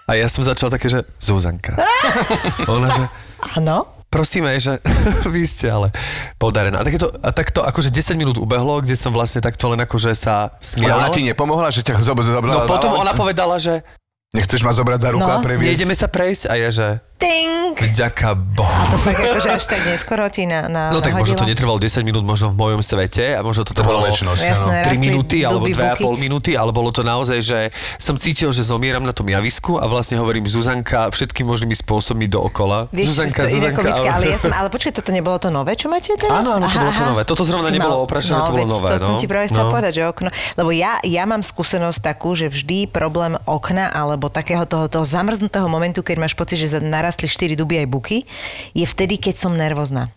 A 0.03 0.13
ja 0.13 0.27
som 0.27 0.41
začal 0.41 0.67
také, 0.67 0.87
že 0.87 1.07
Zuzanka. 1.15 1.79
Ona, 2.67 2.91
že 2.91 3.07
Áno. 3.55 3.87
prosíme, 4.05 4.51
že 4.55 4.83
vy 5.31 5.43
ste 5.43 5.71
ale 5.71 5.95
podarená. 6.35 6.75
A, 6.75 6.83
takéto, 6.83 7.07
a 7.13 7.31
takto 7.31 7.63
akože 7.63 7.87
10 7.87 8.13
minút 8.13 8.35
ubehlo, 8.35 8.77
kde 8.77 8.93
som 8.93 9.09
vlastne 9.09 9.39
takto 9.39 9.71
len 9.71 9.79
akože 9.79 10.11
sa 10.11 10.51
Ale 10.51 10.59
smial. 10.59 10.99
ona 10.99 11.07
ti 11.07 11.23
nepomohla, 11.23 11.71
že 11.71 11.81
ťa 11.81 12.03
zob- 12.03 12.19
zobrala 12.19 12.51
No 12.57 12.67
potom 12.67 12.91
ona 12.93 13.15
povedala, 13.15 13.55
že 13.57 13.79
Nechceš 14.33 14.65
ma 14.65 14.73
zobrať 14.73 14.97
za 14.99 15.09
ruku 15.13 15.21
No. 15.21 15.37
a 15.37 15.45
previesť? 15.45 15.69
Nejdeme 15.77 15.93
sa 15.93 16.09
prejsť 16.09 16.49
a 16.49 16.57
je, 16.57 16.69
že 16.73 16.87
Ting! 17.15 17.77
vďaka 17.77 18.33
Bohu. 18.33 18.81
To 18.89 18.97
fakt 18.99 19.21
akože 19.21 19.49
až 19.51 19.65
tak 19.67 19.85
neskoro 19.85 20.25
ti 20.25 20.43
na, 20.43 20.65
na 20.65 20.89
No 20.89 20.99
tak 20.99 21.13
možno 21.13 21.37
to 21.37 21.45
netrvalo 21.45 21.77
10 21.77 22.01
minút 22.01 22.21
možno 22.21 22.49
v 22.49 22.57
mojom 22.57 22.81
svete 22.81 23.29
a 23.31 23.39
možno 23.39 23.61
to 23.61 23.71
trvalo 23.71 24.01
väčšinosť, 24.03 24.41
Jasné. 24.41 24.73
áno. 24.73 24.81
3 24.81 24.89
rastli 24.89 25.05
minúty 25.05 25.37
alebo 25.39 25.63
duby, 25.63 25.77
2,5 25.77 25.85
buky. 26.01 26.17
minúty, 26.19 26.51
ale 26.51 26.69
bolo 26.69 26.89
to 26.89 27.01
naozaj, 27.01 27.39
že 27.39 27.59
som 27.95 28.13
cítil, 28.15 28.49
že 28.49 28.61
zomieram 28.63 29.01
na 29.01 29.13
tom 29.13 29.23
javisku 29.23 29.77
a 29.77 29.85
vlastne 29.85 30.17
hovorím 30.17 30.43
Zuzanka 30.43 31.13
všetkými 31.13 31.45
možnými 31.45 31.77
spôsobmi 31.77 32.25
dookola. 32.25 32.89
Vieš, 32.89 33.05
Zuzanka, 33.13 33.45
to 33.45 33.53
inak 33.53 33.73
komické, 33.75 34.07
ale 34.07 34.25
ja 34.27 34.37
som, 34.39 34.49
ale 34.49 34.67
počkaj, 34.67 34.93
toto 34.95 35.09
nebolo 35.09 35.37
to 35.37 35.49
nové, 35.49 35.73
čo 35.73 35.87
máte 35.87 36.09
teda? 36.11 36.33
Áno, 36.35 36.57
áno, 36.57 36.65
to 36.65 36.77
bolo 36.79 36.91
to 36.91 37.05
nové. 37.05 37.21
Toto 37.23 37.45
zrovna 37.45 37.69
Si 37.69 37.77
nebolo 37.77 38.01
oprašené, 38.01 38.41
to 38.41 38.51
bolo 38.51 38.65
nové, 38.67 38.89
To 38.91 38.97
som 38.99 39.13
no. 39.13 39.21
ti 39.21 39.29
práve 39.29 39.45
chcel 39.47 39.61
No. 39.61 39.69
povedať, 39.69 39.93
že 39.93 40.03
okno, 40.03 40.27
lebo 40.55 40.69
ja, 40.69 40.97
ja 41.01 41.23
mám 41.23 41.39
skúsenosť 41.39 42.01
takú, 42.01 42.33
že 42.33 42.49
vždy 42.49 42.89
problém 42.89 43.37
okna 43.45 43.93
alebo 43.93 44.22
takého 44.27 44.67
toho, 44.67 44.91
toho 44.91 45.05
zamrznutého 45.07 45.67
momentu, 45.71 46.03
keď 46.03 46.19
máš 46.19 46.35
pocit, 46.35 46.59
že 46.59 46.79
narastli 46.83 47.31
4 47.31 47.55
duby 47.55 47.79
aj 47.83 47.87
buky, 47.87 48.17
je 48.75 48.85
vtedy, 48.85 49.19
keď 49.19 49.35
som 49.39 49.55
nervózna. 49.55 50.11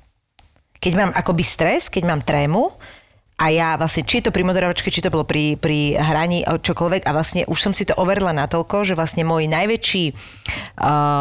Keď 0.82 0.92
mám 0.94 1.10
akoby 1.14 1.42
stres, 1.46 1.88
keď 1.88 2.02
mám 2.04 2.20
trému, 2.20 2.74
a 3.36 3.52
ja 3.52 3.76
vlastne, 3.76 4.00
či 4.00 4.18
je 4.18 4.28
to 4.28 4.32
pri 4.32 4.48
moderovačke, 4.48 4.88
či 4.88 5.04
to 5.04 5.12
bolo 5.12 5.28
pri, 5.28 5.60
pri 5.60 5.92
hraní, 5.92 6.40
čokoľvek 6.48 7.04
a 7.04 7.12
vlastne 7.12 7.44
už 7.44 7.58
som 7.60 7.72
si 7.76 7.84
to 7.84 7.92
overila 8.00 8.32
natoľko, 8.32 8.88
že 8.88 8.96
vlastne 8.96 9.28
môj 9.28 9.44
najväčší 9.44 10.04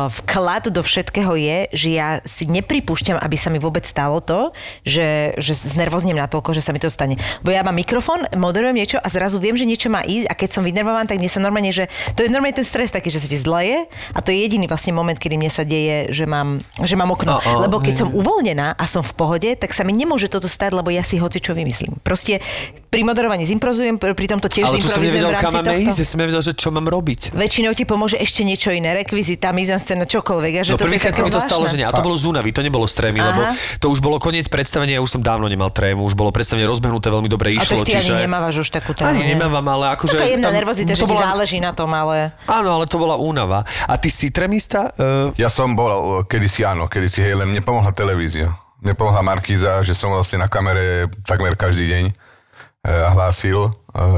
vklad 0.09 0.69
do 0.69 0.81
všetkého 0.81 1.33
je, 1.35 1.57
že 1.71 1.89
ja 1.95 2.09
si 2.23 2.45
nepripúšťam, 2.45 3.17
aby 3.19 3.37
sa 3.39 3.49
mi 3.49 3.59
vôbec 3.59 3.83
stalo 3.87 4.19
to, 4.19 4.51
že, 4.83 5.35
že 5.39 5.53
znervoznem 5.55 6.17
natoľko, 6.17 6.53
že 6.53 6.61
sa 6.61 6.71
mi 6.75 6.79
to 6.79 6.91
stane. 6.91 7.17
Bo 7.41 7.51
ja 7.51 7.63
mám 7.63 7.75
mikrofón, 7.75 8.27
moderujem 8.35 8.75
niečo 8.75 8.97
a 8.99 9.07
zrazu 9.09 9.39
viem, 9.41 9.55
že 9.55 9.67
niečo 9.67 9.87
má 9.87 10.03
ísť 10.03 10.27
a 10.29 10.33
keď 10.33 10.49
som 10.51 10.63
vynervovaná, 10.63 11.07
tak 11.07 11.19
mne 11.19 11.31
sa 11.31 11.39
normálne, 11.41 11.71
že 11.71 11.87
to 12.13 12.25
je 12.25 12.29
normálne 12.31 12.57
ten 12.57 12.67
stres 12.67 12.91
taký, 12.91 13.09
že 13.09 13.23
sa 13.23 13.27
ti 13.27 13.37
zleje 13.39 13.87
a 14.13 14.19
to 14.19 14.29
je 14.31 14.37
jediný 14.43 14.67
vlastne 14.67 14.91
moment, 14.93 15.17
kedy 15.17 15.35
mne 15.39 15.51
sa 15.51 15.63
deje, 15.65 16.11
že 16.13 16.25
mám, 16.27 16.61
že 16.83 16.95
mám 16.99 17.09
okno. 17.11 17.37
A, 17.37 17.43
a, 17.43 17.63
Lebo 17.65 17.81
keď 17.81 17.93
hej. 17.95 18.01
som 18.05 18.09
uvoľnená 18.11 18.75
a 18.75 18.85
som 18.85 19.01
v 19.01 19.13
pohode, 19.15 19.49
tak 19.55 19.71
sa 19.71 19.87
mi 19.87 19.95
nemôže 19.95 20.27
toto 20.27 20.47
stať, 20.51 20.75
lebo 20.75 20.91
ja 20.91 21.01
si 21.01 21.17
hoci 21.17 21.39
čo 21.39 21.55
vymyslím. 21.55 21.99
Proste 22.03 22.43
pri 22.91 23.03
moderovaní 23.03 23.43
zimprozujem, 23.43 23.99
pr- 23.99 24.15
pri 24.15 24.27
tomto 24.31 24.47
tiež 24.47 24.71
Ale 24.71 24.79
tu 24.79 24.87
som 24.87 25.03
nevedel, 25.03 25.31
kam 25.35 25.51
máme 25.51 25.83
ísť, 25.83 26.07
som 26.07 26.19
nevedel, 26.19 26.39
že 26.39 26.53
čo 26.55 26.71
mám 26.71 26.87
robiť. 26.87 27.35
Väčšinou 27.35 27.75
ti 27.75 27.83
pomôže 27.83 28.15
ešte 28.15 28.47
niečo 28.47 28.71
iné, 28.71 28.95
rekvizita, 29.15 29.55
mizanscéna, 29.55 30.03
čokoľvek. 30.03 30.53
A 30.59 30.61
že 30.67 30.75
No 30.75 30.77
to 30.77 30.91
prvýkrát 30.91 31.15
sa 31.15 31.23
mi 31.23 31.31
to 31.31 31.39
stalo, 31.39 31.63
že 31.71 31.79
nie. 31.79 31.87
A 31.87 31.95
to 31.95 32.03
bolo 32.03 32.19
z 32.19 32.27
únavy, 32.27 32.51
to 32.51 32.59
nebolo 32.59 32.83
z 32.83 32.99
trémy, 32.99 33.23
Aha. 33.23 33.31
lebo 33.31 33.41
to 33.79 33.87
už 33.87 34.03
bolo 34.03 34.19
koniec 34.19 34.51
predstavenia, 34.51 34.99
ja 34.99 35.01
už 35.01 35.07
som 35.07 35.21
dávno 35.23 35.47
nemal 35.47 35.71
trému, 35.71 36.03
už 36.03 36.19
bolo 36.19 36.35
predstavenie 36.35 36.67
rozbehnuté, 36.67 37.07
veľmi 37.07 37.31
dobre 37.31 37.55
A 37.55 37.63
išlo. 37.63 37.79
tak 37.79 37.87
ty 37.87 37.95
čiže... 37.95 38.11
ani 38.11 38.27
nemávaš 38.27 38.55
už 38.59 38.75
takú 38.75 38.91
tému. 38.91 39.15
Ani 39.15 39.23
nemávam, 39.31 39.63
ale 39.71 39.95
akože... 39.95 40.19
Taká 40.19 40.27
jemná 40.27 40.51
tam- 40.51 40.59
nervozita, 40.59 40.91
že 40.91 40.99
to 40.99 41.07
ti 41.07 41.15
bola- 41.15 41.25
záleží 41.31 41.57
na 41.63 41.71
tom, 41.71 41.87
ale... 41.95 42.35
Áno, 42.43 42.75
ale 42.75 42.91
to 42.91 42.99
bola 42.99 43.15
únava. 43.15 43.63
A 43.87 43.95
ty 43.95 44.11
si 44.11 44.27
trémista? 44.35 44.91
Uh, 44.99 45.31
Ja 45.39 45.47
som 45.47 45.71
bol 45.71 45.95
kedysi 46.27 46.67
áno, 46.67 46.91
kedysi 46.91 47.23
hej, 47.23 47.39
len 47.39 47.47
mne 47.55 47.63
pomohla 47.63 47.95
televízia. 47.95 48.51
Mne 48.83 48.99
pomohla 48.99 49.23
Markíza, 49.23 49.79
že 49.79 49.95
som 49.95 50.11
vlastne 50.11 50.43
na 50.43 50.51
kamere 50.51 51.07
takmer 51.23 51.55
každý 51.55 51.87
deň 51.87 52.03
uh, 52.11 53.15
hlásil 53.15 53.71
uh, 53.71 53.71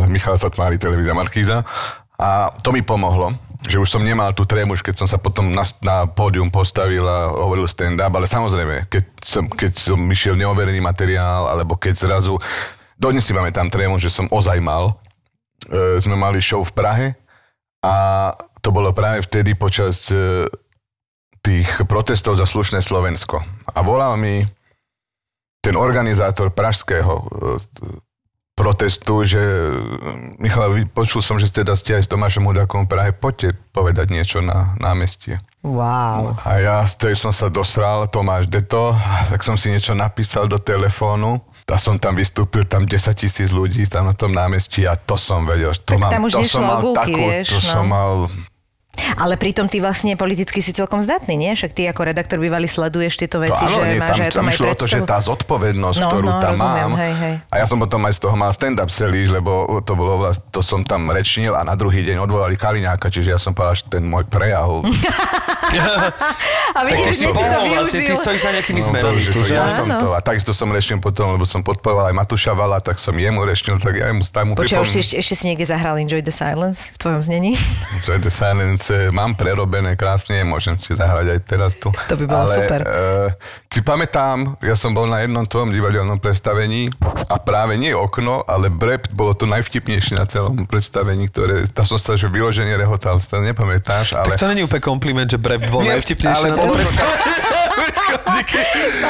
Michal 0.09 0.41
Satmári, 0.41 0.81
televízia 0.81 1.13
Markíza. 1.13 1.61
A 2.17 2.49
to 2.65 2.73
mi 2.73 2.81
pomohlo, 2.81 3.29
že 3.65 3.81
už 3.81 3.89
som 3.89 4.05
nemal 4.05 4.37
tú 4.37 4.45
trému, 4.45 4.77
keď 4.77 5.01
som 5.01 5.07
sa 5.09 5.17
potom 5.17 5.49
na, 5.49 5.65
na 5.81 6.05
pódium 6.05 6.53
postavil 6.53 7.01
a 7.01 7.33
hovoril 7.33 7.65
stand-up, 7.65 8.13
ale 8.13 8.29
samozrejme, 8.29 8.85
keď 8.85 9.03
som, 9.25 9.49
keď 9.49 9.71
som 9.73 9.99
išiel 10.05 10.37
neoverený 10.37 10.77
materiál, 10.77 11.49
alebo 11.49 11.73
keď 11.73 11.97
zrazu, 11.97 12.37
dodnes 13.01 13.25
si 13.25 13.33
máme 13.33 13.49
tam 13.49 13.73
trému, 13.73 13.97
že 13.97 14.13
som 14.13 14.29
ozaj 14.29 14.61
mal, 14.61 15.01
e, 15.65 15.97
sme 15.97 16.13
mali 16.13 16.37
show 16.37 16.61
v 16.61 16.75
Prahe 16.75 17.07
a 17.81 17.95
to 18.61 18.69
bolo 18.69 18.93
práve 18.93 19.25
vtedy 19.25 19.57
počas 19.57 20.13
e, 20.13 20.45
tých 21.41 21.87
protestov 21.89 22.37
za 22.37 22.45
slušné 22.45 22.85
Slovensko. 22.85 23.41
A 23.73 23.79
volal 23.81 24.19
mi 24.21 24.45
ten 25.65 25.73
organizátor 25.73 26.53
pražského 26.53 27.13
e, 27.17 27.25
protestu, 28.57 29.21
že 29.21 29.37
e, 29.37 29.77
Michal, 30.41 30.73
počul 30.89 31.21
som, 31.21 31.37
že 31.37 31.45
teda 31.53 31.77
ste 31.77 31.93
aj 31.93 32.09
s 32.09 32.11
Tomášom 32.11 32.49
Hudakom 32.49 32.89
v 32.89 32.97
Prahe, 32.97 33.11
poďte 33.13 33.53
povedať 33.69 34.09
niečo 34.09 34.41
na 34.41 34.73
námestie. 34.81 35.37
Wow. 35.61 36.33
A 36.41 36.57
ja 36.57 36.77
z 36.89 36.97
tej 36.97 37.13
som 37.13 37.29
sa 37.29 37.53
dosral, 37.53 38.09
Tomáš 38.09 38.49
Deto, 38.49 38.97
tak 39.29 39.45
som 39.45 39.53
si 39.53 39.69
niečo 39.69 39.93
napísal 39.93 40.49
do 40.49 40.57
telefónu. 40.57 41.37
A 41.67 41.75
som 41.75 41.99
tam 41.99 42.15
vystúpil, 42.15 42.63
tam 42.63 42.87
10 42.87 43.11
tisíc 43.11 43.51
ľudí 43.51 43.91
tam 43.91 44.07
na 44.07 44.15
tom 44.15 44.31
námestí 44.31 44.87
a 44.87 44.95
to 44.95 45.19
som 45.19 45.43
vedel. 45.43 45.75
To 45.75 45.99
Tak 45.99 46.15
tam 46.15 46.23
už 46.23 46.39
to 46.39 46.47
som 46.47 46.63
mal 46.63 46.79
gulky, 46.79 47.11
takú, 47.11 47.21
vieš, 47.27 47.47
To 47.51 47.59
no. 47.59 47.67
som 47.67 47.85
mal 47.91 48.13
Ale 49.15 49.33
pritom 49.33 49.65
ty 49.65 49.77
vlastne 49.77 50.13
politicky 50.13 50.57
si 50.57 50.71
celkom 50.71 50.99
zdatný, 50.99 51.35
nie? 51.35 51.51
Však 51.51 51.71
ty 51.71 51.85
ako 51.85 52.01
redaktor 52.03 52.37
bývalý 52.37 52.65
sleduješ 52.65 53.13
tieto 53.15 53.37
To 53.37 53.43
veci, 53.43 53.61
áno, 53.61 53.71
že 53.71 53.81
nie, 53.83 53.97
máš 53.97 54.09
tam, 54.09 54.19
aj 54.19 54.31
tam 54.31 54.45
aj 54.45 54.53
išlo 54.53 54.65
o 54.65 54.75
to, 54.75 54.85
že 54.85 54.99
tá 55.03 55.17
zodpovednosť, 55.19 55.97
No, 55.97 56.07
ktorú 56.07 56.27
no, 56.27 56.37
tam 56.37 56.53
rozumiem, 56.53 56.87
mám. 56.87 56.99
hej, 56.99 57.13
hej. 57.15 57.33
A 57.47 57.55
ja 57.55 57.65
som 57.65 57.77
potom 57.77 58.01
aj 58.01 58.13
z 58.13 58.19
toho 58.19 58.35
mal 58.35 58.49
stand-up 58.49 58.89
celý, 58.89 59.25
lebo 59.27 59.51
to 59.79 59.93
bolo 59.93 60.19
vlast, 60.19 60.45
to 60.47 60.59
som 60.59 60.81
tam 60.81 61.07
rečnil 61.07 61.51
a 61.51 61.61
na 61.61 61.73
druhý 61.73 62.01
deň 62.03 62.17
odvolali 62.19 62.55
Kaliňáka, 62.55 63.07
čiže 63.07 63.29
ja 63.29 63.39
som 63.39 63.51
povedal, 63.51 63.75
že 63.75 63.85
ten 63.87 64.01
môj 64.01 64.25
prejav. 64.25 64.81
A 66.69 66.85
vidíš, 66.85 67.17
že 67.17 67.25
to 67.25 67.33
pomohol 67.33 67.67
vlastne, 67.75 67.99
ty 67.99 68.05
využil. 68.05 68.17
stojíš 68.17 68.41
za 68.41 68.51
nejakými 68.51 68.79
No, 68.79 68.87
zmenami. 68.87 69.03
to, 69.03 69.19
že 69.19 69.29
to, 69.31 69.41
že? 69.41 69.53
ja 69.53 69.67
som 69.67 69.85
Áno. 69.85 69.99
to. 69.99 70.07
A 70.13 70.19
takisto 70.19 70.51
som 70.51 70.69
rečnil 70.69 70.97
potom, 70.97 71.33
lebo 71.33 71.43
som 71.43 71.59
podporoval 71.59 72.07
aj 72.07 72.15
Matúša 72.15 72.53
Vala, 72.53 72.79
tak 72.79 72.97
som 72.97 73.11
jemu 73.11 73.41
rečnil, 73.41 73.75
tak 73.77 73.93
ja 73.93 74.07
mu 74.09 74.21
tam 74.21 74.45
mu 74.47 74.53
Počkaj, 74.55 74.77
už 74.77 74.85
si 74.85 74.93
pripomínam. 74.93 75.01
ešte, 75.01 75.15
ešte 75.17 75.33
si 75.33 75.43
niekde 75.45 75.65
zahral 75.65 75.97
Enjoy 75.97 76.21
the 76.21 76.31
Silence 76.31 76.87
v 76.87 76.97
tvojom 76.97 77.21
znení? 77.21 77.51
Joy 77.99 78.19
the 78.19 78.29
Silence 78.29 78.86
eh, 78.91 79.13
mám 79.13 79.37
prerobené 79.37 79.95
krásne, 79.95 80.41
môžem 80.43 80.75
ti 80.79 80.95
zahrať 80.95 81.37
aj 81.37 81.39
teraz 81.45 81.73
tu. 81.77 81.91
To 81.91 82.15
by 82.15 82.25
bolo 82.25 82.45
Ale, 82.47 82.55
super. 82.55 82.79
Uh, 82.83 83.27
si 83.67 83.85
pamätám, 83.85 84.57
ja 84.65 84.73
som 84.73 84.89
bol 84.89 85.05
na 85.05 85.21
jednom 85.21 85.45
tvojom 85.45 85.69
divadelnom 85.69 86.17
predstavení 86.17 86.89
a 87.29 87.37
práve 87.37 87.77
nie 87.77 87.93
okno, 87.93 88.41
ale 88.49 88.73
brep 88.73 89.05
bolo 89.13 89.37
to 89.37 89.45
najvtipnejšie 89.45 90.17
na 90.17 90.25
celom 90.25 90.65
predstavení, 90.65 91.29
ktoré, 91.29 91.69
tam 91.69 91.85
som 91.85 92.01
sa 92.01 92.17
že 92.17 92.25
vyloženie 92.25 92.73
rehotal, 92.73 93.21
si 93.21 93.29
to 93.29 93.37
nepamätáš, 93.37 94.17
ale... 94.17 94.33
Tak 94.33 94.41
to 94.41 94.49
není 94.49 94.65
úplne 94.65 94.81
kompliment, 94.81 95.29
že 95.29 95.37
Breb 95.37 95.69
bol 95.69 95.85
Nie, 95.85 95.93
najvtipnejší 95.99 96.49
ale 96.49 96.53
na 96.53 96.57
tom 96.57 96.73
bolo 96.73 96.81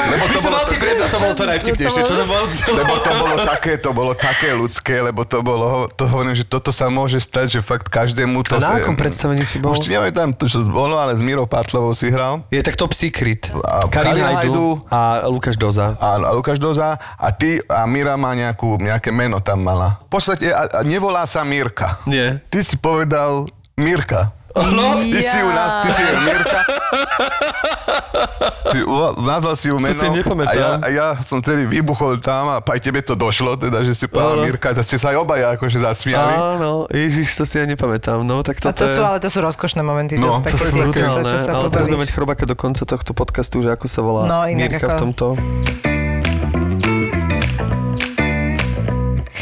Lebo 0.08 0.24
to 0.28 0.38
som 0.40 0.50
bolo 0.50 0.58
mal 0.58 0.64
si 0.66 0.76
Breb 0.80 0.98
a 0.98 1.06
to 1.06 1.18
bolo 1.20 1.34
to 1.34 1.44
najvtipnejšie. 1.46 2.00
Čo 2.02 2.14
to 2.14 2.26
bolo? 2.26 2.44
Lebo 2.48 2.94
to 2.98 3.10
bolo 3.14 3.34
také, 3.44 3.72
to 3.78 3.90
bolo 3.94 4.12
také 4.16 4.48
ľudské, 4.54 4.94
lebo 5.02 5.22
to 5.22 5.38
bolo, 5.40 5.86
to 5.92 6.04
hovorím, 6.08 6.34
že 6.34 6.44
toto 6.44 6.74
sa 6.74 6.90
môže 6.90 7.22
stať, 7.22 7.58
že 7.58 7.60
fakt 7.62 7.86
každému 7.88 8.42
to... 8.46 8.58
A 8.58 8.62
na 8.62 8.82
akom 8.82 8.98
predstavení 8.98 9.44
si 9.46 9.62
bol? 9.62 9.74
Už 9.74 9.86
ti 9.86 9.94
nevedám, 9.94 10.34
to 10.34 10.50
čo 10.50 10.64
bolo, 10.66 10.98
ale 10.98 11.14
s 11.14 11.22
Mírou 11.22 11.46
Pátlovou 11.46 11.94
si 11.94 12.10
hral. 12.10 12.42
Je 12.50 12.60
tak 12.62 12.74
Top 12.74 12.92
Secret. 12.94 13.50
A 13.64 13.86
Karin 13.90 14.18
Hajdu 14.18 14.82
a 14.90 15.26
Lukáš 15.28 15.58
Doza. 15.58 15.94
A, 15.98 16.18
a 16.18 16.30
Lukáš 16.34 16.58
Doza 16.58 16.98
a 16.98 17.28
ty 17.34 17.62
a 17.66 17.86
Míra 17.86 18.18
má 18.18 18.34
nejakú, 18.34 18.78
nejaké 18.78 19.14
meno 19.14 19.38
tam 19.42 19.62
mala. 19.62 20.00
V 20.08 20.18
podstate 20.18 20.50
a, 20.50 20.66
a 20.66 20.80
nevolá 20.86 21.26
sa 21.26 21.42
Mírka. 21.46 22.00
Nie. 22.06 22.40
Ty 22.48 22.60
si 22.62 22.76
povedal 22.78 23.50
Mirka. 23.78 24.37
No, 24.60 24.86
Ty 24.98 25.20
si 25.20 25.36
ju, 25.36 25.48
naz, 25.48 25.70
ty 25.80 25.90
si 25.90 26.02
ju 26.02 26.14
Mirka. 26.20 26.60
Ty 28.68 28.78
nazval 29.18 29.54
si 29.54 29.66
ju 29.68 29.76
meno. 29.78 29.94
si 29.94 30.06
nepamätám. 30.06 30.52
A 30.52 30.54
ja, 30.54 30.70
a 30.76 30.88
ja 30.88 31.06
som 31.20 31.38
tedy 31.38 31.64
vybuchol 31.64 32.18
tam 32.18 32.48
a 32.48 32.60
aj 32.60 32.80
tebe 32.80 33.00
to 33.00 33.14
došlo, 33.14 33.56
teda, 33.56 33.80
že 33.80 33.94
si 33.94 34.04
povedal 34.04 34.38
Áno. 34.38 34.44
Mirka, 34.44 34.70
tak 34.70 34.84
ste 34.84 34.96
sa 34.96 35.10
aj 35.10 35.18
obaja 35.18 35.56
akože 35.56 35.78
zasmiali. 35.78 36.34
Áno, 36.34 36.84
ježiš, 36.88 37.32
to 37.34 37.44
si 37.44 37.56
ja 37.56 37.64
nepamätám. 37.64 38.20
No, 38.20 38.42
tak 38.42 38.60
A 38.60 38.70
toto 38.70 38.82
to 38.82 38.84
je... 38.84 38.92
sú, 38.92 39.00
ale 39.00 39.18
to 39.18 39.28
sú 39.28 39.40
rozkošné 39.40 39.80
momenty. 39.80 40.20
No, 40.20 40.38
to, 40.38 40.52
to 40.52 40.58
sú 40.58 40.74
brutálne, 40.74 41.24
ale 41.24 41.68
teraz 41.70 41.86
budeme 41.86 42.04
mať 42.04 42.12
chrobáka 42.12 42.44
do 42.44 42.52
konca 42.52 42.84
tohto 42.84 43.12
podcastu, 43.12 43.64
že 43.64 43.72
ako 43.72 43.86
sa 43.86 44.00
volá 44.04 44.22
No, 44.26 44.44
Mirka 44.44 44.84
v 44.84 44.92
ako- 44.92 45.00
tomto. 45.00 45.26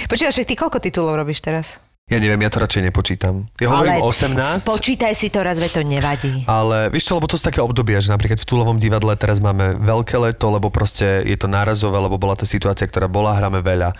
Počkaj, 0.07 0.31
však 0.31 0.47
ty 0.47 0.55
koľko 0.55 0.79
titulov 0.79 1.19
robíš 1.19 1.43
teraz? 1.43 1.83
Ja 2.07 2.23
neviem, 2.23 2.39
ja 2.39 2.55
to 2.55 2.63
radšej 2.63 2.87
nepočítam. 2.87 3.51
Ja 3.59 3.67
hovorím 3.67 3.99
18, 3.99 4.63
spočítaj 4.63 5.11
si 5.19 5.27
to 5.27 5.43
raz, 5.43 5.59
veď 5.59 5.71
to 5.75 5.83
nevadí. 5.83 6.47
ale 6.47 6.87
vieš 6.87 7.11
čo, 7.11 7.19
lebo 7.19 7.27
to 7.27 7.35
sú 7.35 7.43
také 7.43 7.59
obdobia, 7.59 7.99
že 7.99 8.15
napríklad 8.15 8.39
v 8.39 8.47
Tulovom 8.47 8.79
divadle 8.79 9.19
teraz 9.19 9.43
máme 9.43 9.75
veľké 9.83 10.15
leto, 10.15 10.55
lebo 10.55 10.71
proste 10.71 11.27
je 11.27 11.35
to 11.35 11.51
nárazové, 11.51 11.99
lebo 11.99 12.15
bola 12.15 12.39
to 12.39 12.47
situácia, 12.47 12.87
ktorá 12.87 13.11
bola, 13.11 13.35
hráme 13.35 13.59
veľa, 13.59 13.91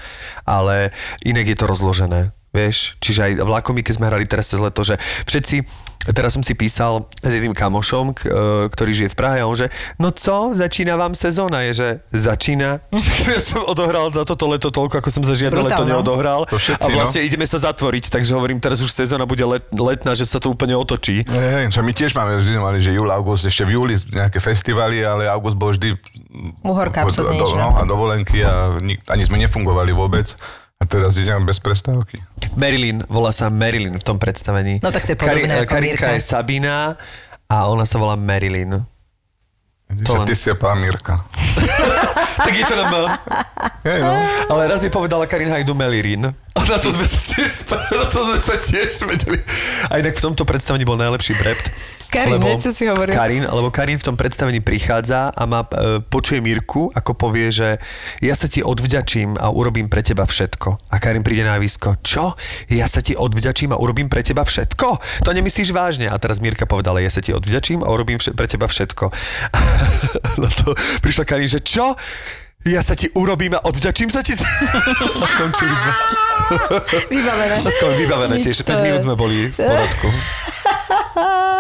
ale 0.47 0.95
inak 1.27 1.51
je 1.51 1.59
to 1.59 1.67
rozložené. 1.67 2.31
Vieš, 2.55 2.95
čiže 3.03 3.21
aj 3.27 3.33
v 3.43 3.51
Lakomi, 3.51 3.83
keď 3.83 3.95
sme 3.99 4.07
hrali 4.07 4.23
teraz 4.31 4.55
cez 4.55 4.63
leto, 4.63 4.87
že 4.87 5.03
všetci, 5.27 5.67
teraz 6.13 6.37
som 6.37 6.43
si 6.45 6.53
písal 6.53 7.09
s 7.25 7.33
jedným 7.33 7.57
kamošom, 7.57 8.15
k- 8.15 8.29
e, 8.29 8.69
ktorý 8.71 8.93
žije 8.93 9.11
v 9.13 9.17
Prahe 9.17 9.39
a 9.43 9.49
on 9.49 9.57
že, 9.57 9.73
no 9.97 10.13
co, 10.13 10.53
začína 10.53 11.01
vám 11.01 11.17
sezóna? 11.17 11.65
Je, 11.71 11.73
že 11.73 11.89
začína. 12.13 12.85
ja 13.33 13.41
som 13.41 13.65
odohral 13.65 14.13
za 14.13 14.29
toto 14.29 14.47
leto 14.53 14.69
toľko, 14.69 15.01
ako 15.01 15.09
som 15.09 15.23
za 15.25 15.33
žiadne 15.33 15.65
leto 15.65 15.81
Brutálne. 15.81 15.97
neodohral. 15.97 16.45
To 16.47 16.61
všetci, 16.61 16.85
a 16.85 16.87
vlastne 16.93 17.21
ideme 17.25 17.49
sa 17.49 17.57
zatvoriť, 17.57 18.13
takže 18.13 18.37
hovorím, 18.37 18.61
teraz 18.61 18.85
už 18.85 18.93
sezóna 18.93 19.25
bude 19.25 19.43
let, 19.43 19.65
letná, 19.73 20.13
že 20.13 20.29
sa 20.29 20.37
to 20.37 20.53
úplne 20.53 20.77
otočí. 20.77 21.25
Hej, 21.25 21.73
čo 21.73 21.81
my 21.81 21.93
tiež 21.97 22.13
máme 22.13 22.37
vždy 22.37 22.61
mali, 22.61 22.79
že 22.85 22.93
júl, 22.93 23.09
august, 23.09 23.49
ešte 23.49 23.65
v 23.65 23.81
júli 23.81 23.95
nejaké 24.13 24.39
festivaly, 24.39 25.01
ale 25.03 25.25
august 25.27 25.57
bol 25.57 25.73
vždy... 25.73 25.97
Uhorka 26.61 27.09
nič, 27.09 27.17
do, 27.17 27.33
no. 27.33 27.57
no, 27.57 27.69
a 27.73 27.83
dovolenky 27.89 28.45
a 28.45 28.77
ani 29.09 29.23
sme 29.25 29.41
nefungovali 29.41 29.97
vôbec. 29.97 30.37
A 30.77 30.85
teraz 30.85 31.17
idem 31.17 31.41
bez 31.43 31.57
prestávky. 31.57 32.21
Marilyn, 32.53 33.01
volá 33.09 33.33
sa 33.33 33.49
Marilyn 33.49 33.97
v 33.97 34.05
tom 34.05 34.21
predstavení. 34.21 34.85
No 34.85 34.93
tak 34.93 35.09
to 35.09 35.13
je 35.13 35.19
podobné 35.19 35.49
ako 35.57 35.73
Karinka 35.73 36.05
Mirka. 36.05 36.09
je 36.13 36.21
Sabina 36.21 37.01
a 37.47 37.57
ona 37.67 37.89
sa 37.89 37.97
volá 37.97 38.13
Marilyn. 38.13 38.85
To 40.05 40.13
len- 40.15 40.29
ty 40.29 40.35
si 40.35 40.53
pán 40.53 40.77
Mirka. 40.77 41.17
tak 42.45 42.53
je 42.53 42.65
to 42.67 42.75
na 42.75 42.85
M. 42.85 42.95
Hej, 43.85 44.01
no. 44.03 44.13
Ale 44.51 44.69
raz 44.69 44.83
je 44.83 44.91
povedala 44.91 45.25
Karin 45.25 45.49
Hajdu 45.49 45.73
Melirin. 45.73 46.29
A 46.29 46.61
na 46.61 46.77
to 46.77 46.91
sme 46.91 47.07
sa 47.07 47.21
tiež, 47.25 47.49
sp- 47.57 47.81
na 47.95 48.05
to 48.05 48.19
sme 48.21 48.39
sa 48.39 48.57
tiež 48.59 48.91
vedeli. 49.07 49.39
A 49.89 49.97
inak 49.97 50.13
v 50.13 50.23
tomto 50.23 50.45
predstavení 50.45 50.85
bol 50.85 50.99
najlepší 50.99 51.39
brept. 51.39 51.73
Karin, 52.07 52.33
lebo, 52.39 52.47
ne, 52.47 52.57
čo 52.57 52.71
si 52.71 52.87
hovoril? 52.87 53.13
Karin, 53.13 53.45
lebo 53.45 53.69
Karin 53.69 53.99
v 53.99 54.07
tom 54.07 54.17
predstavení 54.17 54.63
prichádza 54.63 55.31
a 55.31 55.43
má, 55.45 55.67
e, 55.67 55.99
počuje 56.01 56.39
Mirku, 56.41 56.89
ako 56.95 57.13
povie, 57.13 57.51
že 57.51 57.77
ja 58.23 58.35
sa 58.35 58.47
ti 58.47 58.63
odvďačím 58.63 59.37
a 59.37 59.51
urobím 59.51 59.91
pre 59.91 60.01
teba 60.01 60.25
všetko. 60.25 60.91
A 60.91 60.97
Karin 60.97 61.27
príde 61.27 61.43
na 61.43 61.59
javisko, 61.59 61.99
čo? 62.01 62.39
Ja 62.71 62.87
sa 62.87 63.03
ti 63.03 63.13
odvďačím 63.13 63.75
a 63.75 63.81
urobím 63.81 64.07
pre 64.07 64.23
teba 64.23 64.47
všetko? 64.47 64.89
To 65.25 65.31
nemyslíš 65.31 65.71
vážne? 65.71 66.07
A 66.07 66.17
teraz 66.17 66.39
Mirka 66.39 66.65
povedala, 66.65 67.03
ja 67.03 67.11
sa 67.11 67.21
ti 67.21 67.35
odvďačím 67.35 67.83
a 67.83 67.91
urobím 67.91 68.17
vše- 68.17 68.33
pre 68.33 68.47
teba 68.47 68.71
všetko. 68.71 69.05
na 70.43 70.49
to 70.51 70.73
prišla 71.03 71.25
Karin, 71.27 71.51
že 71.51 71.61
čo? 71.61 71.95
Ja 72.67 72.83
sa 72.83 72.99
ti 72.99 73.07
urobím 73.15 73.55
a 73.55 73.63
odvďačím 73.63 74.11
sa 74.11 74.27
ti. 74.27 74.35
a 75.23 75.25
skončili 75.25 75.71
sme. 75.71 75.93
Vybavené. 77.07 77.63
A 77.63 77.71
skoro 77.71 77.95
vybavené 77.95 78.35
Nič 78.39 78.45
tiež. 78.51 78.57
to 78.67 78.75
5 78.75 78.75
je. 78.75 78.83
minút 78.83 79.01
sme 79.03 79.15
boli 79.15 79.51
v 79.51 79.57
poradku. 79.57 80.09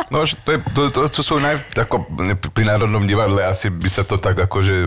No, 0.06 0.22
to, 0.22 0.50
je, 0.54 0.58
to, 0.70 0.82
to, 0.88 1.00
to 1.10 1.20
sú 1.20 1.42
naj... 1.42 1.58
Ako, 1.74 2.06
pri 2.54 2.62
Národnom 2.62 3.02
divadle 3.04 3.42
asi 3.42 3.68
by 3.68 3.90
sa 3.90 4.06
to 4.06 4.14
tak 4.16 4.38
akože 4.38 4.70
e, 4.70 4.86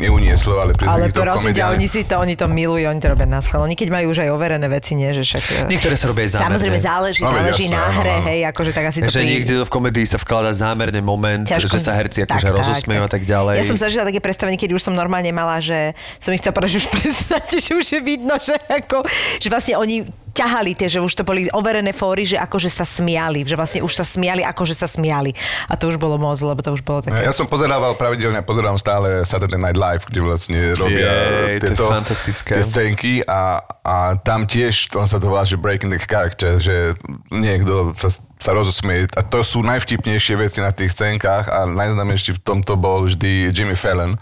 neunieslo, 0.00 0.56
ale 0.56 0.72
pri 0.72 0.88
Ale 0.88 1.12
prosím 1.12 1.52
ťa, 1.52 1.76
oni 1.76 1.84
si 1.84 2.08
to, 2.08 2.16
oni 2.16 2.32
to 2.32 2.48
milujú, 2.48 2.88
oni 2.88 2.96
to 2.96 3.12
robia 3.12 3.28
na 3.28 3.44
schvál. 3.44 3.68
Oni 3.68 3.76
keď 3.76 3.92
majú 3.92 4.16
už 4.16 4.24
aj 4.24 4.30
overené 4.32 4.64
veci, 4.66 4.96
nie, 4.96 5.12
že 5.12 5.20
však... 5.20 5.68
Niektoré 5.68 5.94
sa 5.94 6.08
robia 6.08 6.24
aj 6.24 6.30
zámerne. 6.32 6.48
Samozrejme 6.48 6.78
záleží, 6.80 7.20
No, 7.20 7.28
záleží 7.28 7.66
jasné, 7.68 7.76
na 7.76 7.84
hre, 7.92 8.14
áno. 8.16 8.26
hej, 8.26 8.40
akože 8.48 8.70
tak 8.72 8.84
asi 8.88 8.98
to 9.00 9.12
že 9.12 9.20
pri... 9.20 9.28
niekde 9.28 9.54
v 9.60 9.70
komédii 9.70 10.06
sa 10.08 10.16
vkladá 10.16 10.50
zámerne 10.56 11.00
moment, 11.04 11.44
Ťažko. 11.44 11.68
že 11.68 11.78
sa 11.78 11.92
herci 11.92 12.18
akože 12.24 12.48
rozosmejú 12.48 13.02
a 13.04 13.10
tak 13.12 13.28
ďalej. 13.28 13.60
Ja 13.60 13.64
som 13.68 13.76
zažila 13.76 14.08
také 14.08 14.24
predstavenie, 14.24 14.56
keď 14.56 14.76
už 14.76 14.82
som 14.82 14.96
normálne 14.96 15.28
mala, 15.28 15.60
že 15.60 15.92
som 16.16 16.32
ich 16.32 16.40
chcela 16.40 16.56
povedať, 16.56 16.72
že 16.76 16.78
už 16.80 16.88
prestáte, 16.88 17.56
že 17.60 17.72
už 17.76 17.84
je 17.84 18.00
vidno, 18.00 18.32
že 18.40 18.56
ako, 18.64 19.04
že 19.36 19.48
vlastne 19.52 19.76
oni 19.76 20.23
ťahali 20.34 20.74
tie, 20.74 20.90
že 20.90 20.98
už 20.98 21.14
to 21.14 21.22
boli 21.22 21.46
overené 21.54 21.94
fóry, 21.94 22.26
že 22.26 22.34
akože 22.34 22.66
sa 22.66 22.82
smiali, 22.82 23.46
že 23.46 23.54
vlastne 23.54 23.80
už 23.86 23.94
sa 23.94 24.02
smiali, 24.02 24.42
akože 24.42 24.74
sa 24.74 24.90
smiali. 24.90 25.30
A 25.70 25.78
to 25.78 25.88
už 25.88 25.96
bolo 25.96 26.18
moc, 26.18 26.36
lebo 26.42 26.58
to 26.58 26.74
už 26.74 26.82
bolo 26.82 27.06
také... 27.06 27.22
Ja 27.22 27.30
som 27.30 27.46
pozerával 27.46 27.94
pravidelne, 27.94 28.42
pozerám 28.42 28.74
stále 28.76 29.22
Saturday 29.22 29.56
Night 29.56 29.78
Live, 29.78 30.10
kde 30.10 30.20
vlastne 30.26 30.74
robia 30.74 31.06
Jej, 31.06 31.30
to 31.30 31.38
je 31.38 31.70
tieto 31.70 31.86
fantastické. 31.86 32.52
tie 32.58 32.64
scénky 32.66 33.14
a, 33.24 33.62
a 33.86 34.18
tam 34.18 34.50
tiež, 34.50 34.90
to 34.90 34.98
sa 35.06 35.22
to 35.22 35.30
volá, 35.30 35.46
že 35.46 35.54
breaking 35.54 35.94
the 35.94 36.02
character, 36.02 36.58
že 36.58 36.98
niekto 37.30 37.94
sa, 37.94 38.10
sa 38.42 38.50
rozosmieje. 38.50 39.14
A 39.14 39.22
to 39.22 39.46
sú 39.46 39.62
najvtipnejšie 39.62 40.34
veci 40.34 40.58
na 40.58 40.74
tých 40.74 40.90
scénkach 40.90 41.46
a 41.46 41.62
najznámejší 41.70 42.36
v 42.36 42.40
tomto 42.42 42.74
bol 42.74 43.06
vždy 43.06 43.54
Jimmy 43.54 43.78
Fallon 43.78 44.18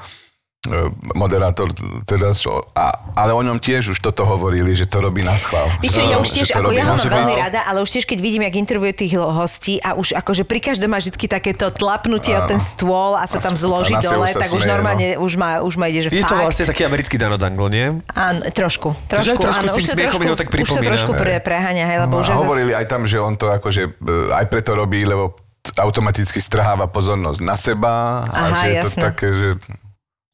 moderátor 1.13 1.75
teda, 2.03 2.31
čo- 2.31 2.63
a, 2.73 2.95
ale 3.13 3.35
o 3.35 3.43
ňom 3.43 3.59
tiež 3.59 3.91
už 3.91 3.99
toto 4.01 4.23
hovorili, 4.23 4.71
že 4.73 4.87
to 4.87 5.03
robí 5.03 5.21
na 5.21 5.35
schvál. 5.35 5.67
Víš, 5.83 5.99
ja 5.99 6.17
už 6.17 6.23
Že 6.25 6.33
tiež, 6.33 6.49
to 6.49 6.59
ako 6.61 6.71
ja 6.71 6.85
ho 6.85 6.95
mám 6.95 7.03
veľmi 7.03 7.35
rada, 7.37 7.61
ale 7.63 7.83
už 7.83 7.91
tiež, 7.91 8.05
keď 8.05 8.19
vidím, 8.19 8.43
jak 8.43 8.55
intervjuje 8.57 8.93
tých 8.97 9.15
hostí 9.19 9.83
a 9.83 9.93
už 9.93 10.15
akože 10.15 10.43
pri 10.43 10.63
každom 10.63 10.87
má 10.89 11.03
vždy 11.03 11.19
takéto 11.19 11.67
tlapnutie 11.69 12.31
o 12.33 12.47
ten 12.47 12.63
stôl 12.63 13.19
a 13.19 13.27
sa 13.27 13.43
tam 13.43 13.59
zloží 13.59 13.91
dole, 13.97 14.31
tak 14.31 14.49
už 14.49 14.63
no. 14.63 14.71
normálne 14.71 15.19
už, 15.19 15.33
ma, 15.35 15.59
už 15.59 15.75
ma 15.75 15.91
ide, 15.91 16.07
že 16.07 16.09
Je 16.13 16.23
to 16.23 16.31
fakt. 16.31 16.47
vlastne 16.47 16.65
taký 16.65 16.83
americký 16.85 17.19
Dano 17.19 17.35
Dangle, 17.35 17.67
nie? 17.67 17.87
Áno, 18.09 18.47
trošku. 18.47 18.95
Trošku, 19.09 19.43
trošku 19.43 19.67
áno, 19.67 19.69
s 19.69 19.77
tým 19.77 19.83
už 19.83 19.91
smiechom 19.93 20.21
ho 20.23 20.37
tak 20.37 20.47
Už 20.47 20.55
sa 20.55 20.57
pripomína. 20.79 20.87
trošku 20.87 21.13
pre, 21.13 21.33
preháňa, 21.39 21.85
hej, 21.85 21.99
lebo 22.07 22.13
No, 22.13 22.23
už 22.23 22.27
a 22.27 22.31
je 22.31 22.35
zas- 22.35 22.43
hovorili 22.45 22.73
aj 22.73 22.87
tam, 22.87 23.03
že 23.03 23.19
on 23.19 23.35
to 23.35 23.51
akože 23.51 23.83
e, 23.83 23.91
aj 24.31 24.45
preto 24.47 24.73
robí, 24.73 25.03
lebo 25.03 25.35
automaticky 25.75 26.39
strháva 26.39 26.87
pozornosť 26.87 27.41
na 27.41 27.55
seba 27.55 28.23
a 28.25 28.39
Aha, 28.45 28.57
že 28.59 28.67
je 28.69 28.81
to 28.81 28.91
také, 29.01 29.27
že 29.31 29.49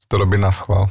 to 0.08 0.16
robí 0.16 0.40
na 0.40 0.50
schvál. 0.50 0.88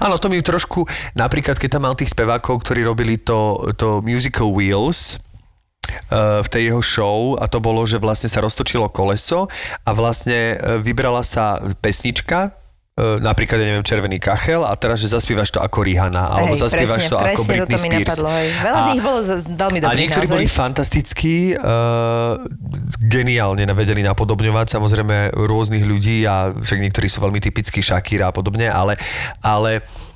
Áno, 0.00 0.20
to 0.20 0.28
mi 0.28 0.44
trošku, 0.44 0.84
napríklad 1.16 1.56
keď 1.56 1.68
tam 1.76 1.88
mal 1.88 1.96
tých 1.96 2.12
spevákov, 2.12 2.60
ktorí 2.60 2.84
robili 2.84 3.16
to, 3.16 3.72
to 3.76 4.04
musical 4.04 4.52
Wheels, 4.52 5.16
eh, 5.16 6.44
v 6.44 6.48
tej 6.48 6.62
jeho 6.72 6.82
show 6.84 7.18
a 7.40 7.48
to 7.48 7.58
bolo, 7.60 7.88
že 7.88 7.96
vlastne 7.96 8.28
sa 8.28 8.44
roztočilo 8.44 8.92
koleso 8.92 9.48
a 9.88 9.90
vlastne 9.96 10.56
eh, 10.56 10.76
vybrala 10.76 11.24
sa 11.24 11.56
pesnička, 11.80 12.61
napríklad, 13.24 13.56
ja 13.56 13.72
neviem, 13.72 13.80
Červený 13.80 14.20
kachel 14.20 14.68
a 14.68 14.76
teraz, 14.76 15.00
že 15.00 15.08
zaspievaš 15.08 15.48
to 15.48 15.64
ako 15.64 15.80
Rihanna, 15.80 16.28
alebo 16.28 16.52
Hej, 16.52 16.68
zaspievaš 16.68 17.08
presne, 17.08 17.12
to 17.12 17.16
ako 17.16 17.24
presne 17.24 17.48
Britney 17.48 17.64
toto 17.64 17.72
mi 17.72 17.88
Spears. 17.88 18.04
napadlo, 18.04 18.28
hej. 18.28 18.48
Veľa 18.52 18.76
z 18.76 18.86
nich 18.92 19.02
bolo 19.02 19.18
veľmi 19.24 19.48
A 19.48 19.80
dobrých 19.80 19.96
niektorí 19.96 20.26
naozaj. 20.28 20.36
boli 20.36 20.46
fantastickí, 20.46 21.36
uh, 21.56 22.32
geniálne 23.00 23.64
vedeli 23.72 24.04
napodobňovať 24.04 24.66
samozrejme 24.76 25.16
rôznych 25.32 25.88
ľudí 25.88 26.28
a 26.28 26.52
však 26.52 26.78
niektorí 26.84 27.08
sú 27.08 27.24
veľmi 27.24 27.40
typickí 27.40 27.80
Shakira 27.80 28.28
a 28.28 28.32
podobne, 28.36 28.68
ale, 28.68 29.00
ale 29.40 29.80
uh, 29.80 30.11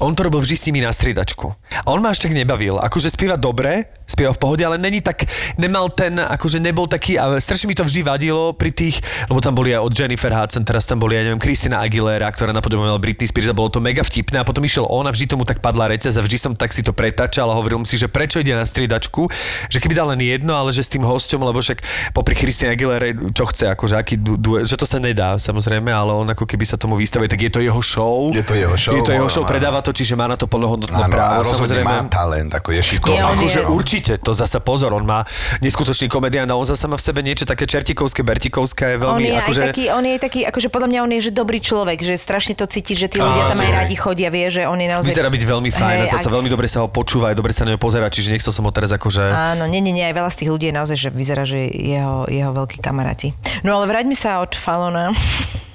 on 0.00 0.12
to 0.16 0.24
robil 0.24 0.40
vždy 0.40 0.56
s 0.56 0.66
nimi 0.68 0.80
na 0.80 0.92
striedačku. 0.92 1.52
A 1.84 1.88
on 1.92 2.00
ma 2.00 2.12
až 2.14 2.24
tak 2.24 2.32
nebavil. 2.32 2.80
Akože 2.80 3.12
spieva 3.12 3.36
dobre, 3.36 3.90
spieva 4.08 4.32
v 4.32 4.40
pohode, 4.40 4.60
ale 4.64 4.76
není 4.76 5.00
tak, 5.00 5.24
nemal 5.56 5.88
ten, 5.92 6.20
akože 6.20 6.60
nebol 6.60 6.84
taký, 6.84 7.16
a 7.16 7.40
strašne 7.40 7.68
mi 7.68 7.76
to 7.76 7.84
vždy 7.84 8.04
vadilo 8.04 8.52
pri 8.52 8.72
tých, 8.72 9.00
lebo 9.32 9.40
tam 9.40 9.56
boli 9.56 9.72
aj 9.72 9.80
od 9.80 9.92
Jennifer 9.92 10.32
Hudson, 10.32 10.64
teraz 10.68 10.84
tam 10.84 11.00
boli, 11.00 11.16
ja 11.16 11.24
neviem, 11.24 11.40
Christina 11.40 11.80
Aguilera, 11.80 12.28
ktorá 12.28 12.52
napodobovala 12.52 13.00
Britney 13.00 13.24
Spears 13.24 13.48
a 13.48 13.56
bolo 13.56 13.72
to 13.72 13.80
mega 13.80 14.04
vtipné 14.04 14.40
a 14.40 14.44
potom 14.44 14.60
išiel 14.64 14.84
on 14.84 15.08
a 15.08 15.12
vždy 15.12 15.32
tomu 15.32 15.48
tak 15.48 15.64
padla 15.64 15.88
recez 15.88 16.12
a 16.16 16.22
vždy 16.22 16.36
som 16.36 16.52
tak 16.52 16.76
si 16.76 16.84
to 16.84 16.92
pretáčal 16.92 17.48
a 17.48 17.56
hovoril 17.56 17.80
si, 17.88 17.96
že 17.96 18.06
prečo 18.06 18.38
ide 18.40 18.52
na 18.52 18.68
striedačku, 18.68 19.28
že 19.72 19.80
keby 19.80 19.96
dal 19.96 20.12
len 20.12 20.20
jedno, 20.20 20.52
ale 20.52 20.76
že 20.76 20.84
s 20.84 20.92
tým 20.92 21.04
hosťom, 21.08 21.40
lebo 21.40 21.64
však 21.64 21.80
popri 22.12 22.36
Christine 22.36 22.76
Aguilere, 22.76 23.16
čo 23.32 23.48
chce, 23.48 23.72
akože 23.72 23.94
aký 23.96 24.14
du, 24.20 24.36
du, 24.36 24.60
že 24.62 24.76
to 24.76 24.84
sa 24.84 25.00
nedá, 25.00 25.40
samozrejme, 25.40 25.88
ale 25.88 26.12
on 26.12 26.28
ako 26.28 26.44
keby 26.44 26.68
sa 26.68 26.76
tomu 26.76 27.00
vystavuje, 27.00 27.32
tak 27.32 27.40
je 27.40 27.50
to 27.50 27.60
jeho 27.64 27.80
show. 27.80 28.28
Je 28.30 28.44
to 28.44 28.54
jeho 28.54 28.76
show, 28.76 28.92
Je 28.92 29.02
to 29.02 29.12
jeho 29.12 29.28
show, 29.28 29.41
áno. 29.42 29.50
predáva 29.50 29.78
to, 29.78 29.90
čiže 29.90 30.14
má 30.14 30.24
na 30.24 30.34
to 30.34 30.46
plnohodnotné 30.46 30.94
Áno, 30.96 31.06
a 31.06 31.12
právo, 31.12 31.44
samozrejme. 31.44 31.84
má 31.84 32.00
talent, 32.06 32.50
ako 32.50 32.72
je 32.72 32.82
šikovný. 32.82 33.18
on 33.18 33.34
Akože 33.34 33.60
je- 33.60 33.68
určite, 33.68 34.12
to 34.16 34.32
zasa 34.32 34.58
pozor, 34.58 34.92
on 34.92 35.02
má 35.02 35.26
neskutočný 35.58 36.06
komedián 36.06 36.46
a 36.46 36.54
on 36.54 36.62
zasa 36.62 36.86
má 36.86 36.94
v 36.94 37.04
sebe 37.04 37.20
niečo 37.20 37.42
také 37.42 37.64
čertikovské, 37.64 38.22
bertikovské, 38.22 38.96
On 38.96 39.18
veľmi 39.18 39.26
je 39.26 39.34
akože... 39.36 39.60
aj 39.60 39.66
taký, 39.70 39.84
on 39.90 40.04
je 40.04 40.16
taký, 40.16 40.40
akože 40.44 40.68
podľa 40.68 40.88
mňa 40.88 40.98
on 41.02 41.10
je, 41.12 41.20
že 41.26 41.32
dobrý 41.32 41.58
človek, 41.58 41.98
že 42.00 42.14
strašne 42.14 42.54
to 42.54 42.66
cíti, 42.66 42.94
že 42.94 43.06
tí 43.06 43.18
ľudia 43.18 43.50
tam 43.50 43.58
aj 43.58 43.72
radi 43.84 43.96
chodia, 43.98 44.28
vie, 44.28 44.46
že 44.48 44.62
on 44.64 44.78
je 44.78 44.88
naozaj... 44.88 45.10
Vyzerá 45.10 45.28
byť 45.28 45.42
veľmi 45.42 45.70
fajn 45.70 45.98
Hej, 45.98 46.08
a 46.08 46.12
zase 46.14 46.28
a- 46.28 46.32
veľmi 46.32 46.48
dobre 46.48 46.66
sa 46.70 46.84
ho 46.84 46.88
počúva, 46.88 47.30
aj 47.30 47.36
dobre 47.36 47.52
sa 47.52 47.66
na 47.66 47.74
ňo 47.74 47.80
pozera, 47.80 48.06
čiže 48.06 48.30
nechcel 48.30 48.52
som 48.52 48.64
ho 48.64 48.72
teraz 48.72 48.92
akože... 48.92 49.22
Áno, 49.24 49.66
nie, 49.66 49.80
nie, 49.80 49.92
nie, 49.92 50.04
aj 50.04 50.14
veľa 50.14 50.30
z 50.30 50.36
tých 50.44 50.50
ľudí 50.50 50.66
je 50.70 50.74
naozaj, 50.74 50.96
že 50.96 51.08
vyzerá, 51.10 51.42
že 51.42 51.66
jeho, 51.66 52.28
jeho 52.28 52.52
veľkí 52.52 52.78
kamaráti. 52.78 53.34
No 53.62 53.74
ale 53.76 53.88
vráťme 53.88 54.14
sa 54.14 54.40
od 54.40 54.52
Falona. 54.54 55.10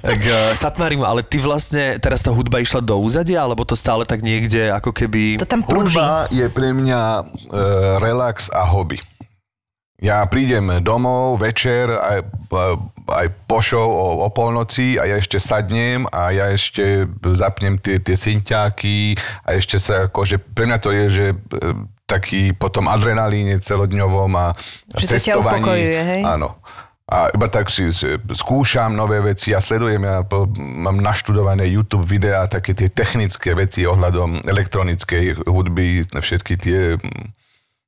Tak 0.07 0.23
uh, 0.23 0.55
Satmarimu, 0.55 1.03
ale 1.03 1.19
ty 1.19 1.35
vlastne, 1.43 1.99
teraz 1.99 2.23
tá 2.23 2.31
hudba 2.31 2.63
išla 2.63 2.79
do 2.79 2.95
úzadia, 2.95 3.43
alebo 3.43 3.67
to 3.67 3.75
stále 3.75 4.07
tak 4.07 4.23
niekde 4.23 4.71
ako 4.71 4.95
keby... 4.95 5.35
To 5.35 5.43
tam 5.43 5.67
prúži. 5.67 5.99
Hudba 5.99 6.31
je 6.31 6.47
pre 6.47 6.71
mňa 6.71 7.01
e, 7.19 7.23
relax 7.99 8.47
a 8.55 8.63
hobby. 8.63 9.03
Ja 9.99 10.23
prídem 10.29 10.79
domov 10.79 11.41
večer 11.41 11.89
aj, 11.91 12.23
aj 13.09 13.27
po 13.49 13.59
show 13.59 13.83
o, 13.83 14.23
o 14.23 14.29
polnoci 14.31 14.95
a 14.95 15.09
ja 15.09 15.17
ešte 15.19 15.41
sadnem 15.41 16.07
a 16.13 16.31
ja 16.31 16.53
ešte 16.53 17.09
zapnem 17.33 17.75
tie, 17.81 17.97
tie 17.99 18.13
synťáky 18.13 19.17
a 19.43 19.57
ešte 19.57 19.81
sa 19.81 20.07
akože, 20.07 20.39
pre 20.53 20.69
mňa 20.69 20.77
to 20.79 20.89
je, 20.93 21.05
že 21.09 21.25
taký 22.07 22.55
potom 22.55 22.87
adrenalíne 22.87 23.59
celodňovom 23.59 24.31
a, 24.39 24.55
a 24.55 24.97
Že 25.01 25.19
cestovaní. 25.19 25.59
upokojuje, 25.59 25.99
hej? 25.99 26.21
Áno. 26.23 26.55
A 27.07 27.31
iba 27.31 27.47
tak 27.47 27.71
si 27.71 27.87
skúšam 28.35 28.91
nové 28.91 29.23
veci, 29.23 29.55
ja 29.55 29.63
sledujem, 29.63 30.03
ja 30.03 30.27
mám 30.59 30.99
naštudované 30.99 31.63
YouTube 31.71 32.03
videá, 32.03 32.51
také 32.51 32.75
tie 32.75 32.91
technické 32.91 33.55
veci 33.55 33.87
ohľadom 33.87 34.43
elektronickej 34.43 35.47
hudby, 35.47 36.03
všetky 36.11 36.53
tie 36.59 36.99
mm, 36.99 37.25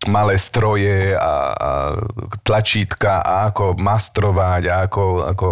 malé 0.08 0.40
stroje 0.40 1.12
a, 1.12 1.20
a 1.20 1.70
tlačítka 2.40 3.20
a 3.20 3.52
ako 3.52 3.76
mastrovať 3.76 4.64
a 4.72 4.76
ako, 4.88 5.04
ako 5.28 5.48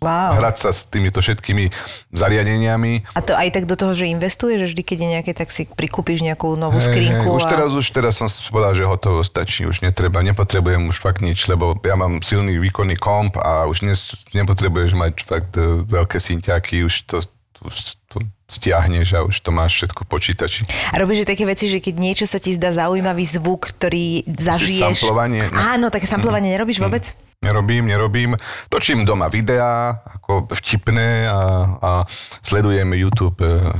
Wow. 0.00 0.40
hrať 0.40 0.56
sa 0.56 0.70
s 0.72 0.88
týmito 0.88 1.20
všetkými 1.20 1.68
zariadeniami. 2.16 3.04
A 3.12 3.20
to 3.20 3.36
aj 3.36 3.52
tak 3.52 3.68
do 3.68 3.76
toho, 3.76 3.92
že 3.92 4.08
investuješ, 4.08 4.64
že 4.64 4.68
vždy, 4.72 4.82
keď 4.88 4.96
je 4.96 5.08
nejaké, 5.12 5.32
tak 5.36 5.52
si 5.52 5.68
prikúpiš 5.68 6.24
nejakú 6.24 6.56
novú 6.56 6.80
skrinku. 6.80 7.36
Hej, 7.36 7.36
už, 7.36 7.44
a... 7.44 7.48
teraz, 7.52 7.70
už 7.76 7.86
teraz 7.92 8.16
som 8.16 8.24
si 8.24 8.40
povedal, 8.48 8.72
že 8.72 8.88
hotovo 8.88 9.20
stačí, 9.20 9.68
už 9.68 9.84
netreba, 9.84 10.24
nepotrebujem 10.24 10.88
už 10.88 10.96
fakt 10.96 11.20
nič, 11.20 11.44
lebo 11.52 11.76
ja 11.84 12.00
mám 12.00 12.24
silný 12.24 12.56
výkonný 12.56 12.96
komp 12.96 13.36
a 13.36 13.68
už 13.68 13.84
nes, 13.84 14.16
nepotrebuješ 14.32 14.96
mať 14.96 15.12
fakt 15.20 15.52
e, 15.60 15.84
veľké 15.84 16.16
synťáky, 16.16 16.80
už 16.80 17.04
to, 17.04 17.20
už 17.60 18.00
to 18.08 18.24
stiahneš 18.50 19.14
a 19.14 19.22
už 19.22 19.38
to 19.40 19.54
máš 19.54 19.80
všetko 19.80 20.04
v 20.04 20.08
počítači. 20.10 20.60
A 20.90 20.98
robíš 20.98 21.22
také 21.22 21.46
veci, 21.46 21.70
že 21.70 21.78
keď 21.78 21.94
niečo 21.96 22.26
sa 22.26 22.42
ti 22.42 22.52
zdá 22.58 22.74
zaujímavý 22.74 23.22
zvuk, 23.22 23.70
ktorý 23.70 24.26
zažiješ... 24.26 24.98
samplovanie? 24.98 25.46
Ne. 25.46 25.54
Áno, 25.54 25.86
také 25.88 26.10
samplovanie 26.10 26.50
nerobíš 26.50 26.82
vôbec? 26.82 27.14
Nerobím, 27.40 27.88
nerobím. 27.88 28.36
Točím 28.68 29.08
doma 29.08 29.32
videá, 29.32 30.02
ako 30.04 30.50
vtipné 30.52 31.24
a, 31.24 31.40
a 31.80 31.90
sledujem 32.44 32.92
YouTube 32.92 33.40
e, 33.40 33.72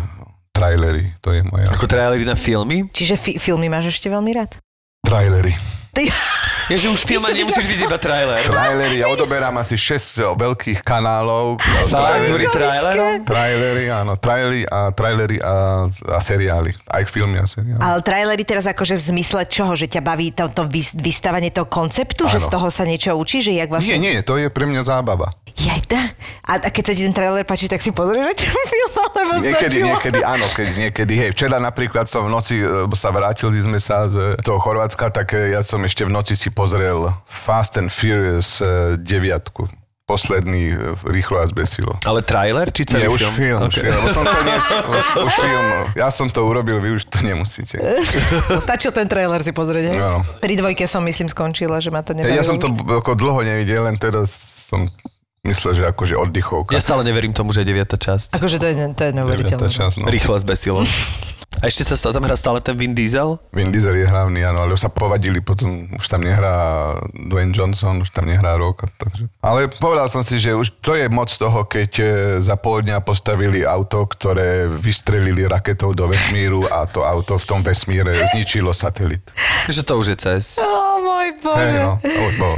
trailery, 0.56 1.12
to 1.20 1.36
je 1.36 1.44
moja... 1.44 1.68
Ako 1.68 1.84
trailery 1.84 2.24
na 2.24 2.40
filmy? 2.40 2.88
Čiže 2.88 3.20
fi- 3.20 3.36
filmy 3.36 3.68
máš 3.68 3.92
ešte 3.92 4.08
veľmi 4.08 4.32
rád? 4.32 4.56
Trailery. 5.04 5.52
Ty, 5.92 6.08
Je, 6.70 6.78
že 6.78 6.86
už 6.86 7.02
film 7.02 7.18
nemusíš 7.26 7.66
vidieť 7.66 7.90
iba 7.90 7.98
trailer. 7.98 8.38
Trailery, 8.40 9.02
ja 9.02 9.10
odoberám 9.10 9.58
asi 9.58 9.74
6 9.74 10.22
veľkých 10.38 10.86
kanálov. 10.86 11.58
Trailery, 11.90 12.46
trailerom? 12.46 13.14
trailery, 13.26 13.84
áno, 13.90 14.14
trailery 14.14 14.62
a, 14.64 14.94
trailery 14.94 15.42
a, 15.42 15.86
a 15.90 16.18
seriály. 16.22 16.70
Aj 16.86 17.02
filmy 17.04 17.42
a 17.42 17.46
seriály. 17.46 17.82
ale 17.82 17.98
trailery 18.00 18.46
teraz 18.46 18.70
akože 18.70 18.94
v 18.94 19.02
zmysle 19.02 19.42
čoho? 19.44 19.74
Že 19.74 19.98
ťa 19.98 20.02
baví 20.06 20.30
to, 20.30 20.46
to 20.46 20.62
vys- 20.64 20.94
vystavanie 20.94 21.50
toho 21.50 21.66
konceptu? 21.66 22.30
Že 22.30 22.38
Áno. 22.38 22.46
z 22.46 22.48
toho 22.48 22.66
sa 22.70 22.86
niečo 22.86 23.18
učí? 23.18 23.42
Že 23.42 23.58
jak 23.58 23.68
vlastne... 23.68 23.98
Nie, 23.98 24.14
nie, 24.14 24.22
to 24.22 24.38
je 24.38 24.46
pre 24.46 24.62
mňa 24.62 24.86
zábava. 24.86 25.34
Jaj, 25.50 25.82
tá. 25.90 26.14
A, 26.46 26.62
a 26.62 26.68
keď 26.70 26.82
sa 26.86 26.92
ti 26.94 27.02
ten 27.02 27.10
trailer 27.10 27.42
páči, 27.42 27.66
tak 27.66 27.82
si 27.82 27.90
pozrieš 27.90 28.30
aj 28.30 28.36
ten 28.38 28.54
film, 28.70 28.90
alebo 28.94 29.42
Niekedy, 29.42 29.58
stačilo? 29.76 29.86
niekedy, 29.90 30.18
áno, 30.22 30.46
keď 30.54 30.66
niekedy, 30.78 31.12
hej. 31.18 31.30
Včera 31.34 31.58
napríklad 31.58 32.06
som 32.06 32.24
v 32.24 32.30
noci, 32.30 32.62
lebo 32.62 32.94
sa 32.94 33.10
vrátili 33.10 33.58
sme 33.58 33.76
sa 33.76 34.06
z 34.06 34.38
toho 34.40 34.56
Chorvátska, 34.56 35.10
tak 35.10 35.34
eh, 35.34 35.52
ja 35.52 35.60
som 35.60 35.82
ešte 35.82 36.06
v 36.06 36.12
noci 36.12 36.38
si 36.38 36.48
pozrel 36.61 37.08
Fast 37.24 37.80
and 37.80 37.88
Furious 37.88 38.61
eh, 38.61 38.68
deviatku. 38.94 39.64
Posledný 40.04 40.62
eh, 40.70 40.76
rýchlo 41.08 41.40
a 41.40 41.46
zbesilo. 41.46 41.96
Ale 42.04 42.20
trailer, 42.20 42.68
či 42.68 42.84
celý 42.84 43.06
Nie, 43.06 43.11
už 43.11 43.20
film? 43.22 43.34
film, 43.34 43.61
Okay. 43.64 43.88
film. 43.88 44.02
Som 44.12 44.24
niesť, 44.28 44.68
už, 44.92 45.04
už 45.22 45.32
film. 45.38 45.66
Ja 45.96 46.08
som 46.11 46.28
to 46.28 46.44
urobil, 46.44 46.76
vy 46.78 46.92
už 46.92 47.08
to 47.08 47.24
nemusíte. 47.24 47.80
Stačil 48.66 48.92
ten 48.92 49.08
trailer 49.08 49.40
si 49.40 49.56
pozrieť? 49.56 49.96
Áno. 49.96 50.20
Pri 50.36 50.54
dvojke 50.54 50.84
som, 50.84 51.00
myslím, 51.00 51.32
skončila, 51.32 51.80
že 51.80 51.88
ma 51.88 52.04
to 52.04 52.12
nebavilo. 52.12 52.36
Ja 52.36 52.44
som 52.44 52.61
to 52.61 52.68
ako 52.74 53.16
dlho 53.16 53.40
nevidel, 53.40 53.88
len 53.88 53.96
teraz 53.96 54.28
som 54.68 54.84
myslel, 55.40 55.72
že 55.72 55.82
akože 55.88 56.18
oddychovka. 56.18 56.76
Ja 56.76 56.84
stále 56.84 57.00
neverím 57.00 57.32
tomu, 57.32 57.56
že 57.56 57.64
je 57.64 57.72
9. 57.72 57.88
časť. 57.96 58.36
Akože 58.36 58.61
to 58.61 58.66
je, 58.68 58.74
to 58.92 59.02
je 59.08 59.12
neuveriteľné. 59.16 59.70
časť, 59.72 59.94
no. 59.96 60.12
Rýchle 60.12 60.36
zbesilo. 60.36 60.84
A 61.61 61.68
ešte 61.68 61.84
sa 61.84 62.08
tam 62.08 62.24
hrá 62.24 62.32
stále 62.40 62.64
ten 62.64 62.72
Vin 62.72 62.96
Diesel? 62.96 63.36
Vin 63.52 63.68
Diesel 63.68 63.92
je 64.00 64.08
hlavný, 64.08 64.40
áno, 64.48 64.64
ale 64.64 64.72
už 64.72 64.80
sa 64.80 64.88
povadili, 64.88 65.44
potom 65.44 65.92
už 65.92 66.08
tam 66.08 66.24
nehrá 66.24 66.96
Dwayne 67.12 67.52
Johnson, 67.52 68.00
už 68.00 68.08
tam 68.16 68.32
nehrá 68.32 68.56
rok. 68.56 68.88
Takže. 68.96 69.28
Ale 69.44 69.68
povedal 69.68 70.08
som 70.08 70.24
si, 70.24 70.40
že 70.40 70.56
už 70.56 70.72
to 70.80 70.96
je 70.96 71.12
moc 71.12 71.28
toho, 71.28 71.68
keď 71.68 71.90
e, 72.00 72.04
za 72.40 72.56
pol 72.56 72.80
dňa 72.80 73.04
postavili 73.04 73.61
auto, 73.61 74.08
ktoré 74.08 74.72
vystrelili 74.72 75.44
raketou 75.44 75.92
do 75.92 76.08
vesmíru 76.08 76.64
a 76.64 76.88
to 76.88 77.04
auto 77.04 77.36
v 77.36 77.44
tom 77.44 77.61
vesmíre 77.61 78.08
zničilo 78.32 78.72
satelit. 78.72 79.20
Že 79.68 79.82
to 79.84 79.92
už 80.00 80.06
je 80.06 80.16
cez. 80.16 80.44
Môj 81.20 81.36
bože. 81.44 81.61
Hej, 81.61 81.72
no, 81.84 81.92
to 82.00 82.20
už 82.24 82.34
bolo. 82.40 82.56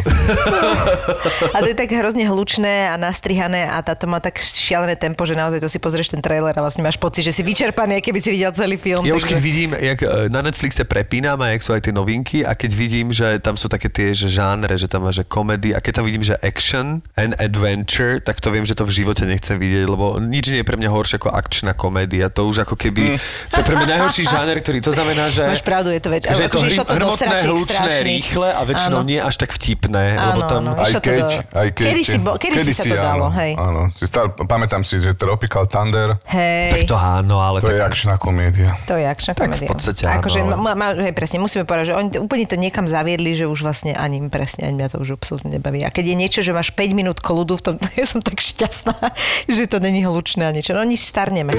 A 1.50 1.59
to 1.59 1.68
je 1.74 1.76
tak 1.78 1.90
hrozne 1.90 2.22
hlučné 2.22 2.86
a 2.86 2.94
nastrihané 2.94 3.66
a 3.66 3.82
táto 3.82 4.07
má 4.07 4.22
tak 4.22 4.38
šialené 4.38 4.94
tempo, 4.94 5.26
že 5.26 5.34
naozaj 5.34 5.59
to 5.59 5.66
si 5.66 5.82
pozrieš 5.82 6.14
ten 6.14 6.22
trailer 6.22 6.55
a 6.55 6.62
vlastne 6.62 6.86
máš 6.86 7.03
pocit, 7.03 7.26
že 7.26 7.34
si 7.34 7.42
vyčerpaný, 7.42 7.98
keby 7.98 8.18
si 8.22 8.30
videl 8.30 8.55
celý 8.55 8.78
film. 8.78 8.91
Ja 9.01 9.14
už 9.14 9.24
keď 9.24 9.38
vidím, 9.38 9.70
jak 9.72 9.99
e, 10.01 10.28
na 10.28 10.45
Netflixe 10.45 10.84
prepínam 10.84 11.40
a 11.40 11.51
jak 11.51 11.62
sú 11.62 11.72
aj 11.72 11.82
tie 11.82 11.93
novinky 11.93 12.45
a 12.45 12.53
keď 12.53 12.70
vidím, 12.72 13.09
že 13.11 13.40
tam 13.40 13.57
sú 13.57 13.66
také 13.66 13.88
tie 13.88 14.12
že 14.12 14.28
žánre, 14.28 14.76
že 14.76 14.86
tam 14.86 15.03
má 15.03 15.11
že 15.11 15.24
komedy 15.24 15.72
a 15.72 15.80
keď 15.80 15.93
tam 15.99 16.05
vidím, 16.05 16.20
že 16.20 16.36
action 16.38 17.01
and 17.14 17.32
adventure, 17.38 18.18
tak 18.18 18.38
to 18.38 18.51
viem, 18.51 18.62
že 18.62 18.74
to 18.74 18.84
v 18.84 18.93
živote 18.93 19.24
nechcem 19.24 19.57
vidieť, 19.57 19.86
lebo 19.86 20.18
nič 20.18 20.51
nie 20.51 20.61
je 20.61 20.66
pre 20.66 20.76
mňa 20.76 20.90
horšie 20.90 21.16
ako 21.16 21.32
akčná 21.32 21.72
komédia. 21.72 22.28
To 22.28 22.45
už 22.45 22.64
ako 22.64 22.76
keby, 22.76 23.16
to 23.49 23.57
je 23.57 23.64
pre 23.64 23.74
mňa 23.74 23.88
najhorší 23.88 24.22
žáner, 24.26 24.59
ktorý 24.59 24.78
to 24.80 24.93
znamená, 24.93 25.30
že... 25.30 25.47
Máš 25.47 25.64
pravdu, 25.64 25.88
je 25.88 26.01
to 26.03 26.11
väč- 26.11 26.28
Že 26.28 26.43
je 26.43 26.51
to 26.51 26.59
akože 26.59 26.66
hry, 26.66 26.76
to 26.76 26.84
hrmotné, 26.93 27.36
hlučné, 27.47 27.93
rýchle 28.03 28.49
a 28.51 28.61
väčšinou 28.62 29.01
Áno. 29.01 29.09
nie 29.09 29.20
až 29.22 29.34
tak 29.38 29.51
vtipné, 29.51 30.05
Áno, 30.16 30.26
lebo 30.26 30.40
tam... 30.45 30.61
áno. 30.66 30.72
Aj 30.76 30.93
keď, 30.93 31.16
do- 31.18 31.40
aj 31.55 31.68
keď... 31.72 31.86
Kedy 31.86 32.03
si 32.03 32.18
bo- 32.18 32.36
kedy 32.36 32.57
si 32.59 32.72
sa 32.74 32.84
to 32.84 32.97
dalo, 32.97 33.26
áno, 33.30 33.38
hej. 33.38 33.53
Áno, 33.55 33.80
si 33.95 34.05
stále, 34.05 34.28
pamätám 34.34 34.82
si, 34.82 34.99
že 34.99 35.14
Tropical 35.14 35.64
Thunder, 35.64 36.18
Hej. 36.26 36.70
Tak 36.72 36.80
to 36.88 36.97
áno, 36.97 37.38
ale 37.38 37.61
to 37.61 37.68
tak... 37.68 37.76
je 37.76 37.80
akčná 37.82 38.14
komédia. 38.16 38.74
To 38.91 38.99
je 38.99 39.07
akčná 39.07 39.33
Tak 39.33 39.55
v 39.55 39.62
komédia. 39.62 39.70
podstate 39.70 40.03
Akože, 40.05 40.39
ma, 40.43 40.74
ma, 40.74 40.89
hej, 40.93 41.14
presne, 41.14 41.39
musíme 41.39 41.62
povedať, 41.62 41.93
že 41.93 41.95
oni 41.95 42.09
to, 42.11 42.18
úplne 42.20 42.45
to 42.51 42.59
niekam 42.59 42.91
zaviedli, 42.91 43.33
že 43.33 43.47
už 43.47 43.62
vlastne 43.62 43.95
ani 43.95 44.18
presne, 44.26 44.66
ani 44.66 44.83
mňa 44.83 44.89
to 44.91 44.99
už 44.99 45.16
absolútne 45.16 45.55
nebaví. 45.55 45.87
A 45.87 45.95
keď 45.95 46.12
je 46.12 46.16
niečo, 46.18 46.41
že 46.43 46.51
máš 46.51 46.74
5 46.74 46.99
minút 46.99 47.18
kľudu 47.22 47.55
v 47.59 47.62
tom, 47.62 47.74
ja 48.01 48.07
som 48.07 48.18
tak 48.18 48.43
šťastná, 48.43 48.99
že 49.47 49.70
to 49.70 49.78
není 49.78 50.03
hlučné 50.03 50.45
a 50.45 50.53
niečo. 50.53 50.74
No 50.74 50.83
nič 50.83 51.07
starneme. 51.07 51.55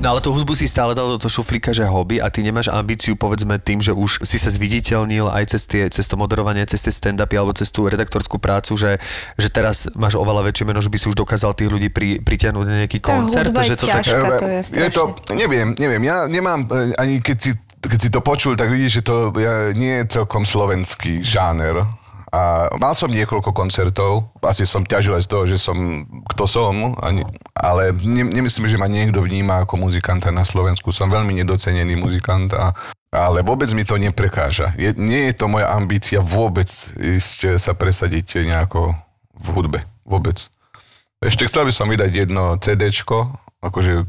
No 0.00 0.16
ale 0.16 0.24
tú 0.24 0.32
hudbu 0.32 0.56
si 0.56 0.64
stále 0.64 0.96
dal 0.96 1.12
do 1.12 1.20
toho 1.20 1.28
šuflíka, 1.28 1.76
že 1.76 1.84
hobby 1.84 2.24
a 2.24 2.32
ty 2.32 2.40
nemáš 2.40 2.72
ambíciu, 2.72 3.20
povedzme, 3.20 3.60
tým, 3.60 3.84
že 3.84 3.92
už 3.92 4.24
si 4.24 4.40
sa 4.40 4.48
zviditeľnil 4.48 5.28
aj 5.28 5.52
cez, 5.52 5.62
tie, 5.68 5.82
cez 5.92 6.08
to 6.08 6.16
moderovanie, 6.16 6.64
cez 6.64 6.80
tie 6.80 6.88
stand-upy 6.88 7.36
alebo 7.36 7.52
cez 7.52 7.68
tú 7.68 7.84
redaktorskú 7.84 8.40
prácu, 8.40 8.80
že, 8.80 8.96
že 9.36 9.52
teraz 9.52 9.92
máš 9.92 10.16
oveľa 10.16 10.48
väčšie 10.48 10.64
meno, 10.64 10.80
že 10.80 10.88
by 10.88 10.96
si 10.96 11.06
už 11.12 11.20
dokázal 11.20 11.52
tých 11.52 11.68
ľudí 11.68 11.92
pri, 11.92 12.24
pritiahnuť 12.24 12.64
na 12.64 12.74
nejaký 12.80 12.96
Tá 13.04 13.12
koncert. 13.12 13.52
hudba 13.52 13.60
je 13.60 13.68
že 13.68 13.76
to 13.76 13.86
tak... 13.92 13.96
ťažká. 14.00 14.28
to 14.40 14.48
je 14.48 14.60
je 14.72 14.88
to, 14.88 15.02
neviem, 15.36 15.68
neviem, 15.76 16.02
ja 16.08 16.24
nemám, 16.24 16.64
e, 16.64 16.96
ani 16.96 17.20
keď 17.20 17.36
si, 17.36 17.50
keď 17.84 17.98
si 18.00 18.08
to 18.08 18.24
počul, 18.24 18.56
tak 18.56 18.72
vidíš, 18.72 19.00
že 19.00 19.02
to 19.04 19.36
nie 19.76 20.00
je 20.00 20.16
celkom 20.16 20.48
slovenský 20.48 21.20
žáner. 21.20 21.84
A 22.30 22.70
mal 22.78 22.94
som 22.94 23.10
niekoľko 23.10 23.50
koncertov, 23.50 24.30
asi 24.46 24.62
som 24.62 24.86
ťažil 24.86 25.18
z 25.18 25.26
toho, 25.26 25.44
že 25.50 25.58
som, 25.58 26.06
kto 26.30 26.46
som, 26.46 26.94
ale 27.58 27.90
ne, 27.90 28.22
nemyslím, 28.22 28.70
že 28.70 28.78
ma 28.78 28.86
niekto 28.86 29.18
vníma 29.18 29.66
ako 29.66 29.82
muzikanta 29.82 30.30
na 30.30 30.46
Slovensku. 30.46 30.94
Som 30.94 31.10
veľmi 31.10 31.34
nedocenený 31.42 31.98
muzikant, 31.98 32.54
a, 32.54 32.70
ale 33.10 33.42
vôbec 33.42 33.66
mi 33.74 33.82
to 33.82 33.98
neprekáža. 33.98 34.78
Je, 34.78 34.94
nie 34.94 35.30
je 35.30 35.34
to 35.34 35.50
moja 35.50 35.74
ambícia 35.74 36.22
vôbec 36.22 36.70
ísť 36.94 37.58
sa 37.58 37.74
presadiť 37.74 38.46
nejako 38.46 38.94
v 39.34 39.46
hudbe. 39.50 39.78
Vôbec. 40.06 40.46
Ešte 41.18 41.50
chcel 41.50 41.66
by 41.66 41.72
som 41.74 41.90
vydať 41.90 42.10
jedno 42.14 42.56
CDčko, 42.62 43.34
akože 43.60 44.06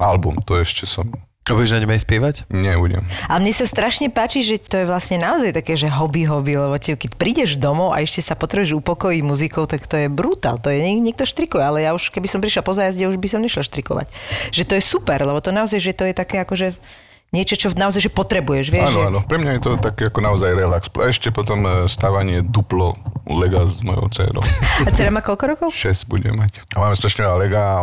album, 0.00 0.40
to 0.42 0.56
ešte 0.58 0.88
som 0.88 1.12
A 1.50 1.58
budeš 1.58 1.74
na 1.74 1.82
ňom 1.82 1.90
aj 1.90 2.02
spievať? 2.06 2.34
nebudem. 2.46 3.02
Ale 3.26 3.42
mne 3.42 3.50
sa 3.50 3.66
strašne 3.66 4.06
páči, 4.06 4.46
že 4.46 4.62
to 4.62 4.78
je 4.78 4.86
vlastne 4.86 5.18
naozaj 5.18 5.50
také, 5.50 5.74
že 5.74 5.90
hobby, 5.90 6.22
hobby, 6.22 6.54
lebo 6.54 6.78
ti, 6.78 6.94
keď 6.94 7.18
prídeš 7.18 7.58
domov 7.58 7.90
a 7.90 7.98
ešte 8.06 8.22
sa 8.22 8.38
potrebuješ 8.38 8.78
upokojiť 8.78 9.22
muzikou, 9.26 9.66
tak 9.66 9.82
to 9.90 9.98
je 9.98 10.06
brutál. 10.06 10.62
To 10.62 10.70
je, 10.70 10.78
niek- 10.78 11.02
niekto 11.02 11.26
štrikuje, 11.26 11.58
ale 11.58 11.82
ja 11.82 11.90
už, 11.90 12.14
keby 12.14 12.30
som 12.30 12.38
prišla 12.38 12.62
po 12.62 12.70
zájazde, 12.70 13.10
už 13.10 13.18
by 13.18 13.26
som 13.26 13.42
nešla 13.42 13.66
štrikovať. 13.66 14.06
Že 14.54 14.62
to 14.62 14.72
je 14.78 14.82
super, 14.86 15.18
lebo 15.18 15.42
to 15.42 15.50
naozaj, 15.50 15.82
že 15.82 15.90
to 15.90 16.06
je 16.06 16.14
také 16.14 16.38
akože 16.46 16.78
niečo, 17.30 17.54
čo 17.54 17.70
naozaj, 17.74 18.06
že 18.06 18.10
potrebuješ, 18.10 18.74
vieš? 18.74 18.90
Áno, 18.90 19.02
že... 19.02 19.08
áno. 19.10 19.18
Pre 19.22 19.38
mňa 19.38 19.52
je 19.58 19.62
to 19.62 19.70
také 19.78 20.10
ako 20.10 20.18
naozaj 20.22 20.50
relax. 20.50 20.90
A 20.98 21.10
ešte 21.10 21.30
potom 21.30 21.62
e, 21.62 21.70
stávanie 21.86 22.42
duplo 22.42 22.98
lega 23.26 23.66
s 23.66 23.82
mojou 23.86 24.10
dcerou. 24.10 24.42
A 24.86 24.90
dcera 24.90 25.14
má 25.14 25.22
koľko 25.22 25.44
rokov? 25.46 25.68
6 25.70 26.10
bude 26.10 26.30
mať. 26.34 26.62
A 26.74 26.82
máme 26.82 26.98
strašne 26.98 27.22
veľa 27.26 27.38
lega 27.38 27.60
a 27.62 27.78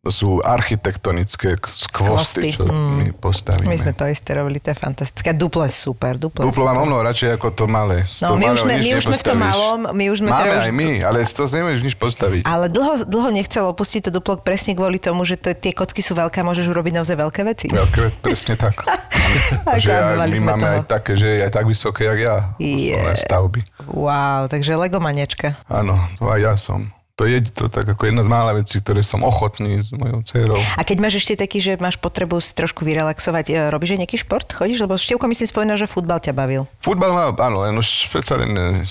sú 0.00 0.38
architektonické 0.40 1.58
Skvosty, 1.58 2.54
čo 2.54 2.64
my 2.64 3.10
postavíme. 3.12 3.66
My 3.66 3.74
sme 3.74 3.90
to 3.90 4.06
isté 4.06 4.30
robili, 4.32 4.56
to 4.56 4.70
je 4.70 4.78
fantastické. 4.78 5.34
Duplo 5.34 5.66
je 5.66 5.74
super, 5.74 6.14
duplo, 6.14 6.38
Duplo 6.40 6.62
mám 6.62 6.72
super. 6.72 6.82
o 6.82 6.88
mnoho 6.88 7.02
radšej 7.02 7.28
ako 7.34 7.46
to 7.50 7.64
malé. 7.66 8.06
Z 8.06 8.22
No, 8.22 8.38
my 8.38 8.46
už 8.48 8.58
sme- 8.62 8.78
my 8.78 8.90
už 8.94 9.04
sme 9.04 9.16
v 9.16 9.26
tom 9.26 9.38
malom, 9.38 9.80
my 9.90 10.04
už 10.06 10.16
sme 10.18 10.28
Máme 10.28 10.38
teda 10.40 10.54
už- 10.54 10.64
aj 10.64 10.72
my, 10.72 10.88
ale 11.02 11.18
z 11.20 11.32
toho 11.34 11.46
nevieš 11.50 11.80
nič 11.82 11.94
postaviť. 11.94 12.42
Ale 12.44 12.64
dlho, 12.68 12.94
dlho 13.04 13.30
nechcel 13.30 13.64
opustiť 13.66 14.00
to 14.04 14.10
duplo 14.12 14.38
presne 14.38 14.72
kvôli 14.72 14.96
tomu, 14.96 15.22
že 15.22 15.34
to, 15.34 15.50
tie 15.52 15.72
kocky 15.72 15.98
sú 15.98 16.14
veľké 16.14 16.40
a 16.40 16.44
môžeš 16.46 16.64
urobiť 16.64 16.92
naozaj 16.94 17.16
veľké 17.18 17.40
veci. 17.44 17.66
Veľké, 17.68 18.22
presne 18.22 18.54
tak. 18.54 18.86
Že 19.78 19.92
mali 20.16 20.40
my 20.40 20.46
máme 20.46 20.62
toho. 20.62 20.74
aj 20.74 20.82
také, 20.88 21.12
že 21.12 21.28
je 21.28 21.40
aj 21.42 21.52
tak 21.52 21.66
vysoké, 21.66 22.06
jak 22.06 22.18
ja. 22.18 22.36
Je. 22.56 22.96
Stavby. 23.18 23.60
Wow, 23.84 24.46
takže 24.46 24.72
legomaniačka. 24.72 25.58
Áno, 25.68 26.00
to 26.16 26.26
aj 26.26 26.40
ja 26.40 26.54
som. 26.56 26.88
To 27.18 27.26
je 27.26 27.42
to 27.44 27.66
tak 27.66 27.82
ako 27.84 28.06
jedna 28.06 28.22
z 28.22 28.30
mála 28.30 28.54
vecí, 28.54 28.78
ktoré 28.78 29.02
som 29.02 29.20
ochotný 29.20 29.82
s 29.82 29.90
mojou 29.90 30.22
dcerou. 30.22 30.54
A 30.78 30.86
keď 30.86 30.96
máš 31.00 31.18
ešte 31.18 31.34
taký, 31.34 31.58
že 31.58 31.74
máš 31.74 31.98
potrebu 31.98 32.38
si 32.38 32.54
trošku 32.54 32.86
vyrelaxovať, 32.86 33.46
e, 33.48 33.54
robíš 33.68 33.92
aj 33.92 34.06
nejaký 34.06 34.16
šport? 34.16 34.46
Chodíš? 34.46 34.78
Lebo 34.78 34.94
Števko 34.94 35.26
mi 35.26 35.34
si 35.34 35.42
spomína, 35.42 35.74
že 35.74 35.84
futbal 35.84 36.22
ťa 36.22 36.30
bavil. 36.30 36.70
Futbal 36.78 37.10
má, 37.10 37.24
áno, 37.34 37.66
len 37.66 37.74
už 37.74 38.06
predsa 38.08 38.38
len... 38.38 38.54
e, 38.54 38.86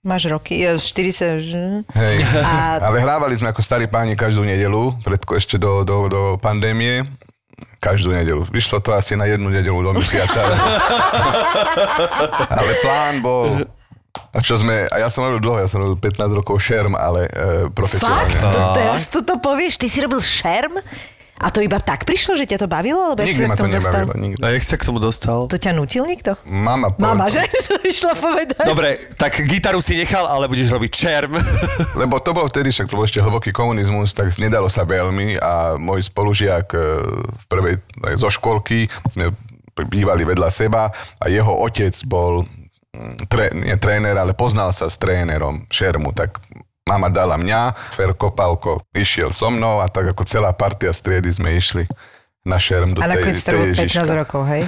Máš 0.00 0.32
roky, 0.32 0.64
e, 0.64 0.80
40... 0.80 1.44
že- 1.44 1.84
Hej. 1.92 2.16
A- 2.40 2.80
Ale 2.88 2.98
hrávali 2.98 3.36
sme 3.36 3.52
ako 3.52 3.60
starí 3.60 3.84
páni 3.84 4.16
každú 4.16 4.42
nedelu, 4.42 4.96
pred, 5.04 5.20
ešte 5.20 5.60
do, 5.60 5.84
do, 5.84 6.08
do 6.08 6.20
pandémie. 6.40 7.04
Každú 7.78 8.16
nedelu. 8.16 8.48
Vyšlo 8.48 8.80
to 8.80 8.96
asi 8.96 9.12
na 9.12 9.28
jednu 9.28 9.52
nedelu 9.52 9.76
do 9.76 9.92
mesiaca. 9.92 10.40
Ale 12.48 12.72
plán 12.82 13.20
bol... 13.20 13.60
A 14.32 14.40
čo 14.40 14.56
sme, 14.56 14.88
a 14.88 14.96
ja 14.96 15.12
som 15.12 15.22
robil 15.22 15.38
dlho, 15.38 15.60
ja 15.60 15.68
som 15.68 15.76
robil 15.78 16.00
15 16.00 16.32
rokov 16.32 16.56
šerm, 16.56 16.96
ale 16.96 17.28
e, 17.28 17.32
profesionálne. 17.68 18.32
Fakt? 18.32 18.48
To, 18.48 18.60
teraz 18.72 19.02
tu 19.06 19.20
to 19.20 19.36
povieš? 19.36 19.76
Ty 19.76 19.86
si 19.86 19.98
robil 20.00 20.18
šerm? 20.18 20.80
A 21.34 21.50
to 21.50 21.58
iba 21.58 21.76
tak 21.76 22.06
prišlo, 22.06 22.38
že 22.38 22.46
ťa 22.46 22.64
to 22.64 22.68
bavilo? 22.70 23.12
Lebo 23.12 23.26
jak 23.26 23.34
si 23.34 23.34
Nikdy 23.34 23.44
ma 23.44 23.54
k 23.54 23.58
to 23.58 23.62
tomu 23.66 23.74
dostal? 23.74 24.00
nebavilo, 24.00 24.14
nikdy. 24.22 24.38
A 24.38 24.46
jak 24.54 24.62
sa 24.62 24.76
k 24.78 24.84
tomu 24.86 24.98
dostal? 25.02 25.38
To 25.50 25.58
ťa 25.58 25.72
nutil 25.74 26.06
niekto? 26.06 26.38
Mama, 26.46 26.94
Mama, 26.94 27.26
povedala- 27.26 27.34
že? 27.34 27.42
To 27.68 27.74
išla 27.82 28.12
povedať. 28.14 28.62
Dobre, 28.62 28.88
tak 29.18 29.32
gitaru 29.42 29.82
si 29.82 29.98
nechal, 29.98 30.22
ale 30.24 30.46
budeš 30.46 30.70
robiť 30.70 30.90
čerm. 30.94 31.34
Lebo 32.00 32.22
to 32.22 32.30
bol 32.30 32.46
vtedy, 32.46 32.70
však 32.70 32.86
to 32.86 32.94
bol 32.94 33.02
ešte 33.02 33.18
hlboký 33.18 33.50
komunizmus, 33.50 34.14
tak 34.14 34.30
nedalo 34.38 34.70
sa 34.70 34.86
veľmi 34.86 35.34
a 35.36 35.74
môj 35.76 36.06
spolužiak 36.06 36.66
e, 36.70 36.78
v 37.26 37.44
prvej, 37.50 37.74
aj 38.06 38.14
zo 38.16 38.30
školky, 38.30 38.86
sme 39.10 39.34
bývali 39.74 40.22
vedľa 40.22 40.46
seba 40.46 40.94
a 41.18 41.24
jeho 41.26 41.58
otec 41.58 41.90
bol 42.06 42.46
tre, 43.28 43.50
nie 43.56 43.76
tréner, 43.80 44.16
ale 44.16 44.36
poznal 44.36 44.70
sa 44.72 44.88
s 44.88 45.00
trénerom 45.00 45.64
Šermu, 45.72 46.12
tak 46.12 46.38
Mama 46.82 47.06
dala 47.14 47.38
mňa, 47.38 47.94
Ferko 47.94 48.34
Palko 48.34 48.82
išiel 48.90 49.30
so 49.30 49.54
mnou 49.54 49.78
a 49.78 49.86
tak 49.86 50.10
ako 50.12 50.26
celá 50.26 50.50
partia 50.50 50.90
striedy 50.90 51.30
sme 51.30 51.54
išli 51.54 51.86
na 52.42 52.58
šerm 52.58 52.90
do 52.90 52.98
A 52.98 53.06
tej, 53.06 53.38
to 53.38 53.38
tej 53.38 53.54
bolo 53.54 53.66
15 53.70 53.78
Ježiška. 53.78 54.14
rokov, 54.18 54.42
hej? 54.50 54.66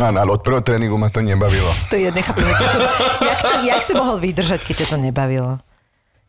Áno, 0.00 0.16
ale 0.24 0.30
od 0.32 0.40
prvého 0.40 0.64
tréningu 0.64 0.96
ma 0.96 1.12
to 1.12 1.20
nebavilo. 1.20 1.68
To 1.92 2.00
je 2.00 2.08
nechápem. 2.08 2.48
Jak, 2.48 2.60
to, 2.64 2.78
jak, 3.20 3.38
to, 3.44 3.56
jak 3.68 3.82
si 3.84 3.92
mohol 3.92 4.16
vydržať, 4.16 4.60
keď 4.64 4.74
ťa 4.80 4.86
to 4.88 4.96
nebavilo? 4.96 5.60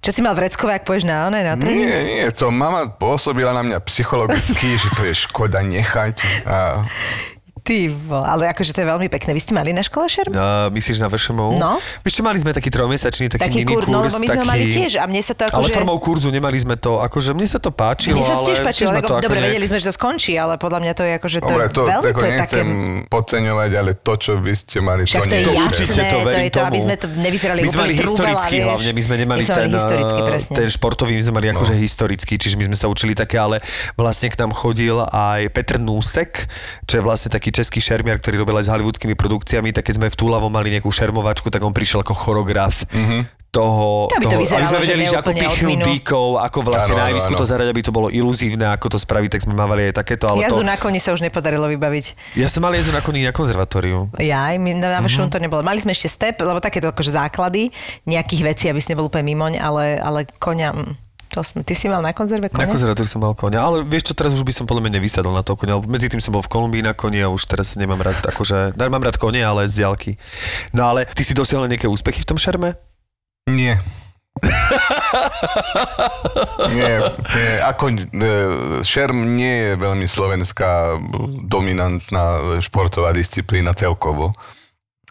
Čo 0.01 0.09
si 0.11 0.19
mal 0.19 0.35
vreckové, 0.35 0.75
ak 0.75 0.83
pôjdeš 0.83 1.07
na 1.07 1.31
oné, 1.31 1.47
na 1.47 1.55
tréning? 1.55 1.85
Nie, 1.87 1.99
nie, 2.03 2.25
to 2.35 2.51
mama 2.51 2.91
pôsobila 2.91 3.55
na 3.55 3.63
mňa 3.63 3.79
psychologicky, 3.87 4.75
že 4.75 4.89
to 4.99 5.07
je 5.07 5.13
škoda 5.15 5.63
nechať. 5.63 6.17
A 6.43 6.83
Ty 7.61 7.93
vo, 7.93 8.17
ale 8.17 8.49
akože 8.49 8.73
to 8.73 8.81
je 8.81 8.87
veľmi 8.89 9.05
pekné. 9.05 9.37
Vy 9.37 9.41
ste 9.41 9.53
mali 9.53 9.69
na 9.69 9.85
škole 9.85 10.09
šerm? 10.09 10.33
Uh, 10.33 10.73
myslíš 10.73 10.97
na 10.97 11.05
VŠMU? 11.05 11.61
No. 11.61 11.77
Vieš 12.01 12.13
čo, 12.17 12.23
mali 12.25 12.41
sme 12.41 12.51
taký 12.51 12.73
trojmesačný, 12.73 13.29
taký, 13.29 13.41
Taký 13.45 13.59
mini 13.61 13.69
kur, 13.69 13.85
no 13.85 14.01
kurz, 14.01 14.09
lebo 14.09 14.17
my 14.17 14.27
sme 14.27 14.41
taký... 14.41 14.49
mali 14.49 14.63
tiež 14.65 14.91
a 14.97 15.05
mne 15.05 15.21
sa 15.21 15.33
to 15.37 15.43
Ale 15.45 15.69
akože... 15.69 15.73
formou 15.77 15.97
kurzu 16.01 16.33
nemali 16.33 16.57
sme 16.57 16.73
to, 16.73 16.97
akože 16.97 17.37
mne 17.37 17.45
sa 17.45 17.61
to 17.61 17.69
páčilo, 17.69 18.17
Mne 18.17 18.25
sa 18.25 18.33
to 18.33 18.41
ale 18.41 18.47
tiež 18.49 18.59
páčilo, 18.65 18.89
lebo 18.89 19.07
dobre, 19.13 19.37
nejak- 19.37 19.47
vedeli 19.53 19.65
sme, 19.69 19.77
že 19.77 19.85
to 19.87 19.93
skončí, 19.93 20.33
ale 20.33 20.57
podľa 20.57 20.79
mňa 20.81 20.93
to 20.97 21.03
je 21.05 21.13
akože 21.21 21.37
to 21.37 21.51
Dobre, 21.53 21.65
to, 21.69 21.81
veľmi, 21.85 22.01
to 22.01 22.25
je 22.25 22.33
také... 22.41 22.61
podceňovať, 23.05 23.71
ale 23.77 23.91
to, 23.93 24.13
čo 24.17 24.31
vy 24.41 24.53
ste 24.57 24.77
mali, 24.81 25.01
Však 25.05 25.21
to 25.21 25.29
nie 25.29 25.45
To 25.45 25.53
jasné, 25.53 25.85
to 26.09 26.17
to 26.17 26.39
je 26.41 26.49
to, 26.49 26.61
aby 26.65 26.79
sme 26.81 26.95
to 26.97 27.07
nevyzerali 27.13 27.59
My 27.61 27.69
sme 27.69 27.81
úplne 27.93 28.33
mali 28.33 28.57
vieš. 28.57 28.65
hlavne, 28.65 28.89
my 28.89 29.01
sme 29.05 29.15
nemali 29.21 29.41
ten, 29.45 29.69
eh, 29.69 30.41
ten 30.49 30.67
športový, 30.67 31.13
my 31.13 31.23
sme 31.29 31.33
mali 31.37 31.47
akože 31.53 31.73
historický, 31.77 32.41
čiže 32.41 32.57
my 32.57 32.73
sme 32.73 32.77
sa 32.79 32.89
učili 32.89 33.13
také, 33.13 33.37
ale 33.37 33.61
vlastne 33.93 34.33
k 34.33 34.35
nám 34.41 34.49
chodil 34.49 34.97
aj 34.97 35.53
Petr 35.53 35.77
Núsek, 35.77 36.49
čo 36.89 36.97
je 36.97 37.03
vlastne 37.05 37.29
taký 37.29 37.50
český 37.51 37.79
šermiar, 37.79 38.17
ktorý 38.17 38.41
robil 38.41 38.57
aj 38.57 38.65
s 38.65 38.71
hollywoodskými 38.71 39.13
produkciami, 39.13 39.69
tak 39.71 39.85
keď 39.85 39.95
sme 39.99 40.07
v 40.07 40.15
Túlavo 40.15 40.47
mali 40.47 40.71
nejakú 40.71 40.89
šermovačku, 40.89 41.47
tak 41.47 41.61
on 41.61 41.71
prišiel 41.71 42.01
ako 42.01 42.15
choreograf 42.15 42.87
toho, 43.51 44.07
Aby 44.15 44.25
to 44.25 44.29
toho 44.31 44.41
vyzeralo, 44.41 44.63
aby 44.63 44.67
sme 44.71 44.79
vedeli, 44.79 45.03
že 45.03 45.17
ako 45.19 45.31
odminu. 45.35 45.83
dýkov, 45.83 46.27
ako 46.39 46.57
vlastne 46.63 46.95
Áno, 46.95 47.03
na 47.03 47.07
javisku 47.11 47.35
to 47.35 47.43
zahrať, 47.43 47.67
aby 47.67 47.81
to 47.83 47.91
bolo 47.91 48.07
iluzívne, 48.07 48.63
ako 48.71 48.95
to 48.95 48.97
spraviť, 48.97 49.29
tak 49.35 49.41
sme 49.43 49.59
mávali 49.59 49.91
aj 49.91 49.99
takéto, 49.99 50.31
ale 50.31 50.47
Jazdu 50.47 50.63
to... 50.63 50.71
na 50.71 50.79
koni 50.79 51.03
sa 51.03 51.11
už 51.11 51.19
nepodarilo 51.19 51.67
vybaviť. 51.67 52.39
Ja 52.39 52.47
som 52.47 52.63
mal 52.63 52.71
jazdu 52.71 52.95
na 52.95 53.03
koní 53.03 53.27
na 53.27 53.35
konzervatóriu. 53.35 54.07
Ja, 54.23 54.47
aj 54.47 54.55
my 54.55 54.79
na, 54.79 54.95
na 54.95 54.99
Mhm. 55.03 55.11
uh-huh. 55.11 55.27
to 55.27 55.43
nebolo. 55.43 55.67
Mali 55.67 55.83
sme 55.83 55.91
ešte 55.91 56.07
step, 56.07 56.39
lebo 56.39 56.63
takéto 56.63 56.87
akože 56.87 57.11
základy 57.11 57.75
nejakých 58.07 58.41
vecí, 58.47 58.65
aby 58.71 58.79
si 58.79 58.87
nebol 58.87 59.11
úplne 59.11 59.27
mimoň, 59.27 59.59
ale, 59.59 59.99
ale 59.99 60.31
konia... 60.39 60.71
mm, 60.71 60.95
To 61.31 61.39
sme, 61.47 61.63
ty 61.63 61.71
si 61.71 61.87
mal 61.87 62.03
na 62.03 62.11
konzerve 62.11 62.51
Na 62.51 62.67
konia? 62.67 62.75
konzervatóriu 62.75 63.07
som 63.07 63.23
mal 63.23 63.31
konia, 63.31 63.63
ale 63.63 63.87
vieš 63.87 64.11
čo, 64.11 64.13
teraz 64.19 64.35
už 64.35 64.43
by 64.43 64.51
som 64.51 64.67
podľa 64.67 64.83
mňa 64.83 64.99
nevysadol 64.99 65.31
na 65.31 65.47
to 65.47 65.55
konia, 65.55 65.79
lebo 65.79 65.87
medzi 65.87 66.11
tým 66.11 66.19
som 66.19 66.35
bol 66.35 66.43
v 66.43 66.51
Kolumbii 66.51 66.83
na 66.83 66.91
koni 66.91 67.23
a 67.23 67.31
už 67.31 67.47
teraz 67.47 67.79
nemám 67.79 68.03
rád, 68.03 68.19
akože, 68.19 68.75
mám 68.75 68.99
rád 68.99 69.15
konie, 69.15 69.39
ale 69.39 69.63
z 69.71 69.79
diaľky. 69.79 70.19
No 70.75 70.91
ale 70.91 71.07
ty 71.07 71.23
si 71.23 71.31
dosiahol 71.31 71.71
nejaké 71.71 71.87
úspechy 71.87 72.19
v 72.19 72.27
tom 72.27 72.35
šerme? 72.35 72.75
Nie. 73.47 73.79
nie, 76.71 76.93
nie, 77.03 77.51
ako 77.67 77.83
e, 77.91 77.95
šerm 78.83 79.35
nie 79.35 79.55
je 79.55 79.71
veľmi 79.75 80.07
slovenská 80.07 80.99
dominantná 81.47 82.59
športová 82.63 83.11
disciplína 83.11 83.75
celkovo. 83.75 84.31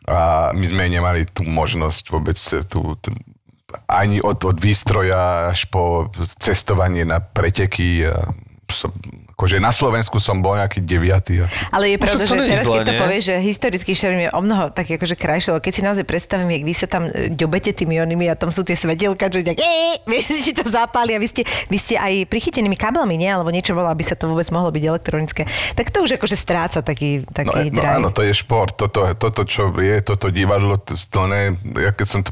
A 0.08 0.50
my 0.56 0.64
sme 0.66 0.88
nemali 0.90 1.28
tú 1.28 1.46
možnosť 1.46 2.04
vôbec 2.10 2.34
tú, 2.66 2.96
tú 2.98 3.10
ani 3.88 4.22
od, 4.22 4.44
od 4.44 4.56
výstroja 4.60 5.50
až 5.50 5.66
po 5.70 6.10
cestovanie 6.38 7.04
na 7.04 7.20
preteky. 7.20 8.06
Som, 8.70 8.94
akože 9.40 9.56
na 9.56 9.72
Slovensku 9.72 10.20
som 10.20 10.36
bol 10.38 10.52
nejaký 10.52 10.78
deviatý. 10.78 11.40
asi. 11.40 11.56
Ale 11.72 11.88
je 11.88 11.96
No 11.96 12.04
pravda, 12.04 12.22
že 12.22 12.34
teraz, 12.36 12.60
zlé, 12.60 12.74
keď 12.74 12.84
to 12.84 12.92
povieš, 13.00 13.22
že 13.24 13.36
historický 13.40 13.92
šerm 13.94 14.18
je 14.18 14.28
o 14.28 14.40
mnoho 14.40 14.68
tak 14.68 14.84
akože 14.86 15.16
krajšie, 15.16 15.56
keď 15.56 15.72
si 15.72 15.80
naozaj 15.80 16.04
predstavím, 16.04 16.52
jak 16.52 16.62
vy 16.62 16.74
sa 16.74 16.84
tam 16.84 17.02
e, 17.06 17.32
ďobete 17.32 17.72
tými 17.72 17.96
onými 17.96 18.28
a 18.28 18.36
tam 18.36 18.48
sú 18.48 18.60
tie 18.60 18.74
svetielka, 18.74 19.26
že 19.26 19.40
e, 19.46 19.56
vieš, 20.04 20.28
že 20.36 20.42
ti 20.42 20.52
to 20.52 20.62
zapáli 20.62 21.12
a 21.12 21.18
vy 21.18 21.24
ste, 21.24 21.40
vy 21.66 21.76
ste 21.76 21.96
aj 21.96 22.28
prichytenými 22.28 22.76
káblami, 22.76 23.16
nie? 23.16 23.26
Alebo 23.26 23.48
niečo 23.48 23.72
bolo, 23.72 23.88
aby 23.88 24.02
sa 24.02 24.12
to 24.12 24.28
vôbec 24.28 24.44
mohlo 24.50 24.68
byť 24.68 24.84
elektronické. 24.84 25.42
Tak 25.72 25.88
to 25.88 26.04
už 26.04 26.20
akože 26.20 26.36
stráca 26.36 26.80
taký, 26.80 27.22
No, 27.22 27.32
taký 27.32 27.70
no 27.70 27.80
drive. 27.80 27.96
áno, 27.96 28.08
to 28.10 28.20
je 28.20 28.34
šport. 28.34 28.76
Toto, 28.76 29.08
toto 29.14 29.42
čo 29.42 29.72
je, 29.74 29.96
toto 30.00 30.28
divadlo, 30.28 30.76
to, 30.76 30.92
to 30.92 31.20
ne, 31.24 31.54
ja 31.74 31.90
keď 31.90 32.06
som, 32.06 32.20
to, 32.20 32.28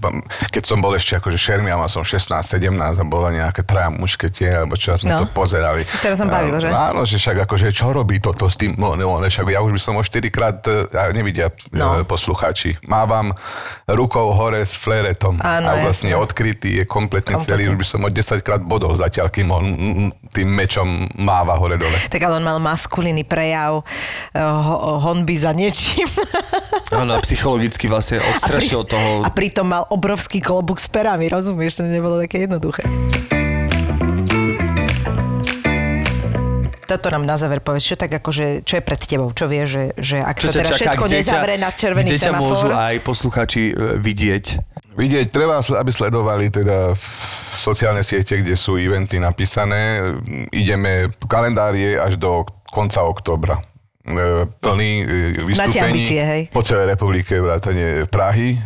keď 0.51 0.63
som 0.63 0.79
bol 0.79 0.93
ešte 0.93 1.17
akože 1.17 1.39
šermi, 1.39 1.71
mal 1.71 1.87
som 1.87 2.03
16-17 2.03 2.69
a 2.77 3.05
bola 3.05 3.31
nejaké 3.31 3.63
traja 3.63 3.89
mušketie, 3.89 4.51
alebo 4.59 4.75
čo 4.75 4.93
sme 4.95 5.09
No. 5.09 5.23
to 5.23 5.31
pozerali. 5.31 5.81
Si 5.81 5.97
sa 5.97 6.13
na 6.13 6.19
tom 6.19 6.29
bavil, 6.29 6.59
že? 6.59 6.69
Áno, 6.69 6.98
že 7.05 7.19
však 7.19 7.45
akože 7.45 7.71
čo 7.71 7.91
robí 7.91 8.19
toto 8.19 8.47
s 8.47 8.57
tým, 8.57 8.75
no, 8.75 8.95
no 8.95 9.19
však 9.21 9.51
ja 9.51 9.61
už 9.61 9.77
by 9.77 9.81
som 9.83 9.95
o 9.95 10.03
4 10.03 10.31
krát, 10.31 10.59
e, 10.67 10.87
a 10.91 11.11
nevidia 11.13 11.51
No. 11.71 12.01
no. 12.01 12.05
poslucháči, 12.07 12.81
mávam 12.87 13.35
rukou 13.87 14.33
hore 14.33 14.65
s 14.65 14.73
fleretom 14.75 15.37
Áno, 15.39 15.67
a 15.69 15.83
vlastne 15.83 16.11
jasné. 16.11 16.25
odkrytý 16.25 16.71
je 16.81 16.85
kompletne, 16.89 17.37
Kompletne. 17.37 17.45
celý, 17.45 17.69
už 17.69 17.79
by 17.79 17.87
som 17.87 18.01
o 18.03 18.11
10 18.11 18.41
krát 18.41 18.63
bodol 18.65 18.97
zatiaľ, 18.97 19.29
kým 19.29 19.49
on 19.53 19.65
tým 20.33 20.49
mečom 20.49 21.09
máva 21.19 21.55
hore 21.61 21.77
dole. 21.77 21.95
Tak 22.09 22.21
ale 22.21 22.41
on 22.41 22.45
mal 22.47 22.59
maskulínny 22.59 23.23
prejav 23.25 23.85
ho, 24.35 24.77
honby 25.03 25.35
za 25.37 25.53
niečím. 25.53 26.09
Áno, 26.93 27.21
psychologicky 27.21 27.87
vlastne 27.87 28.19
odstrašil 28.21 28.85
toho... 28.89 29.09
a 29.25 29.29
pritom 29.29 29.69
mal 29.69 29.85
obrovský 29.93 30.41
klobúk 30.41 30.81
s 30.81 30.89
perami, 30.89 31.29
rozumieš? 31.29 31.81
To 31.81 31.87
nebolo 31.87 32.21
také 32.21 32.49
jednoduché. 32.49 32.85
Toto 36.89 37.13
nám 37.13 37.29
na 37.29 37.37
záver 37.37 37.61
povedz, 37.61 37.85
čo 37.85 37.97
tak 38.01 38.09
akože, 38.09 38.65
čo 38.65 38.81
je 38.81 38.83
pred 38.83 38.97
tebou, 38.97 39.29
čo 39.37 39.45
vie, 39.45 39.69
že, 39.69 39.93
že 40.01 40.25
ak 40.25 40.41
sa 40.41 40.49
ťa 40.49 40.57
teda 40.57 40.71
všetko 40.73 41.05
kde 41.05 41.13
ťa- 41.13 41.21
nezavre 41.21 41.55
na 41.61 41.69
červený 41.69 42.09
kde 42.09 42.17
semafor. 42.17 42.49
môžu 42.49 42.69
aj 42.73 42.97
poslucháči 43.05 43.63
e, 43.69 43.73
vidieť. 44.01 44.45
Vidieť, 44.97 45.27
treba, 45.29 45.61
aby 45.61 45.91
sledovali 45.93 46.49
teda 46.49 46.97
sociálne 47.61 48.01
siete, 48.01 48.41
kde 48.41 48.57
sú 48.57 48.81
eventy 48.81 49.21
napísané. 49.21 50.01
Ideme, 50.49 51.13
kalendár 51.29 51.77
je 51.77 51.95
až 51.95 52.17
do 52.17 52.49
konca 52.67 53.05
októbra. 53.05 53.61
E, 54.09 54.49
Plný 54.49 54.91
e, 54.99 55.05
vystúpení 55.45 56.09
ambície, 56.09 56.49
po 56.49 56.65
celej 56.65 56.97
republike, 56.97 57.37
vrátane 57.37 58.09
Prahy. 58.09 58.57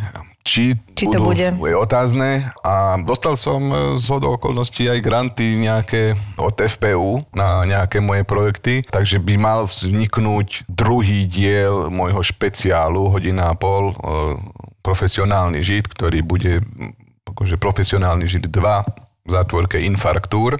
Či, 0.43 0.75
Či 0.91 1.07
to 1.07 1.23
budú, 1.23 1.31
bude? 1.31 1.47
Je 1.55 1.75
otázne. 1.79 2.51
A 2.67 2.99
dostal 2.99 3.39
som 3.39 3.63
e, 3.71 3.75
z 3.95 4.05
hodou 4.11 4.35
okolností 4.35 4.91
aj 4.91 4.99
granty 4.99 5.55
nejaké 5.55 6.19
od 6.35 6.59
FPU 6.59 7.23
na 7.31 7.63
nejaké 7.63 8.03
moje 8.03 8.27
projekty, 8.27 8.83
takže 8.83 9.23
by 9.23 9.39
mal 9.39 9.71
vzniknúť 9.71 10.67
druhý 10.67 11.31
diel 11.31 11.87
môjho 11.87 12.19
špeciálu, 12.19 13.07
hodina 13.07 13.51
a 13.51 13.55
pol, 13.55 13.95
e, 13.95 13.95
profesionálny 14.83 15.63
žid, 15.63 15.87
ktorý 15.87 16.19
bude 16.19 16.59
akože 17.23 17.55
profesionálny 17.55 18.27
žid 18.27 18.51
2 18.51 19.23
v 19.23 19.29
zátvorke 19.31 19.79
Infarktúr. 19.79 20.59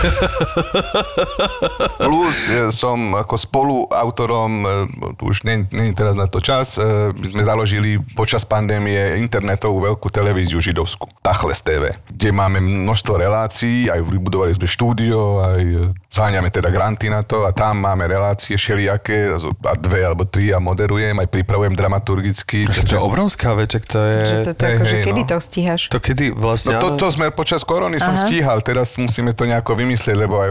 Plus 2.00 2.48
e, 2.48 2.72
som 2.72 2.96
ako 3.16 3.36
spoluautorom, 3.36 4.52
e, 4.64 4.68
tu 5.16 5.28
už 5.28 5.44
nie, 5.44 5.68
nie 5.72 5.92
teraz 5.92 6.16
na 6.16 6.26
to 6.26 6.40
čas, 6.40 6.80
e, 6.80 7.12
my 7.12 7.26
sme 7.28 7.42
založili 7.44 8.00
počas 8.16 8.48
pandémie 8.48 9.20
internetovú 9.20 9.84
veľkú 9.84 10.08
televíziu 10.08 10.60
židovskú, 10.60 11.08
Tachles 11.20 11.60
TV, 11.60 12.00
kde 12.08 12.30
máme 12.32 12.60
množstvo 12.60 13.20
relácií, 13.20 13.92
aj 13.92 14.00
vybudovali 14.04 14.56
sme 14.56 14.66
štúdio, 14.68 15.44
aj 15.44 15.62
e, 15.62 15.92
zháňame 16.10 16.50
teda 16.50 16.74
granty 16.74 17.06
na 17.06 17.22
to 17.22 17.46
a 17.46 17.54
tam 17.54 17.86
máme 17.86 18.10
relácie 18.10 18.58
všelijaké, 18.58 19.30
a 19.38 19.72
dve 19.78 20.02
alebo 20.02 20.26
tri 20.26 20.50
a 20.50 20.58
moderujem, 20.58 21.14
aj 21.14 21.28
pripravujem 21.30 21.78
dramaturgicky. 21.78 22.66
Že 22.66 22.82
to 22.82 22.94
je 22.98 23.02
obrovská 23.02 23.54
veček, 23.54 23.86
to 23.86 23.98
je... 24.02 24.18
Že 24.26 24.36
to, 24.42 24.52
to 24.58 24.64
hej, 24.66 24.74
akože, 24.74 24.96
hej, 24.98 25.04
kedy 25.06 25.22
no. 25.22 25.28
to 25.30 25.36
stíhaš? 25.38 25.82
To 25.94 25.98
kedy 26.02 26.24
vlastne... 26.34 26.74
No 26.74 26.80
to, 26.82 26.88
to 26.98 27.08
sme 27.14 27.30
počas 27.30 27.62
korony 27.62 28.02
som 28.02 28.18
Aha. 28.18 28.26
stíhal, 28.26 28.58
teraz 28.66 28.98
musíme 28.98 29.30
to 29.38 29.46
nejako 29.46 29.78
vymyslieť, 29.78 30.16
lebo 30.18 30.42
aj 30.42 30.50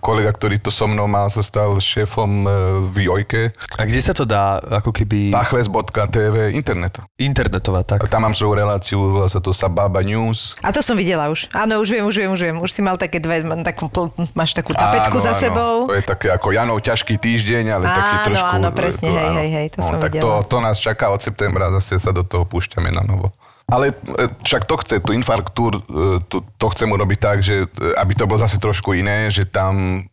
kolega, 0.00 0.32
ktorý 0.32 0.56
to 0.58 0.72
so 0.72 0.88
mnou 0.88 1.04
mal, 1.06 1.28
sa 1.28 1.44
stal 1.44 1.76
šéfom 1.76 2.30
e, 2.42 2.50
v 2.88 2.96
Jojke. 3.06 3.42
A 3.76 3.84
kde 3.84 4.00
sa 4.00 4.16
to 4.16 4.24
dá, 4.24 4.58
ako 4.58 4.90
keby... 4.90 5.30
Tachles.tv, 5.30 6.56
internet. 6.56 6.98
Internetová, 7.20 7.84
A 7.84 7.86
tak. 7.86 8.08
tam 8.08 8.24
mám 8.24 8.34
svoju 8.34 8.56
reláciu, 8.56 8.96
volá 9.12 9.28
sa 9.28 9.38
to 9.38 9.52
Sababa 9.52 10.00
News. 10.00 10.56
A 10.64 10.72
to 10.72 10.80
som 10.80 10.96
videla 10.96 11.28
už. 11.28 11.46
Áno, 11.52 11.78
už 11.78 11.88
viem, 11.92 12.04
už 12.04 12.16
viem, 12.16 12.30
už 12.32 12.40
viem. 12.40 12.56
Už 12.58 12.70
si 12.72 12.80
mal 12.80 12.96
také 12.96 13.20
dve, 13.20 13.44
takú, 13.62 13.86
máš 14.32 14.56
takú 14.56 14.72
tapetku 14.72 15.20
Áno, 15.20 15.24
za 15.24 15.32
áno. 15.36 15.40
sebou. 15.40 15.74
To 15.86 15.94
je 15.94 16.04
také 16.04 16.32
ako 16.32 16.48
Janov 16.50 16.80
ťažký 16.80 17.20
týždeň, 17.20 17.64
ale 17.70 17.84
taký 17.86 18.14
Áno, 18.16 18.26
trošku... 18.32 18.54
áno, 18.56 18.68
presne, 18.72 19.08
hej, 19.12 19.30
hej, 19.36 19.50
hej, 19.52 19.66
to 19.76 19.78
som 19.84 20.00
tak 20.00 20.16
videla. 20.16 20.40
to, 20.42 20.48
to 20.48 20.56
nás 20.64 20.76
čaká 20.80 21.12
od 21.12 21.20
septembra, 21.20 21.68
zase 21.76 22.00
sa 22.00 22.10
do 22.10 22.24
toho 22.24 22.48
púšťame 22.48 22.88
na 22.88 23.04
novo. 23.04 23.30
Ale 23.70 23.94
e, 23.94 23.94
však 24.42 24.66
to 24.66 24.74
chce, 24.82 24.98
tú 25.00 25.14
infarktúr, 25.14 25.78
e, 25.78 25.80
to, 26.26 26.42
to 26.58 26.66
chcem 26.74 26.90
urobiť 26.90 27.18
tak, 27.18 27.38
že 27.40 27.64
e, 27.64 27.94
aby 27.96 28.12
to 28.18 28.26
bolo 28.26 28.42
zase 28.42 28.58
trošku 28.58 28.92
iné, 28.98 29.30
že 29.30 29.46
tam 29.46 30.04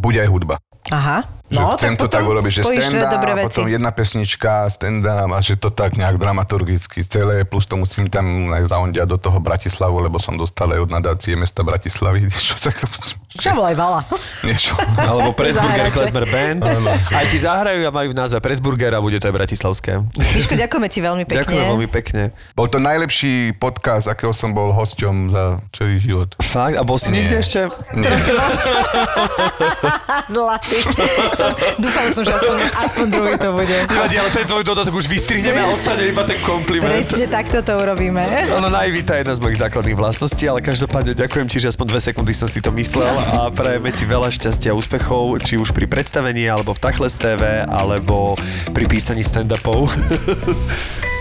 bude 0.00 0.18
aj 0.18 0.28
hudba. 0.32 0.56
Aha. 0.92 1.24
Že 1.44 1.60
No, 1.60 1.76
chcem 1.76 1.92
to 2.00 2.08
tak 2.08 2.24
urobiť, 2.24 2.52
že 2.56 2.62
stand 2.64 3.04
potom 3.44 3.68
jedna 3.68 3.92
pesnička, 3.92 4.64
stand 4.72 5.04
a 5.04 5.28
že 5.44 5.60
to 5.60 5.68
tak 5.68 5.92
nejak 5.92 6.16
dramaturgicky 6.16 7.04
celé, 7.04 7.44
plus 7.44 7.68
to 7.68 7.76
musím 7.76 8.08
tam 8.08 8.48
aj 8.48 8.72
zaondiať 8.72 9.04
do 9.04 9.20
toho 9.20 9.44
Bratislavu, 9.44 10.00
lebo 10.00 10.16
som 10.16 10.40
dostal 10.40 10.72
aj 10.72 10.88
od 10.88 10.90
nadácie 10.96 11.36
mesta 11.36 11.60
Bratislavy, 11.60 12.32
čo 12.32 12.56
tak 12.56 12.80
to 12.80 12.88
musím, 12.88 13.20
Čo 13.36 13.60
bolo 13.60 13.68
aj 13.68 13.76
vala? 13.76 14.00
Niečo. 14.40 14.72
Alebo 15.12 15.36
Pressburger 15.36 15.92
Zahrajte. 15.92 15.96
Klezmer 16.00 16.26
Band. 16.32 16.64
Aj 17.12 17.26
ti 17.28 17.36
zahrajú 17.36 17.80
a 17.84 17.90
majú 17.92 18.08
v 18.14 18.16
názve 18.16 18.40
Pressburger 18.40 18.96
a 18.96 19.04
bude 19.04 19.20
to 19.20 19.28
aj 19.28 19.34
bratislavské. 19.36 20.00
Miško, 20.16 20.56
ďakujeme 20.56 20.88
ti 20.88 21.04
veľmi 21.04 21.24
pekne. 21.28 21.44
Ďakujem 21.44 21.66
veľmi 21.76 21.88
pekne. 21.92 22.22
Bol 22.56 22.72
to 22.72 22.80
najlepší 22.80 23.52
podcast, 23.60 24.08
akého 24.08 24.32
som 24.32 24.56
bol 24.56 24.72
hosťom 24.72 25.28
za 25.28 25.60
celý 25.76 26.00
život. 26.00 26.32
Fakt? 26.40 26.80
A 26.80 26.82
bol 26.86 26.96
si 26.96 27.12
niekde 27.12 27.44
ešte? 27.44 27.68
Zlatý. 30.32 30.78
Som, 31.34 31.50
dúfala 31.82 32.08
som, 32.14 32.22
že 32.22 32.32
aspoň, 32.34 32.56
aspoň 32.86 33.06
druhý 33.10 33.34
to 33.38 33.50
bude. 33.54 33.76
Nevadí, 33.90 34.16
ale 34.18 34.30
ten 34.30 34.46
tvoj 34.46 34.62
dodatok 34.62 34.94
už 34.94 35.06
vystrihneme 35.10 35.60
a 35.60 35.66
ostane 35.70 36.10
iba 36.10 36.22
ten 36.22 36.38
kompliment. 36.42 36.94
Presne 36.94 37.26
takto 37.26 37.58
to 37.62 37.72
urobíme. 37.74 38.22
Ono 38.58 38.68
naivita 38.70 39.18
je 39.18 39.26
jedna 39.26 39.34
z 39.34 39.40
mojich 39.42 39.58
základných 39.58 39.96
vlastností, 39.98 40.44
ale 40.46 40.62
každopádne 40.62 41.12
ďakujem 41.18 41.46
ti, 41.50 41.58
že 41.58 41.74
aspoň 41.74 41.86
dve 41.90 42.00
sekundy 42.02 42.32
som 42.34 42.46
si 42.46 42.62
to 42.62 42.70
myslel 42.74 43.10
a 43.10 43.50
prajeme 43.50 43.90
ti 43.90 44.04
veľa 44.06 44.30
šťastia 44.30 44.72
a 44.72 44.78
úspechov, 44.78 45.42
či 45.42 45.58
už 45.58 45.74
pri 45.74 45.90
predstavení, 45.90 46.46
alebo 46.46 46.74
v 46.74 46.82
Tachles 46.82 47.18
TV, 47.18 47.66
alebo 47.66 48.38
pri 48.70 48.84
písaní 48.86 49.22
stand-upov. 49.26 49.90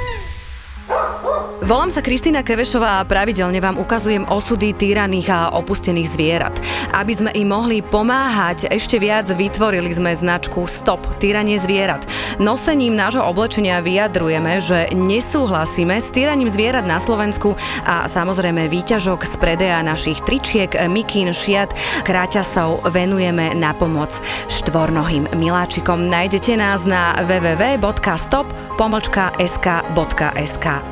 Volám 1.64 1.88
sa 1.88 2.03
Kristýna 2.03 2.43
Kevešová 2.43 2.99
a 2.99 3.07
pravidelne 3.07 3.64
vám 3.64 3.80
ukazujem 3.80 4.28
osudy 4.28 4.76
týraných 4.76 5.32
a 5.32 5.55
opustených 5.55 6.11
zvierat. 6.11 6.59
Aby 6.91 7.16
sme 7.16 7.32
im 7.32 7.55
mohli 7.55 7.80
pomáhať, 7.80 8.68
ešte 8.68 8.99
viac 8.99 9.32
vytvorili 9.32 9.88
sme 9.88 10.11
značku 10.11 10.68
Stop 10.68 11.07
týranie 11.24 11.55
zvierat. 11.55 12.03
Nosením 12.36 12.99
nášho 12.99 13.24
oblečenia 13.24 13.80
vyjadrujeme, 13.80 14.59
že 14.59 14.91
nesúhlasíme 14.91 16.03
s 16.03 16.11
týraním 16.11 16.51
zvierat 16.51 16.84
na 16.84 16.99
Slovensku 16.99 17.55
a 17.88 18.11
samozrejme 18.11 18.68
výťažok 18.68 19.24
z 19.24 19.39
predeja 19.39 19.80
našich 19.88 20.20
tričiek, 20.28 20.76
mikín, 20.91 21.32
šiat, 21.32 21.72
kráťasov 22.03 22.91
venujeme 22.91 23.55
na 23.55 23.72
pomoc 23.72 24.11
štvornohým 24.51 25.32
miláčikom. 25.32 26.11
Nájdete 26.11 26.59
nás 26.59 26.84
na 26.84 27.16
www.stop.sk.sk 27.24 27.88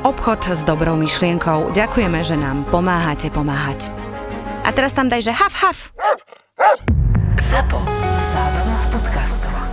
Obchod 0.08 0.40
s 0.48 0.61
s 0.62 0.64
dobrou 0.64 0.94
myšlienkou. 0.94 1.74
Ďakujeme, 1.74 2.22
že 2.22 2.38
nám 2.38 2.62
pomáhate 2.70 3.26
pomáhať. 3.34 3.90
A 4.62 4.70
teraz 4.70 4.94
tam 4.94 5.10
daj, 5.10 5.26
že 5.26 5.34
haf, 5.34 5.50
haf. 5.58 5.90
Zapo. 7.50 7.82
Zábrná 8.30 8.76
v 8.78 8.86
podcastovách. 8.94 9.71